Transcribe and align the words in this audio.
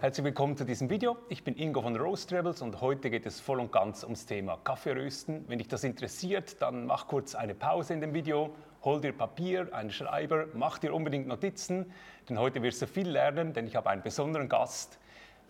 Herzlich 0.00 0.24
willkommen 0.24 0.56
zu 0.56 0.64
diesem 0.64 0.88
Video. 0.88 1.18
Ich 1.28 1.44
bin 1.44 1.58
Ingo 1.58 1.82
von 1.82 1.94
Roast 1.94 2.32
Rebels 2.32 2.62
und 2.62 2.80
heute 2.80 3.10
geht 3.10 3.26
es 3.26 3.38
voll 3.38 3.60
und 3.60 3.70
ganz 3.70 4.02
ums 4.02 4.24
Thema 4.24 4.56
Kaffeerösten. 4.64 5.44
Wenn 5.46 5.58
dich 5.58 5.68
das 5.68 5.84
interessiert, 5.84 6.62
dann 6.62 6.86
mach 6.86 7.06
kurz 7.06 7.34
eine 7.34 7.54
Pause 7.54 7.92
in 7.92 8.00
dem 8.00 8.14
Video, 8.14 8.54
hol 8.82 9.02
dir 9.02 9.12
Papier, 9.12 9.68
einen 9.74 9.90
Schreiber, 9.90 10.46
mach 10.54 10.78
dir 10.78 10.94
unbedingt 10.94 11.26
Notizen, 11.26 11.92
denn 12.26 12.38
heute 12.38 12.62
wirst 12.62 12.80
du 12.80 12.86
viel 12.86 13.10
lernen, 13.10 13.52
denn 13.52 13.66
ich 13.66 13.76
habe 13.76 13.90
einen 13.90 14.00
besonderen 14.00 14.48
Gast, 14.48 14.98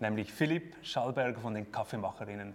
nämlich 0.00 0.32
Philipp 0.32 0.74
Schallberger 0.82 1.38
von 1.38 1.54
den 1.54 1.70
Kaffeemacherinnen. 1.70 2.52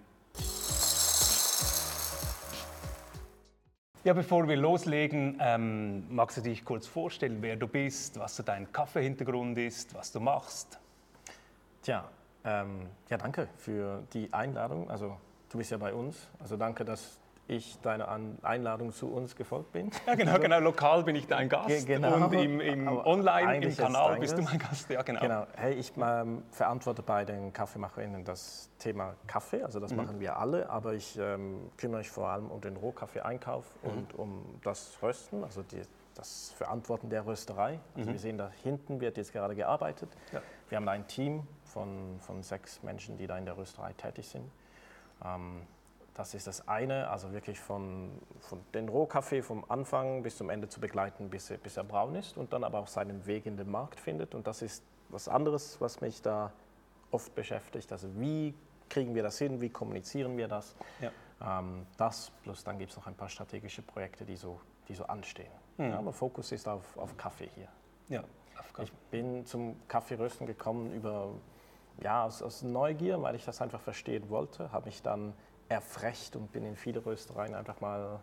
Ja, 4.03 4.11
bevor 4.11 4.49
wir 4.49 4.57
loslegen, 4.57 5.37
ähm, 5.39 6.13
magst 6.13 6.35
du 6.35 6.41
dich 6.41 6.65
kurz 6.65 6.87
vorstellen, 6.87 7.37
wer 7.39 7.55
du 7.55 7.69
bist, 7.69 8.19
was 8.19 8.35
so 8.35 8.43
dein 8.43 8.69
Kaffeehintergrund 8.73 9.57
ist, 9.57 9.95
was 9.95 10.11
du 10.11 10.19
machst? 10.19 10.77
Tja, 11.85 12.03
ähm, 12.43 12.87
ja, 13.09 13.17
danke 13.17 13.47
für 13.57 14.01
die 14.11 14.33
Einladung. 14.33 14.89
Also, 14.89 15.17
du 15.51 15.59
bist 15.59 15.69
ja 15.69 15.77
bei 15.77 15.93
uns. 15.93 16.17
Also, 16.39 16.57
danke, 16.57 16.83
dass 16.83 17.19
ich 17.47 17.79
deiner 17.81 18.09
Einladung 18.41 18.91
zu 18.91 19.13
uns 19.13 19.35
gefolgt 19.35 19.71
bin. 19.71 19.91
Ja, 20.07 20.15
genau, 20.15 20.31
also, 20.31 20.41
genau. 20.45 20.59
Lokal 20.61 21.03
bin 21.03 21.15
ich 21.15 21.27
dein 21.27 21.47
Gast 21.47 21.85
genau. 21.85 22.15
und 22.15 22.33
im, 22.33 22.59
im 22.59 22.87
Online, 22.87 23.63
im 23.63 23.77
Kanal 23.77 24.17
bist 24.17 24.35
du 24.35 24.41
mein 24.41 24.57
Gast. 24.57 24.89
Ja, 24.89 25.03
genau. 25.03 25.19
genau. 25.19 25.45
Hey, 25.55 25.75
ich 25.75 25.93
ähm, 25.95 26.41
verantworte 26.49 27.03
bei 27.03 27.23
den 27.23 27.53
Kaffeemacherinnen 27.53 28.25
das 28.25 28.71
Thema 28.79 29.13
Kaffee. 29.27 29.61
Also, 29.61 29.79
das 29.79 29.91
mhm. 29.91 29.97
machen 29.97 30.19
wir 30.19 30.37
alle. 30.39 30.67
Aber 30.71 30.95
ich 30.95 31.19
ähm, 31.19 31.69
kümmere 31.77 31.99
mich 31.99 32.09
vor 32.09 32.29
allem 32.29 32.49
um 32.49 32.61
den 32.61 32.77
Rohkaffee-Einkauf 32.77 33.63
mhm. 33.83 33.89
und 33.91 34.15
um 34.15 34.59
das 34.63 34.97
Rösten, 35.03 35.43
also 35.43 35.61
die, 35.61 35.83
das 36.15 36.51
Verantworten 36.57 37.11
der 37.11 37.27
Rösterei. 37.27 37.79
Also, 37.95 38.09
mhm. 38.09 38.13
wir 38.13 38.19
sehen, 38.19 38.39
da 38.39 38.49
hinten 38.63 38.99
wird 39.01 39.17
jetzt 39.17 39.33
gerade 39.33 39.53
gearbeitet. 39.53 40.09
Ja. 40.31 40.41
Wir 40.67 40.77
haben 40.77 40.89
ein 40.89 41.05
Team 41.05 41.43
von, 41.75 42.17
von 42.21 42.41
sechs 42.41 42.81
Menschen, 42.83 43.17
die 43.17 43.27
da 43.27 43.37
in 43.37 43.43
der 43.43 43.57
Rösterei 43.57 43.91
tätig 43.91 44.29
sind. 44.29 44.49
Ähm, 45.23 45.67
das 46.13 46.33
ist 46.33 46.47
das 46.47 46.69
eine, 46.69 47.09
also 47.09 47.33
wirklich 47.33 47.59
von, 47.59 48.09
von 48.39 48.61
den 48.73 48.87
Rohkaffee 48.87 49.41
vom 49.41 49.65
Anfang 49.67 50.23
bis 50.23 50.37
zum 50.37 50.49
Ende 50.49 50.69
zu 50.69 50.79
begleiten, 50.79 51.29
bis 51.29 51.49
er, 51.49 51.57
bis 51.57 51.75
er 51.75 51.83
braun 51.83 52.15
ist 52.15 52.37
und 52.37 52.53
dann 52.53 52.63
aber 52.63 52.79
auch 52.79 52.87
seinen 52.87 53.25
Weg 53.25 53.45
in 53.45 53.57
den 53.57 53.69
Markt 53.69 53.99
findet. 53.99 54.33
Und 54.33 54.47
das 54.47 54.61
ist 54.61 54.85
was 55.09 55.27
anderes, 55.27 55.81
was 55.81 55.99
mich 55.99 56.21
da 56.21 56.53
oft 57.11 57.35
beschäftigt. 57.35 57.91
Also 57.91 58.07
wie 58.17 58.53
kriegen 58.89 59.13
wir 59.13 59.23
das 59.23 59.37
hin, 59.37 59.59
wie 59.59 59.69
kommunizieren 59.69 60.37
wir 60.37 60.47
das? 60.47 60.77
Ja. 61.01 61.59
Ähm, 61.59 61.85
das 61.97 62.31
plus 62.43 62.63
dann 62.63 62.79
gibt 62.79 62.91
es 62.91 62.97
noch 62.97 63.07
ein 63.07 63.15
paar 63.15 63.27
strategische 63.27 63.81
Projekte, 63.81 64.23
die 64.23 64.37
so, 64.37 64.61
die 64.87 64.95
so 64.95 65.03
anstehen. 65.07 65.51
Mhm. 65.75 65.89
Ja, 65.89 65.97
aber 65.99 66.13
Fokus 66.13 66.53
ist 66.53 66.69
auf, 66.69 66.97
auf 66.97 67.17
Kaffee 67.17 67.49
hier. 67.55 67.67
Ja, 68.07 68.23
auf 68.57 68.71
Kaffee. 68.71 68.83
Ich 68.83 68.93
bin 69.11 69.45
zum 69.45 69.75
Kaffeerösten 69.89 70.47
gekommen 70.47 70.93
über, 70.93 71.33
ja, 72.01 72.23
aus, 72.23 72.41
aus 72.41 72.63
Neugier, 72.63 73.21
weil 73.21 73.35
ich 73.35 73.45
das 73.45 73.61
einfach 73.61 73.81
verstehen 73.81 74.29
wollte, 74.29 74.71
habe 74.71 74.85
mich 74.85 75.01
dann 75.01 75.33
erfrecht 75.69 76.35
und 76.35 76.51
bin 76.51 76.65
in 76.65 76.75
viele 76.75 77.05
Röstereien 77.05 77.55
einfach 77.55 77.81
mal 77.81 78.19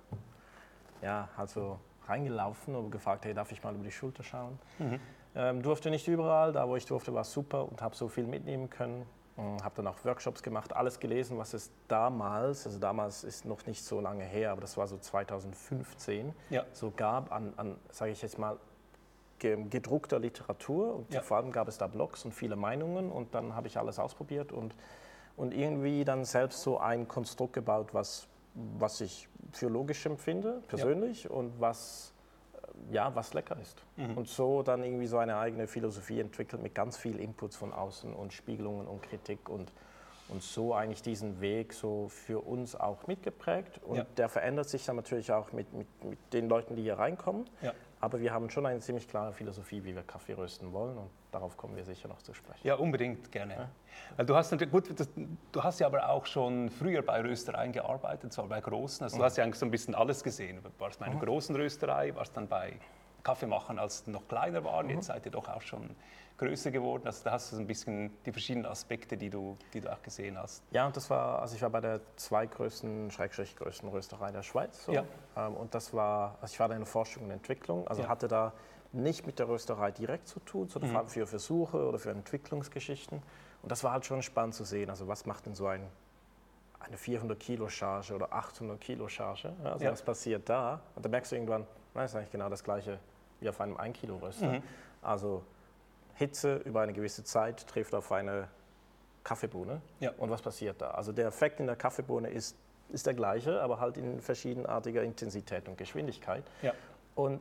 ja, 1.02 1.28
also 1.36 1.78
reingelaufen 2.06 2.74
und 2.74 2.90
gefragt, 2.90 3.24
hey, 3.24 3.34
darf 3.34 3.52
ich 3.52 3.62
mal 3.62 3.74
über 3.74 3.84
die 3.84 3.90
Schulter 3.90 4.22
schauen? 4.22 4.58
Mhm. 4.78 5.00
Ähm, 5.34 5.62
durfte 5.62 5.90
nicht 5.90 6.06
überall, 6.08 6.52
da 6.52 6.68
wo 6.68 6.76
ich 6.76 6.84
durfte, 6.86 7.12
war 7.14 7.22
es 7.22 7.32
super 7.32 7.68
und 7.68 7.80
habe 7.80 7.96
so 7.96 8.08
viel 8.08 8.26
mitnehmen 8.26 8.70
können. 8.70 9.06
Habe 9.36 9.76
dann 9.76 9.86
auch 9.86 10.04
Workshops 10.04 10.42
gemacht, 10.42 10.76
alles 10.76 11.00
gelesen, 11.00 11.38
was 11.38 11.54
es 11.54 11.72
damals, 11.88 12.66
also 12.66 12.78
damals 12.78 13.24
ist 13.24 13.46
noch 13.46 13.64
nicht 13.66 13.82
so 13.82 13.98
lange 13.98 14.24
her, 14.24 14.52
aber 14.52 14.60
das 14.60 14.76
war 14.76 14.86
so 14.86 14.98
2015, 14.98 16.34
ja. 16.50 16.64
so 16.72 16.92
gab 16.94 17.32
an, 17.32 17.54
an 17.56 17.76
sage 17.90 18.12
ich 18.12 18.20
jetzt 18.20 18.38
mal, 18.38 18.58
gedruckter 19.42 20.18
Literatur 20.18 20.94
und 20.94 21.12
ja. 21.12 21.20
vor 21.20 21.36
allem 21.36 21.52
gab 21.52 21.68
es 21.68 21.78
da 21.78 21.86
Blogs 21.86 22.24
und 22.24 22.32
viele 22.32 22.56
Meinungen 22.56 23.10
und 23.10 23.34
dann 23.34 23.54
habe 23.54 23.68
ich 23.68 23.78
alles 23.78 23.98
ausprobiert 23.98 24.52
und 24.52 24.74
und 25.36 25.54
irgendwie 25.54 26.04
dann 26.04 26.24
selbst 26.24 26.62
so 26.62 26.78
ein 26.78 27.08
Konstrukt 27.08 27.54
gebaut, 27.54 27.94
was, 27.94 28.28
was 28.54 29.00
ich 29.00 29.28
für 29.52 29.68
logisch 29.68 30.04
empfinde, 30.06 30.62
persönlich, 30.68 31.24
ja. 31.24 31.30
und 31.30 31.60
was, 31.60 32.12
äh, 32.54 32.94
ja, 32.94 33.14
was 33.14 33.34
lecker 33.34 33.56
ist. 33.60 33.82
Mhm. 33.96 34.16
Und 34.16 34.28
so 34.28 34.62
dann 34.62 34.82
irgendwie 34.82 35.06
so 35.06 35.18
eine 35.18 35.36
eigene 35.36 35.66
Philosophie 35.66 36.20
entwickelt 36.20 36.62
mit 36.62 36.74
ganz 36.74 36.96
viel 36.96 37.18
Inputs 37.18 37.56
von 37.56 37.72
außen 37.72 38.12
und 38.12 38.32
Spiegelungen 38.32 38.86
und 38.86 39.02
Kritik 39.02 39.48
und, 39.48 39.72
und 40.28 40.42
so 40.42 40.74
eigentlich 40.74 41.02
diesen 41.02 41.40
Weg 41.40 41.72
so 41.72 42.08
für 42.08 42.40
uns 42.40 42.76
auch 42.76 43.06
mitgeprägt. 43.06 43.80
Und 43.84 43.96
ja. 43.96 44.06
der 44.16 44.28
verändert 44.28 44.68
sich 44.68 44.84
dann 44.84 44.96
natürlich 44.96 45.32
auch 45.32 45.52
mit, 45.52 45.72
mit, 45.72 46.04
mit 46.04 46.18
den 46.32 46.48
Leuten, 46.48 46.76
die 46.76 46.82
hier 46.82 46.98
reinkommen. 46.98 47.48
Ja. 47.62 47.72
Aber 48.02 48.20
wir 48.20 48.34
haben 48.34 48.50
schon 48.50 48.66
eine 48.66 48.80
ziemlich 48.80 49.06
klare 49.06 49.32
Philosophie, 49.32 49.84
wie 49.84 49.94
wir 49.94 50.02
Kaffee 50.02 50.32
rösten 50.32 50.72
wollen 50.72 50.98
und 50.98 51.08
darauf 51.30 51.56
kommen 51.56 51.76
wir 51.76 51.84
sicher 51.84 52.08
noch 52.08 52.20
zu 52.20 52.34
sprechen. 52.34 52.66
Ja, 52.66 52.74
unbedingt, 52.74 53.30
gerne. 53.30 53.54
Ja. 53.54 53.68
Weil 54.16 54.26
du, 54.26 54.34
hast, 54.34 54.70
gut, 54.72 54.98
das, 54.98 55.08
du 55.52 55.62
hast 55.62 55.78
ja 55.78 55.86
aber 55.86 56.08
auch 56.08 56.26
schon 56.26 56.68
früher 56.68 57.02
bei 57.02 57.22
Röstereien 57.22 57.70
gearbeitet, 57.70 58.32
zwar 58.32 58.48
bei 58.48 58.60
großen. 58.60 59.04
Also 59.04 59.14
mhm. 59.14 59.20
du 59.20 59.24
hast 59.24 59.36
ja 59.36 59.44
eigentlich 59.44 59.60
so 59.60 59.66
ein 59.66 59.70
bisschen 59.70 59.94
alles 59.94 60.24
gesehen. 60.24 60.60
Du 60.64 60.70
warst 60.80 60.98
bei 60.98 61.06
einer 61.06 61.14
mhm. 61.14 61.20
großen 61.20 61.54
Rösterei, 61.54 62.12
warst 62.16 62.36
dann 62.36 62.48
bei 62.48 62.72
Kaffeemachern, 63.22 63.78
als 63.78 64.04
noch 64.08 64.26
kleiner 64.26 64.64
waren. 64.64 64.86
Mhm. 64.86 64.94
Jetzt 64.94 65.06
seid 65.06 65.24
ihr 65.24 65.30
doch 65.30 65.46
auch 65.46 65.62
schon 65.62 65.94
größer 66.38 66.70
geworden. 66.70 67.02
Also 67.06 67.24
da 67.24 67.32
hast 67.32 67.52
du 67.52 67.56
so 67.56 67.62
ein 67.62 67.66
bisschen 67.66 68.10
die 68.24 68.32
verschiedenen 68.32 68.66
Aspekte, 68.66 69.16
die 69.16 69.30
du, 69.30 69.56
die 69.72 69.80
du 69.80 69.92
auch 69.92 70.02
gesehen 70.02 70.38
hast. 70.38 70.62
Ja, 70.70 70.86
und 70.86 70.96
das 70.96 71.08
war, 71.10 71.40
also 71.40 71.54
ich 71.54 71.62
war 71.62 71.70
bei 71.70 71.80
der 71.80 72.00
zweitgrößten, 72.16 73.10
schrägstrich 73.10 73.56
größten 73.56 73.88
Rösterei 73.88 74.32
der 74.32 74.42
Schweiz. 74.42 74.84
So. 74.84 74.92
Ja. 74.92 75.04
Ähm, 75.36 75.54
und 75.54 75.74
das 75.74 75.94
war, 75.94 76.36
also 76.40 76.52
ich 76.52 76.60
war 76.60 76.68
da 76.68 76.74
in 76.74 76.80
der 76.80 76.86
Forschung 76.86 77.24
und 77.24 77.30
Entwicklung, 77.30 77.86
also 77.86 78.02
ja. 78.02 78.08
hatte 78.08 78.28
da 78.28 78.52
nicht 78.92 79.26
mit 79.26 79.38
der 79.38 79.48
Rösterei 79.48 79.90
direkt 79.90 80.28
zu 80.28 80.40
tun, 80.40 80.68
sondern 80.68 80.90
mhm. 80.90 80.92
vor 80.92 81.00
allem 81.00 81.10
für 81.10 81.26
Versuche 81.26 81.86
oder 81.88 81.98
für 81.98 82.10
Entwicklungsgeschichten. 82.10 83.22
Und 83.62 83.72
das 83.72 83.84
war 83.84 83.92
halt 83.92 84.04
schon 84.04 84.22
spannend 84.22 84.54
zu 84.54 84.64
sehen. 84.64 84.90
Also 84.90 85.08
was 85.08 85.24
macht 85.24 85.46
denn 85.46 85.54
so 85.54 85.66
ein, 85.66 85.86
eine 86.80 86.96
400 86.96 87.38
Kilo 87.38 87.68
Charge 87.68 88.14
oder 88.14 88.32
800 88.32 88.80
Kilo 88.80 89.08
Charge? 89.08 89.52
Also 89.64 89.84
ja. 89.84 89.92
was 89.92 90.02
passiert 90.02 90.48
da? 90.48 90.80
Und 90.94 91.04
da 91.04 91.08
merkst 91.08 91.32
du 91.32 91.36
irgendwann, 91.36 91.66
das 91.94 92.10
ist 92.10 92.16
eigentlich 92.16 92.32
genau 92.32 92.48
das 92.48 92.64
Gleiche 92.64 92.98
wie 93.40 93.48
auf 93.48 93.60
einem 93.60 93.76
1 93.76 93.98
Kilo 93.98 94.16
Röster. 94.16 94.52
Mhm. 94.52 94.62
Also 95.00 95.42
Hitze 96.14 96.56
über 96.56 96.80
eine 96.80 96.92
gewisse 96.92 97.24
Zeit 97.24 97.66
trifft 97.66 97.94
auf 97.94 98.12
eine 98.12 98.48
Kaffeebohne. 99.24 99.80
Ja. 100.00 100.12
Und 100.18 100.30
was 100.30 100.42
passiert 100.42 100.80
da? 100.80 100.92
Also 100.92 101.12
der 101.12 101.26
Effekt 101.26 101.60
in 101.60 101.66
der 101.66 101.76
Kaffeebohne 101.76 102.28
ist, 102.30 102.56
ist 102.90 103.06
der 103.06 103.14
gleiche, 103.14 103.60
aber 103.62 103.80
halt 103.80 103.96
in 103.96 104.20
verschiedenartiger 104.20 105.02
Intensität 105.02 105.68
und 105.68 105.78
Geschwindigkeit. 105.78 106.44
Ja. 106.62 106.72
Und 107.14 107.40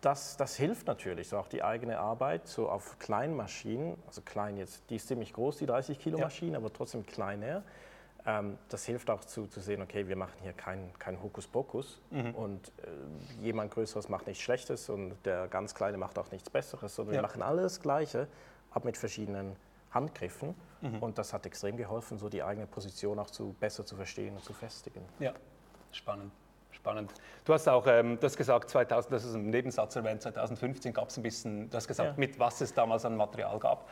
das, 0.00 0.36
das 0.36 0.56
hilft 0.56 0.86
natürlich, 0.86 1.28
so 1.28 1.38
auch 1.38 1.48
die 1.48 1.62
eigene 1.62 1.98
Arbeit, 1.98 2.48
so 2.48 2.68
auf 2.68 2.98
kleinen 2.98 3.36
Maschinen, 3.36 3.96
also 4.06 4.20
klein 4.22 4.56
jetzt, 4.56 4.82
die 4.90 4.96
ist 4.96 5.06
ziemlich 5.06 5.32
groß, 5.32 5.58
die 5.58 5.66
30 5.66 5.98
Kilo 5.98 6.18
Maschine, 6.18 6.52
ja. 6.52 6.58
aber 6.58 6.72
trotzdem 6.72 7.06
kleiner. 7.06 7.62
Ähm, 8.24 8.56
das 8.68 8.84
hilft 8.84 9.10
auch 9.10 9.24
zu, 9.24 9.48
zu 9.48 9.60
sehen, 9.60 9.82
okay, 9.82 10.06
wir 10.06 10.16
machen 10.16 10.38
hier 10.42 10.52
kein, 10.52 10.92
kein 10.98 11.20
Hokuspokus 11.20 12.00
mhm. 12.10 12.34
und 12.34 12.68
äh, 12.68 13.42
jemand 13.42 13.72
Größeres 13.72 14.08
macht 14.08 14.28
nichts 14.28 14.42
Schlechtes 14.42 14.88
und 14.88 15.16
der 15.24 15.48
ganz 15.48 15.74
Kleine 15.74 15.98
macht 15.98 16.18
auch 16.18 16.30
nichts 16.30 16.48
Besseres, 16.48 16.94
sondern 16.94 17.16
ja. 17.16 17.20
wir 17.20 17.26
machen 17.26 17.42
alles 17.42 17.80
Gleiche, 17.80 18.28
aber 18.70 18.84
mit 18.86 18.96
verschiedenen 18.96 19.56
Handgriffen 19.90 20.54
mhm. 20.82 20.98
und 21.02 21.18
das 21.18 21.32
hat 21.32 21.46
extrem 21.46 21.76
geholfen, 21.76 22.16
so 22.16 22.28
die 22.28 22.44
eigene 22.44 22.66
Position 22.66 23.18
auch 23.18 23.30
zu, 23.30 23.56
besser 23.58 23.84
zu 23.84 23.96
verstehen 23.96 24.36
und 24.36 24.44
zu 24.44 24.52
festigen. 24.52 25.02
Ja, 25.18 25.32
spannend. 25.90 26.32
Spannend. 26.70 27.12
Du 27.44 27.52
hast 27.52 27.68
auch, 27.68 27.86
ähm, 27.86 28.18
du 28.18 28.24
hast 28.24 28.36
gesagt, 28.36 28.70
2000, 28.70 29.12
das 29.12 29.24
ist 29.24 29.34
im 29.34 29.50
Nebensatz 29.50 29.94
erwähnt, 29.96 30.22
2015 30.22 30.92
gab 30.92 31.10
es 31.10 31.16
ein 31.16 31.22
bisschen, 31.22 31.68
du 31.68 31.76
hast 31.76 31.86
gesagt, 31.86 32.10
ja. 32.10 32.14
mit 32.16 32.38
was 32.38 32.60
es 32.60 32.72
damals 32.72 33.04
an 33.04 33.16
Material 33.16 33.58
gab. 33.58 33.88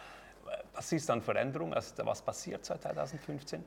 Was 0.74 0.88
siehst 0.88 1.08
du 1.08 1.12
an 1.12 1.20
Veränderung? 1.20 1.74
Also, 1.74 1.94
was 2.06 2.22
passiert 2.22 2.64
seit 2.64 2.82
2015? 2.82 3.64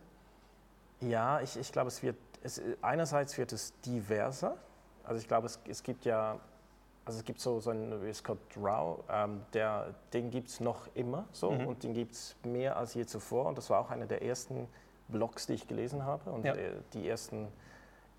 Ja, 1.10 1.42
ich, 1.42 1.58
ich 1.58 1.72
glaube, 1.72 1.88
es 1.88 2.02
wird, 2.04 2.18
es, 2.44 2.62
einerseits 2.82 3.38
wird 3.38 3.52
es 3.52 3.80
diverser. 3.82 4.58
Also 5.04 5.20
ich 5.20 5.28
glaube, 5.28 5.48
es, 5.48 5.60
es 5.68 5.84
gibt 5.84 6.06
ja, 6.06 6.40
also 7.06 7.20
es 7.20 7.26
gibt 7.26 7.40
so, 7.40 7.60
so 7.60 7.72
einen 7.72 8.14
Scott 8.14 8.40
Rao, 8.62 9.04
ähm, 9.10 9.42
der, 9.54 9.94
den 10.14 10.32
gibt 10.32 10.50
es 10.50 10.60
noch 10.60 10.88
immer 10.96 11.26
so 11.32 11.52
mhm. 11.52 11.68
und 11.68 11.84
den 11.84 11.94
gibt 11.94 12.14
es 12.14 12.36
mehr 12.44 12.78
als 12.78 12.94
je 12.94 13.06
zuvor. 13.06 13.48
Und 13.48 13.58
das 13.58 13.70
war 13.70 13.80
auch 13.80 13.92
einer 13.92 14.06
der 14.06 14.24
ersten 14.24 14.68
Blogs, 15.10 15.48
die 15.48 15.54
ich 15.54 15.68
gelesen 15.68 16.06
habe 16.06 16.32
und 16.32 16.46
ja. 16.46 16.56
Die 16.94 17.08
ersten 17.08 17.48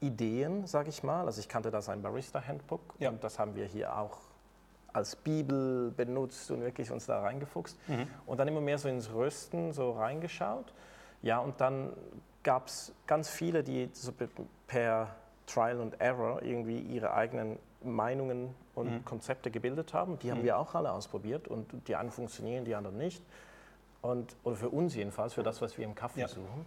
Ideen, 0.00 0.67
sage 0.67 0.91
ich 0.91 1.03
mal. 1.03 1.26
Also 1.26 1.41
ich 1.41 1.49
kannte 1.49 1.70
da 1.70 1.81
sein 1.81 2.03
Barista-Handbook 2.03 2.94
ja. 2.99 3.09
und 3.09 3.25
das 3.25 3.38
haben 3.38 3.55
wir 3.55 3.64
hier 3.64 3.97
auch 3.97 4.19
als 4.93 5.17
Bibel 5.17 5.91
benutzt 5.91 6.50
und 6.50 6.61
wirklich 6.61 6.91
uns 6.91 7.06
da 7.06 7.20
reingefuchst. 7.20 7.76
Mhm. 7.88 8.06
Und 8.26 8.38
dann 8.38 8.49
immer 8.49 8.61
mehr 8.61 8.79
so 8.79 8.88
ins 8.88 9.12
Rösten 9.12 9.73
so 9.73 9.93
reingeschaut. 9.93 10.73
Ja, 11.25 11.38
und 11.38 11.61
dann 11.61 11.93
gab 12.43 12.67
es 12.67 12.93
ganz 13.06 13.31
viele, 13.31 13.65
die 13.65 13.88
so 13.93 14.12
per 14.67 15.09
Trial 15.47 15.81
and 15.81 16.00
Error 16.00 16.43
irgendwie 16.43 16.79
ihre 16.79 17.15
eigenen 17.15 17.59
Meinungen 17.82 18.55
und 18.75 18.91
mhm. 18.91 19.05
Konzepte 19.05 19.50
gebildet 19.50 19.94
haben. 19.94 20.19
Die 20.19 20.31
haben 20.31 20.41
mhm. 20.41 20.44
wir 20.44 20.59
auch 20.59 20.75
alle 20.75 20.93
ausprobiert 20.93 21.49
und 21.49 21.67
die 21.88 21.97
einen 21.97 22.11
funktionieren, 22.11 22.65
die 22.65 22.75
anderen 22.75 22.99
nicht. 22.99 23.23
Und, 24.03 24.37
oder 24.44 24.56
für 24.56 24.69
uns 24.69 24.94
jedenfalls, 24.94 25.32
für 25.32 25.43
das, 25.43 25.62
was 25.62 25.79
wir 25.79 25.85
im 25.87 25.94
Kaffee 25.94 26.21
ja. 26.21 26.29
suchen. 26.29 26.67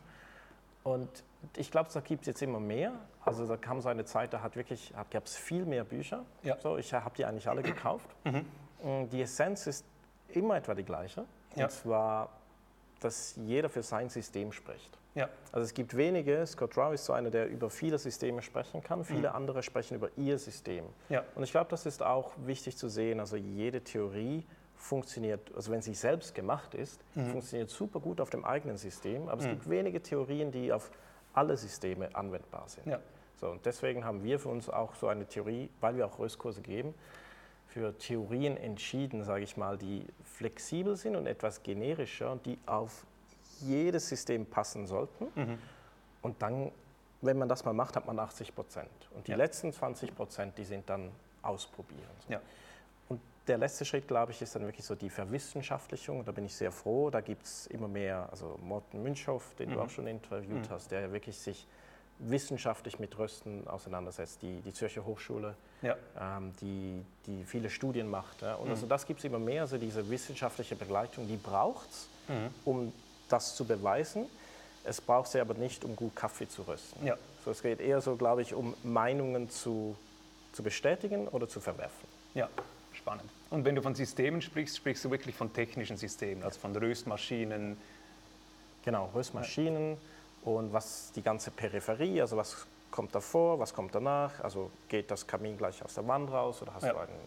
Und 0.83 1.23
ich 1.55 1.69
glaube, 1.69 1.89
da 1.93 1.99
gibt 1.99 2.21
es 2.21 2.27
jetzt 2.27 2.41
immer 2.41 2.59
mehr. 2.59 2.93
Also 3.23 3.45
da 3.45 3.57
kam 3.57 3.79
so 3.81 3.89
eine 3.89 4.05
Zeit, 4.05 4.33
da 4.33 4.41
hat 4.41 4.55
wirklich, 4.55 4.91
gab 5.11 5.25
es 5.25 5.35
viel 5.35 5.65
mehr 5.65 5.83
Bücher. 5.83 6.23
Ja. 6.41 6.57
So, 6.59 6.77
ich 6.77 6.91
habe 6.93 7.15
die 7.15 7.25
eigentlich 7.25 7.47
alle 7.47 7.61
gekauft. 7.61 8.09
Mhm. 8.23 9.09
Die 9.09 9.21
Essenz 9.21 9.67
ist 9.67 9.85
immer 10.29 10.57
etwa 10.57 10.73
die 10.73 10.83
gleiche. 10.83 11.25
Ja. 11.55 11.65
Und 11.65 11.71
zwar 11.71 12.29
dass 12.99 13.35
jeder 13.45 13.69
für 13.69 13.83
sein 13.83 14.09
System 14.09 14.51
spricht. 14.51 14.97
Ja. 15.15 15.29
Also 15.51 15.65
es 15.65 15.73
gibt 15.73 15.97
wenige, 15.97 16.45
Scott 16.45 16.77
Rao 16.77 16.91
ist 16.91 17.05
so 17.05 17.13
einer, 17.13 17.31
der 17.31 17.47
über 17.47 17.69
viele 17.69 17.97
Systeme 17.97 18.41
sprechen 18.41 18.83
kann, 18.83 19.03
viele 19.03 19.33
andere 19.33 19.63
sprechen 19.63 19.95
über 19.95 20.09
ihr 20.15 20.37
System. 20.37 20.85
Ja. 21.09 21.23
Und 21.33 21.43
ich 21.43 21.51
glaube, 21.51 21.69
das 21.71 21.85
ist 21.85 22.03
auch 22.03 22.33
wichtig 22.45 22.77
zu 22.77 22.87
sehen, 22.87 23.19
also 23.19 23.35
jede 23.35 23.81
Theorie 23.81 24.45
funktioniert, 24.75 25.51
also 25.55 25.71
wenn 25.71 25.81
sie 25.81 25.95
selbst 25.95 26.35
gemacht 26.35 26.75
ist, 26.75 27.01
funktioniert 27.13 27.71
super 27.71 27.99
gut 27.99 28.21
auf 28.21 28.29
dem 28.29 28.45
eigenen 28.45 28.77
System, 28.77 29.27
aber 29.27 29.41
es 29.41 29.47
gibt 29.47 29.67
wenige 29.67 30.03
Theorien, 30.03 30.51
die 30.51 30.71
auf 30.71 30.91
alle 31.33 31.57
Systeme 31.57 32.15
anwendbar 32.15 32.65
sind. 32.67 32.85
Ja. 32.85 32.99
So, 33.39 33.49
und 33.49 33.65
deswegen 33.65 34.05
haben 34.05 34.23
wir 34.23 34.39
für 34.39 34.49
uns 34.49 34.69
auch 34.69 34.93
so 34.95 35.07
eine 35.07 35.25
Theorie, 35.25 35.69
weil 35.79 35.95
wir 35.95 36.05
auch 36.05 36.19
Röstkurse 36.19 36.61
geben, 36.61 36.93
für 37.67 37.97
Theorien 37.97 38.57
entschieden, 38.57 39.23
sage 39.23 39.43
ich 39.43 39.57
mal, 39.57 39.77
die 39.77 40.05
flexibel 40.23 40.95
sind 40.95 41.15
und 41.15 41.27
etwas 41.27 41.63
generischer 41.63 42.31
und 42.31 42.45
die 42.45 42.57
auf 42.65 43.05
jedes 43.61 44.07
System 44.09 44.45
passen 44.45 44.85
sollten. 44.87 45.27
Und 46.21 46.41
dann, 46.41 46.71
wenn 47.21 47.37
man 47.37 47.49
das 47.49 47.65
mal 47.65 47.73
macht, 47.73 47.95
hat 47.95 48.05
man 48.05 48.17
80 48.19 48.53
Prozent. 48.55 48.89
Und 49.15 49.27
die 49.27 49.31
Ja. 49.31 49.37
letzten 49.37 49.71
20 49.73 50.15
Prozent, 50.15 50.57
die 50.57 50.63
sind 50.63 50.89
dann 50.89 51.11
ausprobieren. 51.41 52.01
So. 52.25 52.33
Ja. 52.33 52.41
Und 53.09 53.19
der 53.47 53.57
letzte 53.57 53.85
Schritt, 53.85 54.07
glaube 54.07 54.31
ich, 54.31 54.41
ist 54.41 54.55
dann 54.55 54.63
wirklich 54.63 54.85
so 54.85 54.95
die 54.95 55.09
Verwissenschaftlichung. 55.09 56.23
Da 56.25 56.31
bin 56.31 56.45
ich 56.45 56.55
sehr 56.55 56.71
froh. 56.71 57.09
Da 57.09 57.21
gibt 57.21 57.45
es 57.45 57.67
immer 57.67 57.87
mehr, 57.87 58.27
also 58.31 58.57
Morten 58.61 59.01
Münchhoff, 59.03 59.55
den 59.55 59.71
du 59.71 59.79
auch 59.81 59.89
schon 59.89 60.07
interviewt 60.07 60.69
hast, 60.69 60.91
der 60.91 61.11
wirklich 61.11 61.37
sich 61.37 61.67
wissenschaftlich 62.19 62.99
mit 62.99 63.17
Rösten 63.17 63.67
auseinandersetzt. 63.67 64.41
Die, 64.41 64.61
die 64.61 64.73
Zürcher 64.73 65.05
Hochschule, 65.05 65.55
Ja. 65.81 65.95
ähm, 66.19 66.53
die, 66.61 67.03
die 67.27 67.43
viele 67.43 67.69
Studien 67.69 68.09
macht. 68.09 68.41
Ja. 68.41 68.55
Und 68.55 68.69
also 68.69 68.85
das 68.87 69.05
gibt 69.05 69.19
es 69.19 69.25
immer 69.25 69.39
mehr, 69.39 69.61
also 69.61 69.77
diese 69.77 70.09
wissenschaftliche 70.09 70.75
Begleitung, 70.75 71.27
die 71.27 71.37
braucht 71.37 71.89
es, 71.89 72.07
um 72.65 72.91
das 73.29 73.55
zu 73.55 73.65
beweisen. 73.65 74.25
Es 74.83 74.99
braucht 75.01 75.29
sie 75.31 75.39
aber 75.39 75.53
nicht, 75.53 75.83
um 75.85 75.95
gut 75.95 76.15
Kaffee 76.15 76.47
zu 76.47 76.63
rösten. 76.63 77.05
Ja. 77.05 77.17
So, 77.45 77.51
es 77.51 77.61
geht 77.61 77.79
eher 77.79 78.01
so, 78.01 78.15
glaube 78.15 78.41
ich, 78.41 78.53
um 78.53 78.73
Meinungen 78.83 79.49
zu, 79.49 79.95
zu 80.53 80.63
bestätigen 80.63 81.27
oder 81.27 81.47
zu 81.47 81.59
verwerfen. 81.59 82.07
Ja, 82.33 82.49
spannend. 82.93 83.29
Und 83.49 83.63
wenn 83.63 83.75
du 83.75 83.81
von 83.81 83.95
Systemen 83.95 84.41
sprichst, 84.41 84.77
sprichst 84.77 85.05
du 85.05 85.11
wirklich 85.11 85.35
von 85.35 85.53
technischen 85.53 85.97
Systemen, 85.97 86.43
also 86.43 86.59
von 86.59 86.75
Röstmaschinen. 86.75 87.77
Genau, 88.83 89.09
Röstmaschinen 89.13 89.97
und 90.43 90.73
was 90.73 91.11
die 91.13 91.21
ganze 91.21 91.51
Peripherie, 91.51 92.21
also 92.21 92.37
was 92.37 92.67
kommt 92.91 93.13
davor, 93.13 93.59
was 93.59 93.73
kommt 93.73 93.93
danach, 93.93 94.39
also 94.41 94.71
geht 94.87 95.11
das 95.11 95.27
Kamin 95.27 95.57
gleich 95.57 95.83
aus 95.83 95.93
der 95.95 96.07
Wand 96.07 96.31
raus 96.31 96.61
oder 96.61 96.73
hast 96.73 96.83
Ja. 96.83 96.93
du 96.93 96.99
einen 96.99 97.19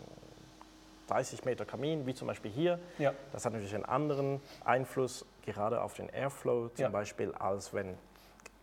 30 1.08 1.44
Meter 1.44 1.64
Kamin, 1.64 2.06
wie 2.06 2.14
zum 2.14 2.28
Beispiel 2.28 2.50
hier. 2.50 2.78
Ja. 2.98 3.12
Das 3.32 3.44
hat 3.44 3.52
natürlich 3.52 3.74
einen 3.74 3.84
anderen 3.84 4.40
Einfluss, 4.64 5.26
gerade 5.44 5.82
auf 5.82 5.94
den 5.94 6.08
Airflow 6.08 6.68
zum 6.68 6.82
Ja. 6.84 6.88
Beispiel, 6.88 7.32
als 7.34 7.74
wenn 7.74 7.96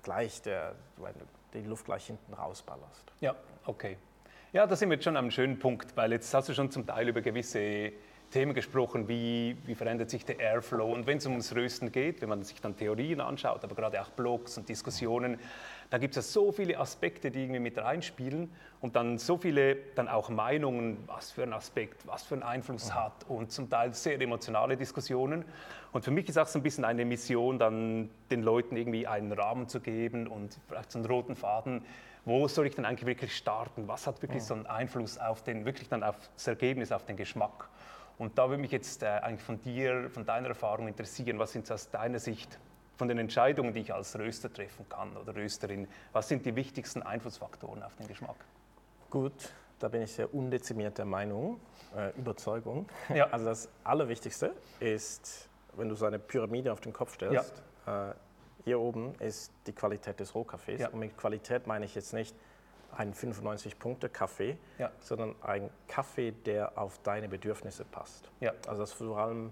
gleich 0.03 0.41
der, 0.41 0.73
wenn 0.97 1.13
du 1.13 1.25
die 1.53 1.65
Luft 1.67 1.85
gleich 1.85 2.07
hinten 2.07 2.33
rausballerst. 2.33 3.03
Ja, 3.19 3.35
okay. 3.65 3.97
Ja, 4.53 4.65
da 4.65 4.75
sind 4.77 4.89
wir 4.89 4.95
jetzt 4.95 5.03
schon 5.03 5.17
am 5.17 5.29
schönen 5.29 5.59
Punkt, 5.59 5.95
weil 5.97 6.13
jetzt 6.13 6.33
hast 6.33 6.47
du 6.47 6.53
schon 6.53 6.71
zum 6.71 6.87
Teil 6.87 7.09
über 7.09 7.19
gewisse 7.21 7.91
Themen 8.31 8.53
gesprochen, 8.53 9.07
wie, 9.07 9.55
wie 9.65 9.75
verändert 9.75 10.09
sich 10.09 10.25
der 10.25 10.39
Airflow. 10.39 10.91
Und 10.91 11.07
wenn 11.07 11.17
es 11.17 11.25
ums 11.25 11.55
Rösten 11.55 11.91
geht, 11.91 12.21
wenn 12.21 12.29
man 12.29 12.43
sich 12.43 12.59
dann 12.59 12.75
Theorien 12.75 13.21
anschaut, 13.21 13.63
aber 13.63 13.75
gerade 13.75 14.01
auch 14.01 14.09
Blogs 14.09 14.57
und 14.57 14.67
Diskussionen, 14.67 15.39
da 15.89 15.97
gibt 15.97 16.17
es 16.17 16.27
ja 16.27 16.41
so 16.41 16.51
viele 16.51 16.77
Aspekte, 16.77 17.31
die 17.31 17.43
irgendwie 17.43 17.61
mit 17.61 17.77
reinspielen 17.77 18.51
und 18.81 18.97
dann 18.97 19.17
so 19.17 19.37
viele 19.37 19.77
dann 19.95 20.09
auch 20.09 20.29
Meinungen, 20.29 20.97
was 21.07 21.31
für 21.31 21.43
ein 21.43 21.53
Aspekt, 21.53 22.05
was 22.05 22.23
für 22.23 22.35
einen 22.35 22.43
Einfluss 22.43 22.93
hat 22.93 23.25
und 23.29 23.51
zum 23.51 23.69
Teil 23.69 23.93
sehr 23.93 24.19
emotionale 24.19 24.75
Diskussionen. 24.75 25.45
Und 25.93 26.03
für 26.03 26.11
mich 26.11 26.27
ist 26.27 26.37
auch 26.37 26.47
so 26.47 26.59
ein 26.59 26.63
bisschen 26.63 26.83
eine 26.83 27.05
Mission, 27.05 27.57
dann 27.57 28.09
den 28.29 28.43
Leuten 28.43 28.75
irgendwie 28.75 29.07
einen 29.07 29.31
Rahmen 29.31 29.69
zu 29.69 29.79
geben 29.79 30.27
und 30.27 30.59
vielleicht 30.67 30.91
so 30.91 30.99
einen 30.99 31.07
roten 31.07 31.37
Faden, 31.37 31.83
wo 32.25 32.45
soll 32.49 32.67
ich 32.67 32.75
denn 32.75 32.83
eigentlich 32.83 33.05
wirklich 33.05 33.37
starten? 33.37 33.87
Was 33.87 34.05
hat 34.05 34.21
wirklich 34.21 34.43
so 34.43 34.53
einen 34.53 34.65
Einfluss 34.65 35.17
auf 35.17 35.43
den, 35.43 35.63
wirklich 35.63 35.87
dann 35.87 36.03
auf 36.03 36.17
das 36.35 36.47
Ergebnis, 36.47 36.91
auf 36.91 37.05
den 37.05 37.15
Geschmack? 37.15 37.69
Und 38.17 38.37
da 38.37 38.49
würde 38.49 38.61
mich 38.61 38.71
jetzt 38.71 39.03
äh, 39.03 39.07
eigentlich 39.07 39.43
von 39.43 39.61
dir, 39.61 40.09
von 40.09 40.25
deiner 40.25 40.49
Erfahrung 40.49 40.87
interessieren, 40.87 41.37
was 41.39 41.51
sind 41.51 41.71
aus 41.71 41.89
deiner 41.89 42.19
Sicht 42.19 42.59
von 42.95 43.07
den 43.07 43.19
Entscheidungen, 43.19 43.73
die 43.73 43.81
ich 43.81 43.93
als 43.93 44.17
Röster 44.17 44.51
treffen 44.51 44.89
kann 44.89 45.15
oder 45.15 45.35
Rösterin, 45.35 45.87
was 46.13 46.27
sind 46.27 46.45
die 46.45 46.55
wichtigsten 46.55 47.03
Einflussfaktoren 47.03 47.83
auf 47.83 47.95
den 47.95 48.07
Geschmack? 48.07 48.37
Gut, 49.11 49.53
da 49.79 49.87
bin 49.87 50.01
ich 50.01 50.11
sehr 50.11 50.33
undezimiert 50.33 50.97
der 50.97 51.05
Meinung, 51.05 51.59
äh, 51.95 52.09
Überzeugung. 52.17 52.87
Ja. 53.13 53.27
Also 53.27 53.45
das 53.45 53.69
Allerwichtigste 53.83 54.53
ist, 54.79 55.47
wenn 55.75 55.89
du 55.89 55.95
so 55.95 56.05
eine 56.05 56.17
Pyramide 56.17 56.73
auf 56.73 56.81
den 56.81 56.91
Kopf 56.93 57.13
stellst, 57.13 57.61
äh, 57.85 58.13
hier 58.63 58.79
oben 58.79 59.15
ist 59.19 59.53
die 59.67 59.73
Qualität 59.73 60.19
des 60.19 60.33
Rohkaffees. 60.33 60.81
Ja. 60.81 60.89
Und 60.89 60.99
mit 60.99 61.15
Qualität 61.17 61.67
meine 61.67 61.85
ich 61.85 61.95
jetzt 61.95 62.13
nicht 62.13 62.35
einen 62.95 63.13
95-Punkte-Kaffee, 63.13 64.57
Ja. 64.77 64.91
sondern 64.99 65.35
ein 65.41 65.69
Kaffee, 65.87 66.31
der 66.31 66.77
auf 66.77 66.99
deine 67.03 67.27
Bedürfnisse 67.29 67.85
passt. 67.85 68.29
Ja. 68.39 68.53
Also 68.67 68.81
dass 68.83 68.93
vor 68.93 69.17
allem, 69.17 69.51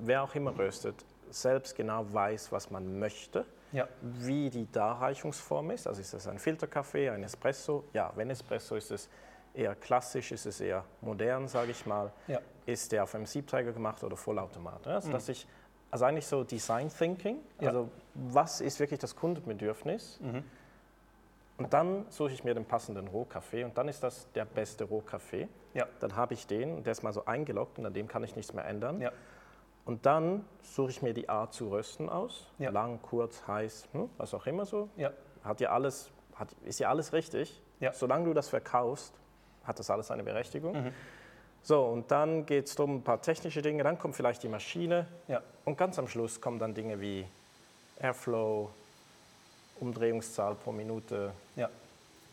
wer 0.00 0.22
auch 0.22 0.34
immer 0.34 0.56
röstet, 0.58 1.04
selbst 1.30 1.76
genau 1.76 2.06
weiß, 2.12 2.52
was 2.52 2.70
man 2.70 2.98
möchte 2.98 3.44
Ja, 3.72 3.86
wie 4.00 4.48
die 4.48 4.66
Darreichungsform 4.72 5.70
ist. 5.72 5.86
Also 5.86 6.00
ist 6.00 6.14
das 6.14 6.26
ein 6.26 6.38
Filterkaffee, 6.38 7.10
ein 7.10 7.22
Espresso? 7.22 7.84
Ja, 7.92 8.12
wenn 8.16 8.30
Espresso 8.30 8.76
ist 8.76 8.90
es 8.90 9.10
eher 9.52 9.74
klassisch, 9.74 10.32
ist 10.32 10.46
es 10.46 10.60
eher 10.60 10.84
modern, 11.02 11.48
sage 11.48 11.72
ich 11.72 11.84
mal. 11.84 12.10
Ja. 12.28 12.40
Ist 12.64 12.92
der 12.92 13.02
auf 13.02 13.14
einem 13.14 13.26
Siebträger 13.26 13.72
gemacht 13.72 14.02
oder 14.04 14.16
Vollautomat? 14.16 14.86
Ja, 14.86 14.94
Also, 14.94 15.10
dass 15.12 15.28
ich, 15.28 15.46
also 15.90 16.04
eigentlich 16.06 16.26
so 16.26 16.44
Design 16.44 16.88
Thinking, 16.88 17.40
Ja. 17.60 17.68
also 17.68 17.90
was 18.14 18.60
ist 18.62 18.80
wirklich 18.80 19.00
das 19.00 19.14
Kundenbedürfnis? 19.14 20.18
Und 21.58 21.74
dann 21.74 22.06
suche 22.08 22.32
ich 22.32 22.44
mir 22.44 22.54
den 22.54 22.64
passenden 22.64 23.08
Rohkaffee 23.08 23.64
und 23.64 23.76
dann 23.76 23.88
ist 23.88 24.02
das 24.02 24.30
der 24.32 24.44
beste 24.44 24.84
Rohkaffee. 24.84 25.48
ja, 25.74 25.86
Dann 26.00 26.14
habe 26.14 26.34
ich 26.34 26.46
den 26.46 26.76
und 26.76 26.86
der 26.86 26.92
ist 26.92 27.02
mal 27.02 27.12
so 27.12 27.24
eingeloggt 27.24 27.78
und 27.78 27.86
an 27.86 27.92
dem 27.92 28.06
kann 28.08 28.22
ich 28.22 28.36
nichts 28.36 28.52
mehr 28.54 28.64
ändern. 28.64 29.00
ja, 29.00 29.10
Und 29.84 30.06
dann 30.06 30.44
suche 30.62 30.90
ich 30.90 31.02
mir 31.02 31.14
die 31.14 31.28
Art 31.28 31.52
zu 31.52 31.68
rösten 31.70 32.08
aus. 32.08 32.46
Ja. 32.58 32.70
Lang, 32.70 33.00
kurz, 33.02 33.42
heiß, 33.48 33.88
hm, 33.92 34.08
was 34.18 34.34
auch 34.34 34.46
immer 34.46 34.66
so. 34.66 34.88
ja, 34.96 35.10
Hat 35.42 35.60
ja 35.60 35.70
alles, 35.70 36.10
hat, 36.36 36.48
ist 36.64 36.78
ja 36.78 36.90
alles 36.90 37.12
richtig. 37.12 37.60
Ja. 37.80 37.92
Solange 37.92 38.26
du 38.26 38.34
das 38.34 38.48
verkaufst, 38.48 39.12
hat 39.64 39.78
das 39.80 39.90
alles 39.90 40.10
eine 40.12 40.22
Berechtigung. 40.22 40.84
Mhm. 40.84 40.92
So, 41.62 41.84
und 41.86 42.08
dann 42.12 42.46
geht 42.46 42.66
es 42.66 42.76
darum, 42.76 42.96
ein 42.98 43.02
paar 43.02 43.20
technische 43.20 43.62
Dinge. 43.62 43.82
Dann 43.82 43.98
kommt 43.98 44.14
vielleicht 44.14 44.44
die 44.44 44.48
Maschine. 44.48 45.08
ja, 45.26 45.42
Und 45.64 45.76
ganz 45.76 45.98
am 45.98 46.06
Schluss 46.06 46.40
kommen 46.40 46.60
dann 46.60 46.72
Dinge 46.72 47.00
wie 47.00 47.26
Airflow, 48.00 48.70
Umdrehungszahl 49.80 50.54
pro 50.56 50.72
Minute, 50.72 51.32
ja, 51.56 51.68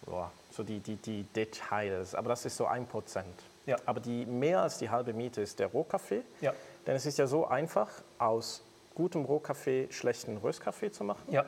Boah, 0.06 0.32
so 0.52 0.62
die, 0.64 0.80
die, 0.80 0.98
die 0.98 1.24
Details. 1.24 2.14
Aber 2.14 2.30
das 2.30 2.46
ist 2.46 2.56
so 2.58 2.68
ein 2.68 2.86
Prozent. 2.86 3.34
Ja. 3.66 3.78
Aber 3.88 4.00
die 4.00 4.26
mehr 4.28 4.62
als 4.62 4.78
die 4.78 4.90
halbe 4.90 5.14
Miete 5.14 5.42
ist 5.42 5.58
der 5.58 5.68
Rohkaffee. 5.68 6.22
ja, 6.42 6.54
Denn 6.86 6.96
es 6.96 7.06
ist 7.08 7.18
ja 7.18 7.26
so 7.26 7.48
einfach, 7.48 7.90
aus 8.20 8.62
gutem 8.94 9.26
Rohkaffee 9.26 9.88
schlechten 9.92 10.38
Röstkaffee 10.38 10.92
zu 10.92 11.04
machen. 11.04 11.24
ja, 11.32 11.44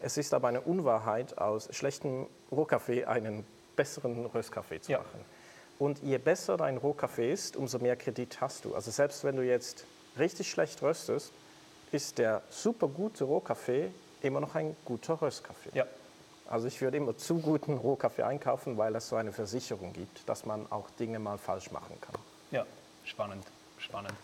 Es 0.00 0.18
ist 0.18 0.34
aber 0.34 0.48
eine 0.48 0.60
Unwahrheit, 0.60 1.38
aus 1.38 1.68
schlechtem 1.74 2.26
Rohkaffee 2.52 3.06
einen 3.06 3.46
besseren 3.76 4.26
Röstkaffee 4.26 4.80
zu 4.82 4.92
Ja. 4.92 4.98
machen. 4.98 5.24
Und 5.78 6.02
je 6.02 6.18
besser 6.18 6.56
dein 6.58 6.76
Rohkaffee 6.76 7.32
ist, 7.32 7.56
umso 7.56 7.78
mehr 7.78 7.96
Kredit 7.96 8.40
hast 8.42 8.64
du. 8.66 8.74
Also 8.74 8.90
selbst 8.90 9.24
wenn 9.24 9.36
du 9.36 9.42
jetzt 9.42 9.84
richtig 10.18 10.50
schlecht 10.50 10.82
röstest, 10.82 11.32
ist 11.92 12.18
der 12.18 12.42
super 12.50 12.88
gute 12.88 13.24
Rohkaffee 13.24 13.90
immer 14.26 14.40
noch 14.40 14.54
ein 14.54 14.76
guter 14.84 15.20
Röstkaffee. 15.20 15.70
ja. 15.74 15.84
Also 16.48 16.68
ich 16.68 16.80
würde 16.80 16.96
immer 16.98 17.16
zu 17.16 17.40
guten 17.40 17.76
Rohkaffee 17.76 18.22
einkaufen, 18.22 18.78
weil 18.78 18.94
es 18.94 19.08
so 19.08 19.16
eine 19.16 19.32
Versicherung 19.32 19.92
gibt, 19.92 20.28
dass 20.28 20.46
man 20.46 20.70
auch 20.70 20.88
Dinge 20.90 21.18
mal 21.18 21.38
falsch 21.38 21.72
machen 21.72 22.00
kann. 22.00 22.14
Ja, 22.52 22.64
spannend, 23.04 23.44
spannend. 23.78 24.14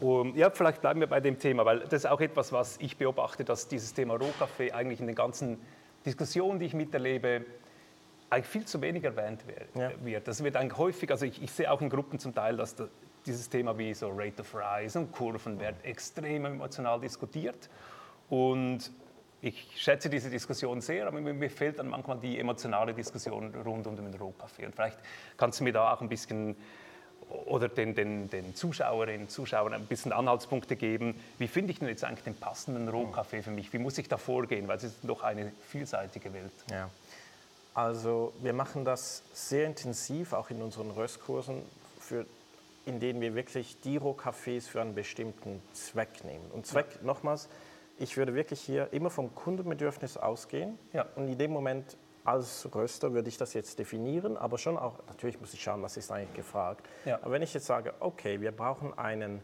Um, 0.00 0.34
ja, 0.34 0.48
vielleicht 0.48 0.80
bleiben 0.80 1.00
wir 1.00 1.06
bei 1.06 1.20
dem 1.20 1.38
Thema, 1.38 1.66
weil 1.66 1.80
das 1.80 2.04
ist 2.04 2.06
auch 2.06 2.22
etwas, 2.22 2.50
was 2.52 2.78
ich 2.78 2.96
beobachte, 2.96 3.44
dass 3.44 3.68
dieses 3.68 3.92
Thema 3.92 4.14
Rohkaffee 4.14 4.72
eigentlich 4.72 5.00
in 5.00 5.06
den 5.06 5.14
ganzen 5.16 5.58
Diskussionen, 6.06 6.58
die 6.58 6.64
ich 6.64 6.72
miterlebe, 6.72 7.44
eigentlich 8.30 8.46
viel 8.46 8.64
zu 8.64 8.80
wenig 8.80 9.04
erwähnt 9.04 9.42
wer- 9.74 9.90
Ja. 9.90 9.92
wird. 10.02 10.28
Das 10.28 10.42
wird 10.42 10.56
eigentlich 10.56 10.78
häufig, 10.78 11.10
also 11.10 11.26
ich, 11.26 11.42
ich 11.42 11.50
sehe 11.52 11.70
auch 11.70 11.82
in 11.82 11.90
Gruppen 11.90 12.18
zum 12.18 12.34
Teil, 12.34 12.56
dass 12.56 12.74
da, 12.74 12.86
dieses 13.26 13.50
Thema 13.50 13.76
wie 13.76 13.92
so 13.92 14.08
Rate 14.08 14.40
of 14.40 14.54
Rise 14.54 14.98
und 14.98 15.12
Kurven 15.12 15.60
wird 15.60 15.74
extrem 15.84 16.46
emotional 16.46 16.98
diskutiert. 17.00 17.68
Und 18.30 18.90
ich 19.42 19.66
schätze 19.76 20.10
diese 20.10 20.30
Diskussion 20.30 20.80
sehr, 20.80 21.06
aber 21.06 21.20
mir, 21.20 21.50
fehlt 21.50 21.78
dann 21.78 21.88
manchmal 21.88 22.18
die 22.18 22.38
emotionale 22.38 22.92
Diskussion 22.92 23.54
rund 23.54 23.86
um 23.86 23.96
den 23.96 24.14
Rohkaffee. 24.14 24.66
Und 24.66 24.74
vielleicht 24.74 24.98
kannst 25.36 25.60
du 25.60 25.64
mir 25.64 25.72
da 25.72 25.92
auch 25.92 26.00
ein 26.00 26.08
bisschen 26.08 26.56
oder 27.46 27.68
den, 27.68 27.94
den, 27.94 28.28
den 28.28 28.54
Zuschauerinnen 28.54 29.22
und 29.22 29.30
Zuschauern 29.30 29.72
ein 29.72 29.86
bisschen 29.86 30.12
Anhaltspunkte 30.12 30.76
geben. 30.76 31.14
Wie 31.38 31.46
finde 31.46 31.72
ich 31.72 31.78
denn 31.78 31.88
jetzt 31.88 32.04
eigentlich 32.04 32.24
den 32.24 32.34
passenden 32.34 32.88
Rohkaffee 32.88 33.42
für 33.42 33.52
mich? 33.52 33.72
Wie 33.72 33.78
muss 33.78 33.98
ich 33.98 34.08
da 34.08 34.16
vorgehen? 34.16 34.66
Weil 34.68 34.78
es 34.78 34.84
ist 34.84 34.96
doch 35.02 35.22
eine 35.22 35.52
vielseitige 35.68 36.32
Welt. 36.34 36.52
Ja. 36.70 36.90
Also 37.72 38.32
wir 38.42 38.52
machen 38.52 38.84
das 38.84 39.22
sehr 39.32 39.66
intensiv, 39.66 40.32
auch 40.32 40.50
in 40.50 40.60
unseren 40.60 40.90
Röstkursen, 40.90 41.62
für 42.00 42.26
in 42.86 42.98
denen 42.98 43.20
wir 43.20 43.34
wirklich 43.34 43.76
die 43.82 43.96
Rohkaffees 43.96 44.66
für 44.66 44.80
einen 44.80 44.94
bestimmten 44.94 45.62
Zweck 45.74 46.24
nehmen. 46.24 46.44
Und 46.52 46.66
Zweck, 46.66 46.86
ja. 46.96 47.06
nochmals, 47.06 47.48
ich 48.00 48.16
würde 48.16 48.34
wirklich 48.34 48.60
hier 48.60 48.92
immer 48.92 49.10
vom 49.10 49.34
Kundenbedürfnis 49.34 50.16
ausgehen 50.16 50.78
ja. 50.92 51.06
und 51.16 51.28
in 51.28 51.38
dem 51.38 51.52
Moment 51.52 51.96
als 52.24 52.68
Röster 52.74 53.12
würde 53.12 53.28
ich 53.28 53.36
das 53.36 53.54
jetzt 53.54 53.78
definieren, 53.78 54.36
aber 54.36 54.58
schon 54.58 54.76
auch, 54.78 54.94
natürlich 55.06 55.40
muss 55.40 55.54
ich 55.54 55.62
schauen, 55.62 55.82
was 55.82 55.96
ist 55.96 56.10
eigentlich 56.10 56.34
gefragt. 56.34 56.86
Ja. 57.04 57.18
Aber 57.22 57.32
wenn 57.32 57.42
ich 57.42 57.52
jetzt 57.54 57.66
sage, 57.66 57.94
okay, 58.00 58.40
wir 58.40 58.52
brauchen 58.52 58.98
einen 58.98 59.42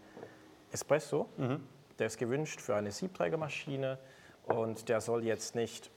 Espresso, 0.72 1.28
mhm. 1.36 1.62
der 1.98 2.06
ist 2.06 2.18
gewünscht 2.18 2.60
für 2.60 2.75
eine 2.75 2.92
Siebträgermaschine 2.92 3.98
und 4.46 4.88
der 4.88 5.00
soll 5.00 5.25
jetzt 5.25 5.54
nicht 5.54 5.90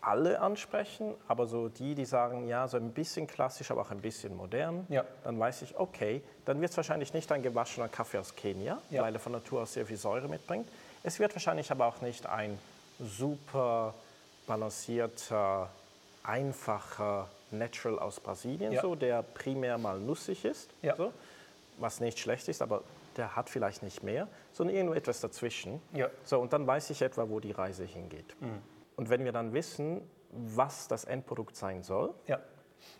alle 0.00 0.40
ansprechen, 0.40 1.14
aber 1.28 1.46
so 1.46 1.68
die, 1.68 1.94
die 1.94 2.04
sagen, 2.04 2.46
ja, 2.46 2.68
so 2.68 2.76
ein 2.76 2.92
bisschen 2.92 3.26
klassisch, 3.26 3.70
aber 3.70 3.82
auch 3.82 3.90
ein 3.90 4.02
bisschen 4.02 4.36
modern, 4.36 4.86
ja. 4.88 5.04
dann 5.24 5.38
weiß 5.38 5.62
ich, 5.62 5.76
okay, 5.78 6.22
dann 6.44 6.60
wird 6.60 6.70
es 6.70 6.76
wahrscheinlich 6.76 7.14
nicht 7.14 7.30
ein 7.32 7.42
gewaschener 7.42 7.88
Kaffee 7.88 8.18
aus 8.18 8.36
Kenia, 8.36 8.80
ja. 8.90 9.02
weil 9.02 9.14
er 9.14 9.20
von 9.20 9.32
Natur 9.32 9.62
aus 9.62 9.72
sehr 9.72 9.86
viel 9.86 9.96
Säure 9.96 10.28
mitbringt. 10.28 10.68
Es 11.04 11.20
wird 11.20 11.34
wahrscheinlich 11.34 11.70
aber 11.70 11.86
auch 11.86 12.00
nicht 12.00 12.26
ein 12.26 12.58
super 12.98 13.94
balancierter, 14.46 15.68
einfacher 16.22 17.28
Natural 17.50 17.98
aus 17.98 18.20
Brasilien, 18.20 18.72
ja. 18.72 18.80
so, 18.80 18.94
der 18.94 19.22
primär 19.22 19.76
mal 19.76 20.00
nussig 20.00 20.44
ist, 20.46 20.70
so, 20.96 21.12
was 21.78 22.00
nicht 22.00 22.18
schlecht 22.18 22.48
ist, 22.48 22.62
aber 22.62 22.82
der 23.16 23.36
hat 23.36 23.50
vielleicht 23.50 23.82
nicht 23.82 24.02
mehr, 24.02 24.28
sondern 24.52 24.74
irgendwo 24.74 24.94
etwas 24.94 25.20
dazwischen. 25.20 25.80
So, 26.24 26.40
und 26.40 26.52
dann 26.52 26.66
weiß 26.66 26.88
ich 26.90 27.02
etwa, 27.02 27.28
wo 27.28 27.38
die 27.38 27.52
Reise 27.52 27.84
hingeht. 27.84 28.34
Mhm. 28.40 28.62
Und 28.96 29.10
wenn 29.10 29.24
wir 29.24 29.32
dann 29.32 29.52
wissen, 29.52 30.00
was 30.30 30.88
das 30.88 31.04
Endprodukt 31.04 31.54
sein 31.54 31.82
soll, 31.82 32.14
ja. 32.26 32.40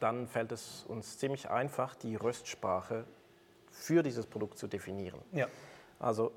dann 0.01 0.29
fällt 0.29 0.53
es 0.53 0.85
uns 0.87 1.19
ziemlich 1.19 1.49
einfach, 1.49 1.95
die 1.95 2.17
Röstsprache 2.17 3.05
für 3.71 4.03
dieses 4.03 4.27
Produkt 4.27 4.59
zu 4.59 4.67
definieren. 4.67 5.21
Ja. 5.33 5.49
Also 5.99 6.33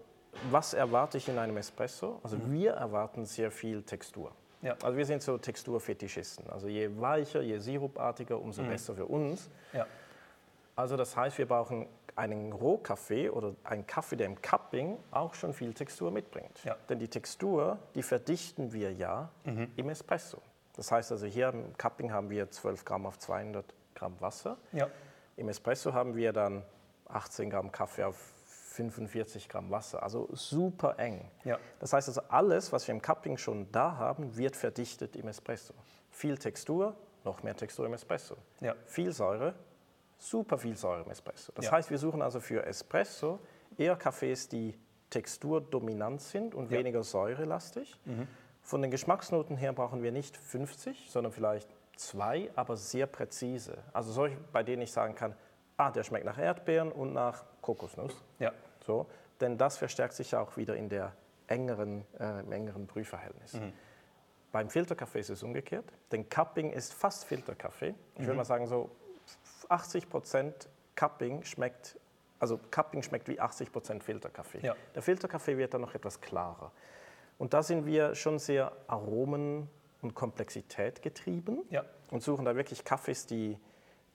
was 0.52 0.74
erwarte 0.74 1.18
ich 1.18 1.28
in 1.28 1.38
einem 1.38 1.58
Espresso? 1.58 2.20
Also 2.24 2.38
mhm. 2.38 2.54
wir 2.54 2.72
erwarten 2.74 3.26
sehr 3.26 3.52
viel 3.52 3.84
Textur. 3.84 4.32
Ja. 4.62 4.76
Also 4.84 4.98
wir 4.98 5.06
sind 5.06 5.22
so 5.22 5.38
Texturfetischisten. 5.38 6.50
Also 6.50 6.68
je 6.68 6.90
weicher, 7.00 7.42
je 7.42 7.60
sirupartiger, 7.60 8.40
umso 8.40 8.64
mhm. 8.64 8.70
besser 8.70 8.96
für 8.96 9.06
uns. 9.06 9.50
Ja. 9.74 9.86
Also 10.76 10.98
das 10.98 11.16
heißt, 11.16 11.38
wir 11.38 11.48
brauchen 11.48 11.88
einen 12.16 12.52
Rohkaffee 12.52 13.30
oder 13.30 13.56
einen 13.64 13.86
Kaffee, 13.86 14.16
der 14.16 14.28
im 14.28 14.42
Cupping 14.42 14.98
auch 15.12 15.34
schon 15.36 15.54
viel 15.54 15.74
Textur 15.74 16.12
mitbringt. 16.12 16.64
Ja. 16.64 16.76
Denn 16.90 17.00
die 17.00 17.08
Textur, 17.08 17.78
die 17.96 18.04
verdichten 18.04 18.74
wir 18.74 18.92
ja 18.92 19.30
mhm. 19.44 19.72
im 19.76 19.90
Espresso. 19.90 20.42
Das 20.76 20.92
heißt 20.92 21.12
also 21.12 21.26
hier 21.26 21.50
im 21.50 21.76
Cupping 21.78 22.12
haben 22.12 22.30
wir 22.30 22.50
12 22.50 22.86
Gramm 22.86 23.06
auf 23.06 23.18
200 23.20 23.66
Gramm 23.96 24.16
Wasser. 24.20 24.58
Im 25.36 25.50
Espresso 25.50 25.94
haben 25.94 26.16
wir 26.16 26.34
dann 26.34 26.64
18 27.10 27.50
Gramm 27.50 27.72
Kaffee 27.72 28.04
auf 28.04 28.37
45 28.78 29.50
Gramm 29.50 29.72
Wasser, 29.72 30.04
also 30.04 30.30
super 30.34 31.00
eng. 31.00 31.30
Ja. 31.44 31.58
Das 31.80 31.94
heißt 31.94 32.08
also, 32.08 32.22
alles, 32.30 32.72
was 32.72 32.88
wir 32.88 32.94
im 32.94 33.02
Cupping 33.02 33.38
schon 33.38 33.72
da 33.72 33.98
haben, 33.98 34.38
wird 34.38 34.56
verdichtet 34.56 35.16
im 35.16 35.28
Espresso. 35.28 35.74
Viel 36.12 36.38
Textur, 36.38 36.96
noch 37.24 37.44
mehr 37.44 37.56
Textur 37.56 37.86
im 37.86 37.94
Espresso. 37.94 38.38
Ja. 38.62 38.76
Viel 38.86 39.12
Säure, 39.12 39.56
super 40.18 40.58
viel 40.58 40.78
Säure 40.78 41.04
im 41.04 41.12
Espresso. 41.12 41.52
Das 41.56 41.66
ja. 41.66 41.72
heißt, 41.72 41.90
wir 41.90 41.98
suchen 41.98 42.22
also 42.22 42.40
für 42.40 42.66
Espresso 42.66 43.40
eher 43.78 43.96
Kaffees, 43.96 44.48
die 44.48 44.78
texturdominant 45.10 46.22
sind 46.22 46.54
und 46.54 46.72
ja. 46.72 46.78
weniger 46.78 47.04
säurelastig. 47.04 48.00
Mhm. 48.06 48.28
Von 48.62 48.82
den 48.82 48.92
Geschmacksnoten 48.92 49.58
her 49.58 49.74
brauchen 49.74 50.04
wir 50.04 50.12
nicht 50.12 50.38
50, 50.38 51.10
sondern 51.10 51.32
vielleicht 51.32 51.70
zwei, 51.96 52.52
aber 52.56 52.78
sehr 52.78 53.08
präzise. 53.08 53.78
Also 53.94 54.12
solche, 54.12 54.38
bei 54.52 54.62
denen 54.62 54.84
ich 54.84 54.92
sagen 54.92 55.16
kann, 55.16 55.36
ah, 55.78 55.90
der 55.90 56.04
schmeckt 56.04 56.26
nach 56.26 56.38
Erdbeeren 56.38 56.92
und 56.92 57.14
nach 57.14 57.44
Kokosnuss. 57.62 58.24
Ja. 58.40 58.52
So, 58.88 59.06
denn 59.42 59.58
das 59.58 59.78
verstärkt 59.78 60.14
sich 60.14 60.34
auch 60.36 60.56
wieder 60.56 60.76
in 60.76 60.88
der 60.88 61.14
engeren, 61.48 62.06
äh, 62.20 62.40
im 62.40 62.52
engeren 62.54 62.88
Brühverhältnis. 62.88 63.54
Mhm. 63.54 63.74
Beim 64.54 64.70
Filterkaffee 64.70 65.20
ist 65.20 65.30
es 65.30 65.44
umgekehrt. 65.44 65.86
Denn 66.12 66.30
Cupping 66.30 66.72
ist 66.72 66.94
fast 66.94 67.26
Filterkaffee. 67.26 67.94
Ich 68.16 68.22
mhm. 68.22 68.26
würde 68.26 68.38
mal 68.38 68.46
sagen, 68.46 68.66
so 68.66 68.90
80 69.68 70.10
Prozent 70.10 70.70
Cupping 70.96 71.44
schmeckt, 71.44 72.00
also 72.40 72.58
Cupping 72.72 73.04
schmeckt 73.04 73.28
wie 73.28 73.40
80 73.40 73.74
Prozent 73.74 74.04
Filterkaffee. 74.06 74.66
Ja. 74.66 74.76
Der 74.96 75.02
Filterkaffee 75.02 75.58
wird 75.58 75.74
dann 75.74 75.82
noch 75.82 75.94
etwas 75.94 76.22
klarer. 76.22 76.72
Und 77.38 77.54
da 77.54 77.62
sind 77.62 77.86
wir 77.86 78.16
schon 78.16 78.40
sehr 78.40 78.72
Aromen 78.88 79.70
und 80.02 80.16
Komplexität 80.16 81.02
getrieben 81.02 81.64
ja. 81.70 81.84
und 82.10 82.24
suchen 82.24 82.46
da 82.46 82.56
wirklich 82.56 82.86
Kaffees, 82.86 83.28
die 83.28 83.60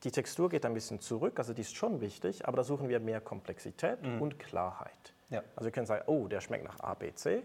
die 0.05 0.11
Textur 0.11 0.49
geht 0.49 0.65
ein 0.65 0.75
bisschen 0.75 1.01
zurück, 1.01 1.39
also 1.39 1.53
die 1.53 1.61
ist 1.61 1.77
schon 1.77 2.01
wichtig, 2.01 2.47
aber 2.47 2.57
da 2.57 2.65
suchen 2.65 2.89
wir 2.89 3.01
mehr 3.01 3.21
Komplexität 3.21 4.03
mhm. 4.03 4.21
und 4.21 4.39
Klarheit. 4.39 5.15
Ja. 5.31 5.43
Also 5.57 5.67
wir 5.67 5.73
können 5.73 5.87
sagen, 5.87 6.05
oh, 6.07 6.27
der 6.29 6.41
schmeckt 6.41 6.65
nach 6.65 6.81
A, 6.81 6.95
B, 6.95 7.13
C 7.15 7.43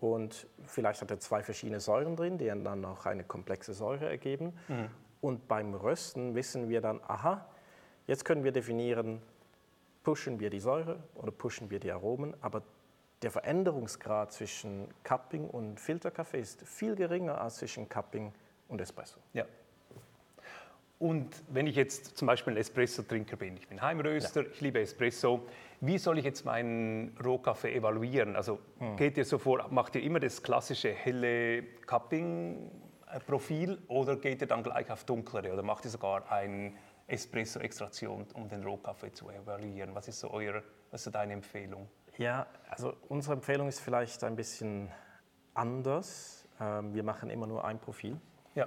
und 0.00 0.46
vielleicht 0.66 1.00
hat 1.00 1.10
er 1.10 1.20
zwei 1.20 1.42
verschiedene 1.42 1.80
Säuren 1.80 2.16
drin, 2.16 2.38
die 2.38 2.46
dann 2.46 2.80
noch 2.80 3.06
eine 3.06 3.24
komplexe 3.24 3.72
Säure 3.72 4.08
ergeben. 4.08 4.52
Mhm. 4.68 4.88
Und 5.22 5.48
beim 5.48 5.74
Rösten 5.74 6.34
wissen 6.34 6.68
wir 6.68 6.80
dann, 6.80 7.00
aha, 7.06 7.46
jetzt 8.06 8.24
können 8.24 8.44
wir 8.44 8.52
definieren, 8.52 9.22
pushen 10.04 10.38
wir 10.38 10.50
die 10.50 10.60
Säure 10.60 10.98
oder 11.14 11.32
pushen 11.32 11.70
wir 11.70 11.80
die 11.80 11.90
Aromen, 11.90 12.34
aber 12.42 12.62
der 13.22 13.30
Veränderungsgrad 13.30 14.32
zwischen 14.32 14.88
Cupping 15.02 15.48
und 15.48 15.80
Filterkaffee 15.80 16.38
ist 16.38 16.62
viel 16.62 16.94
geringer 16.94 17.40
als 17.40 17.56
zwischen 17.56 17.88
Cupping 17.88 18.32
und 18.68 18.80
Espresso. 18.80 19.18
Ja. 19.32 19.46
Und 20.98 21.42
wenn 21.48 21.66
ich 21.66 21.76
jetzt 21.76 22.16
zum 22.16 22.26
Beispiel 22.26 22.54
ein 22.54 22.56
Espresso-Trinker 22.56 23.36
bin, 23.36 23.56
ich 23.56 23.68
bin 23.68 23.82
Heimröster, 23.82 24.42
ja. 24.42 24.48
ich 24.50 24.60
liebe 24.62 24.80
Espresso, 24.80 25.46
wie 25.80 25.98
soll 25.98 26.18
ich 26.18 26.24
jetzt 26.24 26.44
meinen 26.46 27.16
Rohkaffee 27.22 27.74
evaluieren? 27.74 28.34
Also 28.34 28.60
hm. 28.78 28.96
geht 28.96 29.18
ihr 29.18 29.26
so 29.26 29.36
vor, 29.36 29.66
macht 29.70 29.94
ihr 29.94 30.02
immer 30.02 30.20
das 30.20 30.42
klassische 30.42 30.90
helle 30.92 31.62
Cupping 31.86 32.70
Profil 33.26 33.78
oder 33.88 34.16
geht 34.16 34.40
ihr 34.40 34.46
dann 34.46 34.62
gleich 34.62 34.90
auf 34.90 35.04
dunklere 35.04 35.52
oder 35.52 35.62
macht 35.62 35.84
ihr 35.84 35.90
sogar 35.90 36.30
eine 36.30 36.72
Espresso-Extraktion, 37.06 38.26
um 38.34 38.48
den 38.48 38.64
Rohkaffee 38.64 39.12
zu 39.12 39.30
evaluieren? 39.30 39.94
Was 39.94 40.08
ist 40.08 40.20
so 40.20 40.30
euer, 40.30 40.62
was 40.90 41.00
ist 41.00 41.04
so 41.04 41.10
deine 41.10 41.34
Empfehlung? 41.34 41.88
Ja, 42.18 42.46
also 42.68 42.94
unsere 43.08 43.34
Empfehlung 43.34 43.68
ist 43.68 43.80
vielleicht 43.80 44.24
ein 44.24 44.34
bisschen 44.34 44.90
anders. 45.54 46.48
Ähm, 46.60 46.94
wir 46.94 47.02
machen 47.02 47.30
immer 47.30 47.46
nur 47.46 47.64
ein 47.64 47.78
Profil. 47.78 48.18
Ja. 48.54 48.66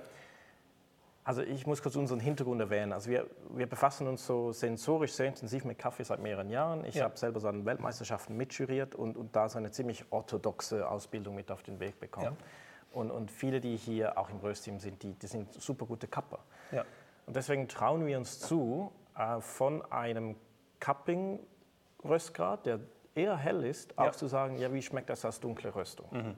Also 1.29 1.43
ich 1.43 1.67
muss 1.67 1.83
kurz 1.83 1.95
unseren 1.95 2.19
Hintergrund 2.19 2.59
erwähnen. 2.59 2.91
Also 2.91 3.11
wir, 3.11 3.27
wir 3.51 3.67
befassen 3.67 4.07
uns 4.07 4.25
so 4.25 4.51
sensorisch 4.51 5.13
sehr 5.13 5.27
intensiv 5.27 5.63
mit 5.63 5.77
Kaffee 5.77 6.01
seit 6.01 6.19
mehreren 6.19 6.49
Jahren. 6.49 6.83
Ich 6.85 6.95
ja. 6.95 7.03
habe 7.03 7.19
selber 7.19 7.39
so 7.39 7.47
an 7.47 7.67
Weltmeisterschaften 7.67 8.35
mitjuriert 8.35 8.95
und, 8.95 9.15
und 9.15 9.35
da 9.35 9.47
so 9.47 9.59
eine 9.59 9.69
ziemlich 9.69 10.05
orthodoxe 10.09 10.89
Ausbildung 10.89 11.35
mit 11.35 11.51
auf 11.51 11.61
den 11.61 11.79
Weg 11.79 11.99
bekommen. 11.99 12.35
Ja. 12.35 12.97
Und, 12.99 13.11
und 13.11 13.29
viele, 13.29 13.61
die 13.61 13.77
hier 13.77 14.17
auch 14.17 14.31
im 14.31 14.39
Röstteam 14.39 14.79
sind, 14.79 15.03
die, 15.03 15.13
die 15.13 15.27
sind 15.27 15.53
super 15.53 15.85
gute 15.85 16.07
Kapper. 16.07 16.39
Ja. 16.71 16.83
Und 17.27 17.35
deswegen 17.35 17.67
trauen 17.67 18.07
wir 18.07 18.17
uns 18.17 18.39
zu, 18.39 18.91
äh, 19.15 19.39
von 19.39 19.83
einem 19.91 20.35
Cupping-Röstgrad, 20.79 22.65
der 22.65 22.79
eher 23.13 23.37
hell 23.37 23.63
ist, 23.65 23.95
auch 23.99 24.15
zu 24.15 24.25
sagen, 24.25 24.57
ja, 24.57 24.73
wie 24.73 24.81
schmeckt 24.81 25.11
das 25.11 25.23
als 25.25 25.39
dunkle 25.39 25.75
Röstung? 25.75 26.07
Mhm. 26.09 26.29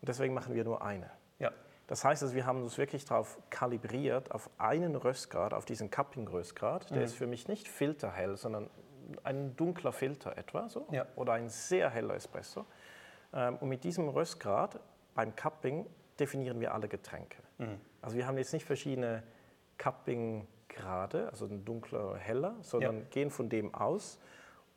Und 0.00 0.08
deswegen 0.08 0.32
machen 0.32 0.54
wir 0.54 0.64
nur 0.64 0.80
eine. 0.80 1.10
Das 1.90 2.04
heißt, 2.04 2.22
also, 2.22 2.36
wir 2.36 2.46
haben 2.46 2.62
uns 2.62 2.78
wirklich 2.78 3.04
darauf 3.04 3.36
kalibriert, 3.50 4.30
auf 4.30 4.48
einen 4.58 4.94
Röstgrad, 4.94 5.52
auf 5.52 5.64
diesen 5.64 5.90
Cupping-Röstgrad. 5.90 6.90
Der 6.90 6.98
mhm. 6.98 7.02
ist 7.02 7.14
für 7.16 7.26
mich 7.26 7.48
nicht 7.48 7.66
filterhell, 7.66 8.36
sondern 8.36 8.70
ein 9.24 9.56
dunkler 9.56 9.90
Filter 9.90 10.38
etwa 10.38 10.68
so, 10.68 10.86
ja. 10.92 11.04
oder 11.16 11.32
ein 11.32 11.48
sehr 11.48 11.90
heller 11.90 12.14
Espresso. 12.14 12.64
Ähm, 13.32 13.56
und 13.56 13.68
mit 13.68 13.82
diesem 13.82 14.08
Röstgrad 14.08 14.78
beim 15.16 15.34
Cupping 15.34 15.84
definieren 16.20 16.60
wir 16.60 16.74
alle 16.74 16.86
Getränke. 16.86 17.42
Mhm. 17.58 17.80
Also 18.02 18.16
wir 18.16 18.24
haben 18.28 18.38
jetzt 18.38 18.52
nicht 18.52 18.64
verschiedene 18.64 19.24
Cupping-Grade, 19.76 21.28
also 21.28 21.46
ein 21.46 21.64
dunkler, 21.64 22.16
heller, 22.16 22.54
sondern 22.60 22.98
ja. 22.98 23.04
gehen 23.10 23.32
von 23.32 23.48
dem 23.48 23.74
aus 23.74 24.20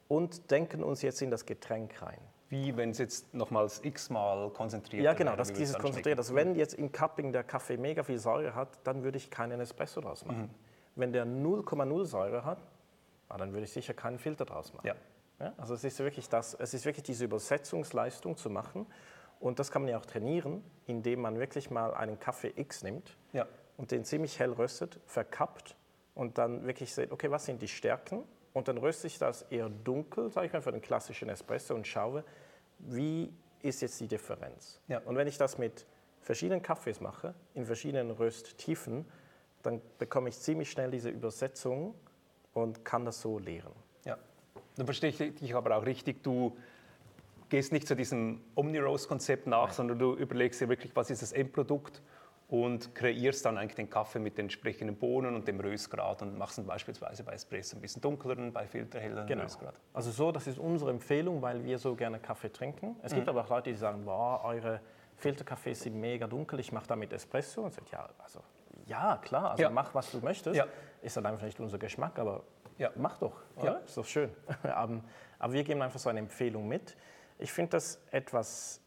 und 0.07 0.49
denken 0.49 0.83
uns 0.83 1.03
jetzt 1.03 1.21
in 1.21 1.29
das 1.29 1.45
Getränk 1.45 2.01
rein. 2.01 2.32
Wie 2.53 2.77
wenn 2.77 2.91
es 2.91 2.99
jetzt 2.99 3.33
nochmals 3.33 3.83
x-mal 3.83 4.51
konzentriert 4.51 5.03
Ja, 5.03 5.13
genau, 5.13 5.35
das 5.35 5.49
ist 5.49 5.59
dieses 5.59 5.77
konzentriert. 5.77 6.19
Also 6.19 6.35
wenn 6.35 6.55
jetzt 6.55 6.75
im 6.75 6.91
Cupping 6.91 7.31
der 7.31 7.43
Kaffee 7.43 7.77
mega 7.77 8.03
viel 8.03 8.19
Säure 8.19 8.53
hat, 8.53 8.79
dann 8.83 9.03
würde 9.03 9.17
ich 9.17 9.31
keinen 9.31 9.59
Espresso 9.59 10.01
draus 10.01 10.23
machen. 10.23 10.43
Mhm. 10.43 10.49
Wenn 10.95 11.13
der 11.13 11.25
0,0 11.25 12.05
Säure 12.05 12.45
hat, 12.45 12.59
ah, 13.29 13.37
dann 13.37 13.53
würde 13.53 13.65
ich 13.65 13.73
sicher 13.73 13.95
keinen 13.95 14.19
Filter 14.19 14.45
draus 14.45 14.73
machen. 14.73 14.85
Ja. 14.87 14.95
Ja, 15.39 15.51
also 15.57 15.73
es 15.73 15.83
ist, 15.83 15.99
wirklich 15.99 16.29
das, 16.29 16.53
es 16.53 16.73
ist 16.73 16.85
wirklich 16.85 17.03
diese 17.03 17.25
Übersetzungsleistung 17.25 18.37
zu 18.37 18.49
machen 18.49 18.85
und 19.39 19.59
das 19.59 19.71
kann 19.71 19.81
man 19.81 19.89
ja 19.89 19.97
auch 19.97 20.05
trainieren, 20.05 20.63
indem 20.85 21.21
man 21.21 21.39
wirklich 21.39 21.71
mal 21.71 21.93
einen 21.93 22.19
Kaffee 22.19 22.53
X 22.55 22.83
nimmt 22.83 23.17
ja. 23.33 23.47
und 23.75 23.91
den 23.91 24.05
ziemlich 24.05 24.39
hell 24.39 24.53
röstet, 24.53 24.99
verkappt 25.05 25.75
und 26.13 26.37
dann 26.37 26.65
wirklich 26.67 26.93
sieht, 26.93 27.11
okay, 27.11 27.31
was 27.31 27.45
sind 27.45 27.61
die 27.61 27.67
Stärken? 27.67 28.23
Und 28.53 28.67
dann 28.67 28.77
röste 28.77 29.07
ich 29.07 29.17
das 29.17 29.43
eher 29.43 29.69
dunkel, 29.69 30.31
sage 30.31 30.47
ich 30.47 30.53
mal, 30.53 30.61
für 30.61 30.71
den 30.71 30.81
klassischen 30.81 31.29
Espresso 31.29 31.73
und 31.73 31.87
schaue, 31.87 32.23
wie 32.79 33.33
ist 33.61 33.81
jetzt 33.81 33.99
die 33.99 34.07
Differenz. 34.07 34.79
Ja. 34.87 34.99
Und 35.05 35.15
wenn 35.15 35.27
ich 35.27 35.37
das 35.37 35.57
mit 35.57 35.85
verschiedenen 36.21 36.61
Kaffees 36.61 37.01
mache, 37.01 37.33
in 37.53 37.65
verschiedenen 37.65 38.11
Rösttiefen, 38.11 39.05
dann 39.63 39.81
bekomme 39.97 40.29
ich 40.29 40.39
ziemlich 40.39 40.69
schnell 40.69 40.91
diese 40.91 41.09
Übersetzung 41.09 41.95
und 42.53 42.85
kann 42.85 43.05
das 43.05 43.21
so 43.21 43.39
lehren. 43.39 43.71
Ja. 44.05 44.17
Dann 44.75 44.85
verstehe 44.85 45.09
ich 45.09 45.17
dich 45.17 45.55
aber 45.55 45.75
auch 45.75 45.85
richtig, 45.85 46.21
du 46.23 46.55
gehst 47.49 47.71
nicht 47.71 47.87
zu 47.87 47.95
diesem 47.95 48.41
Omni-Roast-Konzept 48.55 49.47
nach, 49.47 49.67
Nein. 49.67 49.75
sondern 49.75 49.99
du 49.99 50.15
überlegst 50.15 50.61
dir 50.61 50.69
wirklich, 50.69 50.95
was 50.95 51.09
ist 51.09 51.21
das 51.21 51.31
Endprodukt 51.31 52.01
und 52.53 52.93
kreierst 52.93 53.47
dann 53.47 53.57
eigentlich 53.57 53.73
den 53.73 53.89
Kaffee 53.89 54.19
mit 54.19 54.37
den 54.37 54.45
entsprechenden 54.45 54.95
Bohnen 54.95 55.33
und 55.33 55.47
dem 55.47 55.59
Röstgrad 55.59 56.21
und 56.21 56.37
machst 56.37 56.59
ihn 56.59 56.67
beispielsweise 56.67 57.23
bei 57.23 57.31
Espresso 57.31 57.75
ein 57.75 57.81
bisschen 57.81 57.99
dunkleren, 58.03 58.53
bei 58.53 58.67
filterhelleren 58.67 59.25
genau. 59.25 59.41
Röstgrad. 59.41 59.73
Also 59.91 60.11
so, 60.11 60.31
das 60.31 60.45
ist 60.45 60.59
unsere 60.59 60.91
Empfehlung, 60.91 61.41
weil 61.41 61.63
wir 61.63 61.79
so 61.79 61.95
gerne 61.95 62.19
Kaffee 62.19 62.53
trinken. 62.53 62.95
Es 63.01 63.11
mhm. 63.11 63.15
gibt 63.15 63.29
aber 63.29 63.41
auch 63.41 63.49
Leute, 63.49 63.71
die 63.71 63.75
sagen, 63.75 64.05
boah, 64.05 64.41
eure 64.43 64.81
Filterkaffees 65.15 65.81
sind 65.81 65.99
mega 65.99 66.27
dunkel, 66.27 66.59
ich 66.59 66.71
mache 66.71 66.85
damit 66.85 67.11
Espresso. 67.11 67.63
Und 67.63 67.73
sagt, 67.73 67.89
ja, 67.89 68.07
also, 68.19 68.41
ja, 68.85 69.17
klar, 69.17 69.49
also 69.49 69.63
ja. 69.63 69.71
mach, 69.71 69.95
was 69.95 70.11
du 70.11 70.19
möchtest. 70.19 70.55
Ja. 70.55 70.67
Ist 71.01 71.17
dann 71.17 71.25
einfach 71.25 71.45
nicht 71.47 71.59
unser 71.59 71.79
Geschmack, 71.79 72.19
aber 72.19 72.43
ja. 72.77 72.91
mach 72.95 73.17
doch, 73.17 73.41
oder? 73.55 73.81
Ist 73.83 73.97
doch 73.97 74.05
schön. 74.05 74.29
aber 74.61 75.53
wir 75.53 75.63
geben 75.63 75.81
einfach 75.81 75.99
so 75.99 76.07
eine 76.07 76.19
Empfehlung 76.19 76.67
mit. 76.67 76.95
Ich 77.39 77.51
finde 77.51 77.71
das 77.71 77.99
etwas 78.11 78.82